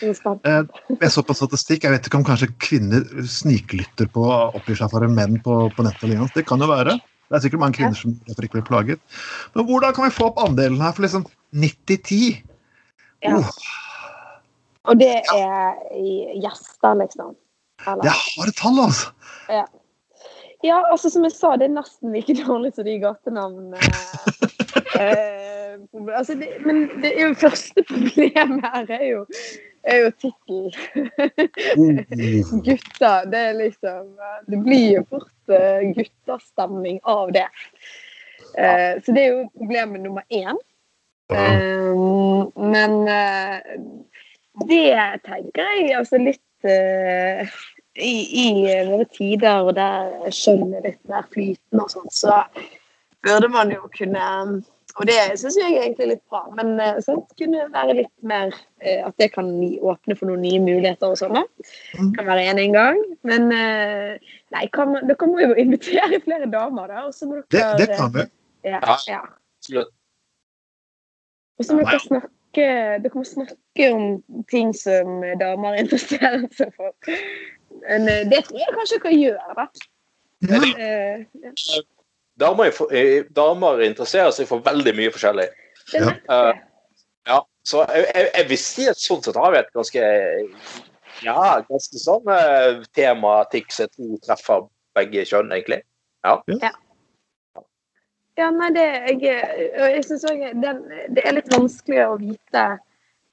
Jeg. 0.00 0.16
Eh, 0.48 0.62
Jeg 0.98 1.12
så 1.14 1.22
på 1.22 1.36
statistikk, 1.36 1.84
jeg 1.84 1.92
vet 1.94 2.08
ikke 2.08 2.18
om 2.18 2.26
kanskje 2.26 2.48
kvinner 2.62 3.04
sniklytter 3.28 4.08
på 4.10 4.24
oppgir 4.26 4.78
seg 4.80 4.90
for 4.92 5.04
en 5.06 5.14
menn 5.14 5.36
på, 5.44 5.62
på 5.76 5.86
nettet. 5.86 6.08
eller. 6.08 6.30
Det 6.34 6.46
kan 6.48 6.60
jo 6.64 6.70
være. 6.70 6.96
Det 7.30 7.38
er 7.38 7.44
sikkert 7.44 7.62
mange 7.62 7.78
kvinner 7.78 7.94
som 7.94 8.16
derfor 8.26 8.46
ikke 8.46 8.58
blir 8.58 8.66
plaget. 8.66 9.02
Men 9.54 9.68
hvordan 9.68 9.94
kan 9.94 10.08
vi 10.08 10.14
få 10.16 10.30
opp 10.32 10.40
andelen 10.42 10.80
her 10.82 10.96
for 10.96 11.06
liksom 11.06 11.28
90-10? 11.54 12.40
Ja. 13.24 13.36
Og 14.88 14.96
det 15.00 15.12
er 15.34 15.76
gjester, 16.40 16.96
liksom? 17.02 17.36
Eller? 17.86 18.02
det 18.04 18.12
er 18.12 18.20
harde 18.20 18.56
tall, 18.56 18.80
altså! 18.84 19.10
Ja, 20.62 20.82
altså 20.90 21.08
som 21.08 21.24
jeg 21.24 21.32
sa, 21.32 21.54
det 21.56 21.70
er 21.70 21.72
nesten 21.72 22.12
like 22.12 22.34
dårlig 22.36 22.74
som 22.76 22.84
de 22.84 22.98
gatenavnene. 23.00 23.80
eh, 25.00 25.78
altså 26.12 26.36
det, 26.36 26.50
men 26.66 26.82
det 27.00 27.14
er 27.14 27.30
jo 27.30 27.38
første 27.40 27.84
problemet 27.88 28.66
her 28.74 28.92
er 28.98 29.06
jo, 29.06 29.22
er 29.88 30.02
jo 30.02 30.10
tittel. 30.20 30.68
gutter. 32.66 33.24
Det 33.32 33.40
er 33.40 33.56
liksom 33.56 34.12
Det 34.52 34.60
blir 34.66 34.98
jo 34.98 35.06
fort 35.14 35.54
uh, 35.54 35.80
guttastemning 35.96 37.00
av 37.08 37.32
det. 37.32 37.48
Eh, 38.58 39.00
så 39.00 39.16
det 39.16 39.24
er 39.24 39.32
jo 39.32 39.48
problemet 39.56 40.04
nummer 40.04 40.28
én. 40.28 40.60
Eh, 41.30 41.94
men 42.56 42.96
eh, 43.08 43.58
det 44.66 45.20
tenker 45.26 45.68
jeg 45.76 45.94
altså 45.96 46.18
litt 46.20 46.66
uh, 46.66 47.46
i, 47.96 48.14
I 48.44 48.48
våre 48.88 49.06
tider 49.14 49.64
og 49.64 49.76
der 49.78 50.32
skjønner 50.34 50.84
litt 50.84 51.00
mer 51.08 51.24
flytende 51.32 51.86
og 51.86 51.94
sånn, 51.94 52.10
så 52.12 52.42
burde 53.24 53.48
man 53.52 53.72
jo 53.72 53.88
kunne 53.94 54.26
Og 54.98 55.06
det 55.08 55.16
syns 55.40 55.56
jeg 55.56 55.78
egentlig 55.78 56.04
er 56.04 56.12
litt 56.12 56.24
bra, 56.28 56.42
men 56.58 56.74
sånn, 57.06 57.22
kunne 57.38 57.68
være 57.72 57.96
litt 58.02 58.12
mer 58.26 58.52
At 58.82 59.14
det 59.22 59.30
kan 59.36 59.48
åpne 59.62 60.18
for 60.18 60.28
noen 60.28 60.42
nye 60.44 60.60
muligheter 60.60 61.14
og 61.14 61.20
sånn. 61.20 61.38
Mm. 61.94 62.10
Kan 62.18 62.26
være 62.26 62.48
en 62.50 62.60
en 62.64 62.74
gang. 62.74 63.00
Men 63.22 63.48
nei, 63.52 64.64
kan 64.74 64.98
dere 64.98 65.30
må 65.30 65.40
jo 65.44 65.54
invitere 65.54 66.20
flere 66.26 66.50
damer, 66.50 66.90
da. 66.90 67.06
Og 67.06 67.14
så 67.14 67.30
må 67.30 67.40
Det, 67.46 67.60
dere 67.62 67.78
det 67.84 67.88
kan 67.94 68.12
vi. 68.18 68.26
Ja, 68.66 68.80
Ja. 68.82 68.98
ja. 69.14 69.22
Absolutt. 69.60 69.94
Og 71.60 71.66
så 71.66 71.76
må 71.76 71.84
dere 71.84 72.00
snakke 72.02 72.66
Dere 73.04 73.14
må 73.14 73.22
snakke 73.28 73.88
om 73.94 74.04
ting 74.50 74.72
som 74.74 75.20
damer 75.38 75.76
interesserer 75.78 76.48
seg 76.56 76.72
for. 76.74 76.90
Men 77.84 78.08
eh, 78.10 78.24
det 78.30 78.42
tror 78.48 78.58
jeg 78.58 78.74
kanskje 78.74 78.98
dere 79.04 79.18
gjør, 79.18 79.52
da. 79.58 79.66
Ja. 80.48 80.60
Eh, 80.72 81.44
ja. 81.44 81.84
Damer, 82.40 82.72
er 82.72 82.96
eh, 82.96 83.28
damer 83.36 83.84
interesserer 83.84 84.32
seg 84.34 84.48
for 84.50 84.64
veldig 84.66 84.96
mye 84.98 85.12
forskjellig. 85.14 85.46
Det 85.92 86.02
er 86.02 86.18
Ja. 86.26 86.50
Ja, 87.28 87.40
så 87.68 87.84
jeg, 87.92 88.06
jeg, 88.14 88.28
jeg 88.34 88.48
vil 88.48 88.58
si 88.58 88.86
at 88.90 89.00
sånn 89.00 89.20
sett 89.22 89.36
har 89.38 89.52
vi 89.52 89.58
et 89.60 89.74
ganske 89.76 90.04
ja, 91.20 91.40
ganske 91.68 92.00
sånn 92.00 92.30
uh, 92.32 92.80
tematikk 92.96 93.74
som 93.74 93.84
jeg 93.84 93.92
tror 93.92 94.22
treffer 94.24 94.64
begge 94.96 95.26
kjønn, 95.28 95.52
egentlig. 95.52 95.82
Ja, 96.24 96.38
nei, 98.54 98.70
det 98.72 98.86
jeg, 99.20 99.40
jeg 99.74 100.04
synes 100.06 100.24
også 100.24 100.52
det, 100.62 100.72
det 101.16 101.24
er 101.26 101.36
litt 101.36 101.50
vanskelig 101.52 102.04
å 102.06 102.14
vite 102.20 102.64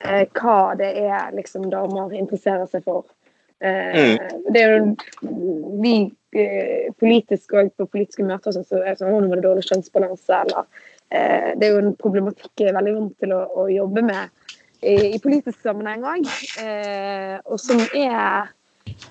eh, 0.03 0.25
hva 0.39 0.57
det 0.79 0.89
er 1.05 1.31
liksom 1.35 1.69
damer 1.71 2.15
interesserer 2.17 2.67
seg 2.71 2.83
for. 2.87 3.05
Eh, 3.59 4.17
Det 4.53 4.61
er 4.61 4.75
jo 4.75 4.93
vi 5.81 5.95
eh, 6.37 6.91
politisk 6.99 7.55
og 7.57 7.71
på 7.77 7.87
politiske 7.89 8.25
møter 8.25 8.53
sånn, 8.53 8.67
så 8.67 8.81
er 8.83 8.93
det 8.93 9.01
sånn, 9.01 9.13
«Å, 9.13 9.21
nå 9.21 9.31
var 9.31 9.41
det 9.41 9.47
dårlig 9.47 9.65
kjønnsbalanse, 9.69 10.41
eller 10.43 10.67
eh, 11.09 11.55
Det 11.57 11.69
er 11.69 11.73
jo 11.73 11.81
en 11.85 11.95
problematikk 12.01 12.63
jeg 12.65 12.71
er 12.71 12.77
veldig 12.77 12.95
vant 12.99 13.17
til 13.23 13.33
å, 13.37 13.41
å 13.63 13.67
jobbe 13.71 14.05
med 14.05 14.53
i, 14.81 14.93
i 15.15 15.19
politisk 15.23 15.63
sammenheng 15.65 16.05
òg, 16.05 16.29
eh, 16.61 17.37
og 17.49 17.57
som 17.61 17.81
er 17.97 18.51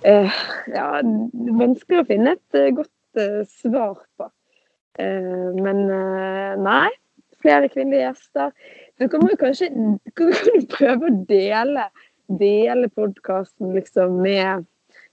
eh, 0.06 0.40
ja, 0.70 0.86
vanskelig 1.02 2.04
å 2.04 2.06
finne 2.06 2.36
et 2.36 2.60
godt 2.76 2.92
svar 3.50 3.96
på. 4.18 4.30
Eh, 4.98 5.52
men 5.62 5.84
eh, 5.90 6.54
nei. 6.62 6.88
Flere 7.44 7.68
kvinnelige 7.70 8.08
gjester. 8.08 8.52
Du 8.98 9.06
kan 9.12 9.22
jo 9.28 9.36
kanskje 9.38 9.68
kan 10.16 10.32
du 10.32 10.66
prøve 10.72 11.10
å 11.10 11.14
dele, 11.28 11.84
dele 12.40 12.88
podkasten 12.96 13.74
liksom 13.76 14.16
med, 14.24 14.64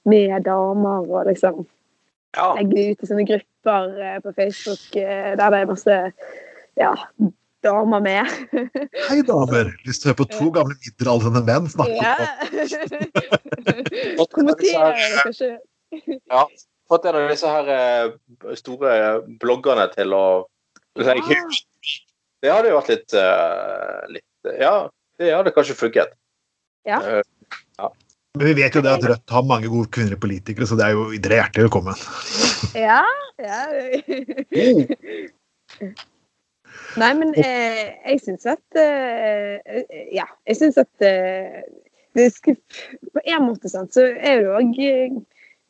med 0.07 0.34
damer 0.47 1.03
og 1.03 1.27
liksom 1.30 1.65
Ja, 2.34 2.47
legge 2.57 2.88
ut 2.93 3.03
i 3.03 3.10
sånne 3.11 3.27
grupper 3.30 3.91
eh, 4.01 4.19
på 4.23 4.34
Facebook 4.39 4.88
der 4.95 5.35
det 5.38 5.60
er 5.60 5.69
masse 5.69 5.97
ja, 6.80 6.93
damer 7.64 8.01
med. 8.01 8.31
Hei, 9.10 9.19
damer! 9.27 9.69
Lyst 9.85 10.01
til 10.03 10.10
å 10.10 10.14
høre 10.14 10.22
på 10.23 10.30
to 10.31 10.49
gamle 10.55 10.80
middelaldrende 10.80 11.43
menn 11.45 11.69
snakke 11.69 11.99
Ja. 11.99 12.15
om 14.18 14.30
Kommentere 14.35 14.95
det 14.97 15.23
kanskje. 15.27 15.51
Fått 16.94 17.10
en 17.10 17.20
av 17.20 17.30
disse 17.32 17.49
her 17.49 17.72
eh, 17.74 18.56
store 18.60 18.95
bloggerne 19.41 19.90
til 19.95 20.15
å 20.18 20.26
Ja. 20.99 21.15
Det 22.44 22.52
hadde 22.52 22.70
jo 22.70 22.78
vært 22.78 22.91
litt, 22.91 23.14
eh, 23.18 23.99
litt 24.18 24.56
Ja, 24.60 24.76
det 25.18 25.32
hadde 25.32 25.53
kanskje 25.56 25.80
funket. 25.80 26.11
Ja. 26.86 26.99
ja. 27.80 27.88
Men 28.36 28.49
vi 28.49 28.56
vet 28.57 28.76
jo 28.76 28.82
det 28.84 28.91
at 28.91 29.06
Rødt 29.07 29.30
har 29.32 29.45
mange 29.45 29.70
gode 29.72 29.88
kvinnelige 29.94 30.20
politikere, 30.20 30.68
så 30.68 30.76
det 30.76 30.88
er 30.88 30.98
jo 30.98 31.06
dere 31.22 31.38
er 31.38 31.41
hjertelig 31.44 31.68
velkommen. 31.70 32.03
Ja. 32.76 33.03
ja. 33.40 33.60
Nei, 36.98 37.11
men 37.18 37.34
eh, 37.38 37.94
jeg 38.10 38.22
syns 38.26 38.48
at 38.49 38.78
eh, 38.80 39.84
Ja, 40.14 40.26
jeg 40.49 40.60
syns 40.60 40.78
at 40.82 41.06
eh, 41.06 41.61
det 42.18 42.28
skulle, 42.34 42.57
På 43.14 43.22
en 43.24 43.45
måte 43.48 43.70
sant, 43.70 43.94
så 43.94 44.07
er 44.10 44.44
det 44.44 44.52
òg 44.53 44.82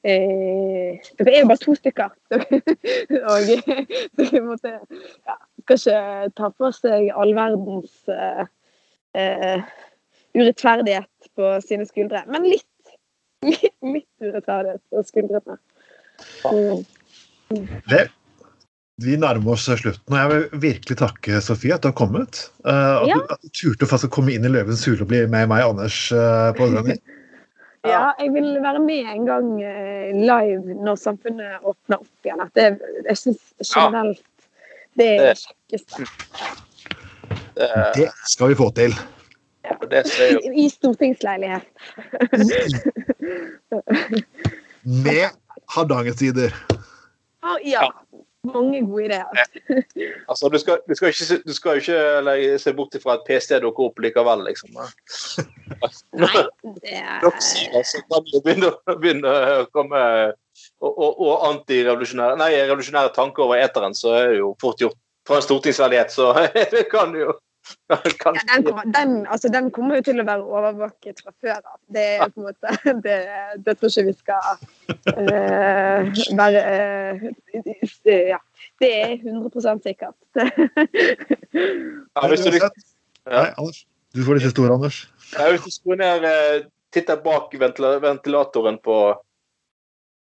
eh, 0.03 0.99
Dere 1.19 1.33
er 1.33 1.43
jo 1.43 1.49
bare 1.51 1.61
to 1.63 1.75
stykker. 1.77 2.13
og 3.29 3.47
så 3.47 3.57
på 3.63 4.27
en 4.27 4.51
ja, 4.53 5.37
skal 5.63 5.79
ikke 5.79 6.33
ta 6.39 6.51
på 6.51 6.71
seg 6.75 7.09
all 7.11 7.33
verdens 7.37 8.11
eh, 8.11 8.45
eh, 9.19 9.69
urettferdighet 10.37 11.31
på 11.37 11.53
sine 11.65 11.87
skuldre. 11.89 12.25
Men 12.31 12.49
litt. 12.49 12.67
Litt, 13.43 13.75
litt 13.83 14.23
urettferdighet 14.23 14.83
på 14.91 15.05
skuldrene. 15.07 15.57
Mm. 16.47 16.83
Det, 17.89 18.05
vi 19.03 19.17
nærmer 19.17 19.55
oss 19.55 19.65
slutten, 19.65 20.13
og 20.13 20.19
jeg 20.19 20.29
vil 20.31 20.61
virkelig 20.63 20.97
takke 21.01 21.41
Sofie 21.41 21.73
at 21.75 21.83
du 21.83 21.89
har 21.89 21.97
kommet. 21.97 22.45
Uh, 22.65 23.01
at, 23.01 23.07
Ja. 23.09 23.17
du, 23.17 23.33
at 23.33 23.41
du 23.41 23.49
turte 23.49 23.89
å 23.89 24.11
komme 24.13 24.35
inn 24.35 24.45
i 24.45 24.51
Løvens 24.51 24.85
hule 24.85 25.01
og 25.01 25.09
bli 25.09 25.23
med 25.25 25.49
meg 25.49 25.65
og 25.65 25.75
Anders 25.75 25.97
uh, 26.13 26.53
på 26.57 26.69
gangen. 26.75 27.01
Ja, 27.83 28.13
jeg 28.19 28.31
vil 28.33 28.61
være 28.63 28.79
med 28.79 29.07
en 29.11 29.25
gang 29.27 29.47
eh, 29.59 30.13
live 30.15 30.75
når 30.85 30.95
samfunnet 31.01 31.65
åpner 31.67 31.99
opp 31.99 32.27
igjen. 32.27 32.43
At 32.45 32.53
det, 32.55 32.67
jeg 33.09 33.19
syns 33.19 33.41
generelt 33.67 34.23
det 34.99 35.07
er 35.09 35.25
det 35.25 35.33
kjekkeste. 35.41 36.05
det, 37.57 37.67
Det 37.97 38.07
skal 38.31 38.53
vi 38.53 38.55
få 38.55 38.69
til. 38.77 38.95
det 39.91 40.03
ser 40.07 40.31
jo 40.35 40.53
I 40.63 40.69
stortingsleilighet. 40.69 41.67
Med 44.83 45.25
Hardangersider. 45.75 46.55
Ah, 47.43 47.57
ja. 47.67 47.89
Mange 48.43 48.81
gode 48.83 49.05
ideer. 49.05 49.27
Altså, 50.27 50.49
du 50.51 50.57
skal, 50.59 50.81
du 50.89 50.95
skal 50.99 51.13
ikke, 51.13 51.37
du 51.47 51.53
skal 51.55 51.77
ikke 51.79 51.99
legge- 52.27 52.57
se 52.59 52.73
bort 52.75 52.95
ifra 52.97 53.15
at 53.15 53.23
PST 53.27 53.55
dukker 53.63 53.87
opp 53.87 54.01
likevel, 54.03 54.43
liksom. 54.49 54.75
Nei, 56.23 56.43
det 56.83 56.97
er 56.99 57.23
Så 57.39 58.01
begynner, 58.09 58.25
det 58.33 58.41
begynne, 58.43 58.73
begynne 58.99 59.35
å 59.61 59.69
komme 59.71 60.01
og, 60.83 60.91
og, 60.91 61.21
og 61.23 61.47
antirevolusjonære 61.53 62.35
nei, 62.41 62.51
revolusjonære 62.67 63.13
tanker 63.15 63.47
over 63.47 63.63
eteren, 63.63 63.95
så 63.95 64.11
er 64.19 64.33
det 64.33 64.41
jo 64.41 64.51
fort 64.61 64.83
gjort. 64.83 64.99
Fra 65.23 65.37
en 65.39 65.45
stortingsverdighet, 65.45 66.11
så 66.11 66.33
kan 66.93 67.13
du 67.15 67.21
jo 67.21 67.33
ja, 67.89 67.97
den, 68.03 68.63
kommer, 68.65 68.83
den, 68.83 69.27
altså, 69.27 69.49
den 69.49 69.71
kommer 69.71 69.99
jo 69.99 70.05
til 70.09 70.21
å 70.21 70.25
være 70.27 70.43
overvåket 70.43 71.21
fra 71.23 71.33
før 71.41 71.59
av. 71.59 71.79
Det 71.95 72.07
måte 72.35 72.75
Det, 73.05 73.17
det 73.65 73.77
tror 73.79 73.91
ikke 73.91 74.05
vi 74.09 74.15
skal 74.17 74.41
uh, 75.13 76.11
være 76.39 76.63
uh, 77.15 77.25
Ja. 78.33 78.39
Det 78.81 78.89
er 78.99 79.11
100 79.21 79.83
sikkert. 79.83 80.17
ja, 80.43 82.27
hvis, 82.27 82.41
du, 82.43 82.49
liksom- 82.51 82.87
Nei, 83.31 83.49
Anders. 83.57 83.83
Du 84.13 84.23
får 84.23 84.39
disse 84.39 84.53
store, 84.53 84.73
Anders. 84.73 85.03
ja, 85.33 85.49
hvis 85.49 85.63
du 85.65 85.71
skrur 85.73 85.97
ned 85.97 86.25
eh, 86.29 86.65
Titter 86.93 87.17
bak 87.23 87.53
ventilatoren 87.57 88.77
på 88.83 88.97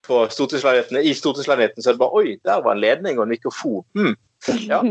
på 0.04 0.28
stortingsleiligheten, 0.30 0.98
I 1.00 1.14
stortingsleiligheten 1.16 1.84
så 1.84 1.90
er 1.90 1.96
det 1.96 2.02
bare 2.02 2.20
Oi, 2.20 2.38
der 2.44 2.64
var 2.64 2.76
en 2.76 2.82
ledning 2.84 3.20
og 3.20 3.24
en 3.24 3.30
mikrofon. 3.30 3.86
Hm. 3.96 4.16
Ja. 4.68 4.82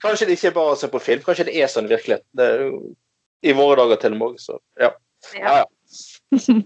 Eh, 0.00 0.08
kanskje 0.08 0.26
det 0.26 0.38
ikke 0.38 0.48
er 0.48 0.56
bare 0.56 0.74
å 0.74 0.78
se 0.80 0.88
på 0.88 1.00
film, 1.02 1.22
kanskje 1.26 1.44
det 1.50 1.56
er 1.60 1.68
sånn 1.68 1.88
i 1.88 1.94
virkeligheten. 1.94 2.26
Det 2.32 2.48
I 3.42 3.52
våre 3.56 3.76
dager 3.76 3.96
til 4.00 4.12
og 4.16 4.18
med. 4.18 4.40
Så, 4.40 4.58
ja. 4.80 4.90
Ja, 5.36 5.62
ja. 5.62 5.66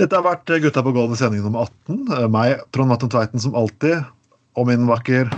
Dette 0.00 0.16
har 0.16 0.24
vært 0.24 0.48
Gutta 0.62 0.82
på 0.82 0.92
gulvet 0.96 1.18
sending 1.20 1.42
nummer 1.44 1.66
18. 1.66 2.06
Eh, 2.16 2.28
Meg, 2.32 2.60
Trond 2.72 2.88
Matten 2.88 3.10
Tveiten, 3.12 3.40
som 3.40 3.54
alltid. 3.54 4.04
Og 4.58 4.66
min 4.66 4.86
vakker 4.88 5.28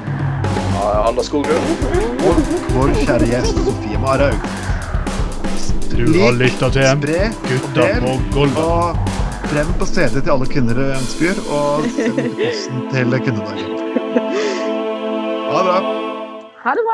Anders 0.82 1.28
Skoglund. 1.28 1.82
Og 2.26 2.38
vår 2.74 2.92
kjære 3.04 3.28
gjest 3.28 3.58
Sofie 3.66 3.98
Marhaug. 4.02 4.46
Du 5.92 6.06
har 6.22 6.32
lytta 6.38 6.70
til 6.72 6.86
en 6.88 7.02
spre 7.02 7.26
Gutta 7.46 7.88
på 8.02 8.14
gulvet. 8.34 8.62
Og 8.62 9.48
frem 9.52 9.74
på 9.78 9.86
CD 9.90 10.18
til 10.22 10.32
alle 10.34 10.48
kvinner 10.48 10.78
du 10.78 10.84
ønsker, 10.88 11.42
og 11.52 11.86
send 11.92 12.22
posten 12.38 12.86
til 12.94 13.18
kundedagen. 13.26 13.68
Ha 15.52 15.58
det 15.60 15.64
bra. 15.68 15.80
Ha 16.64 16.72
det 16.72 16.82
bra. 16.86 16.90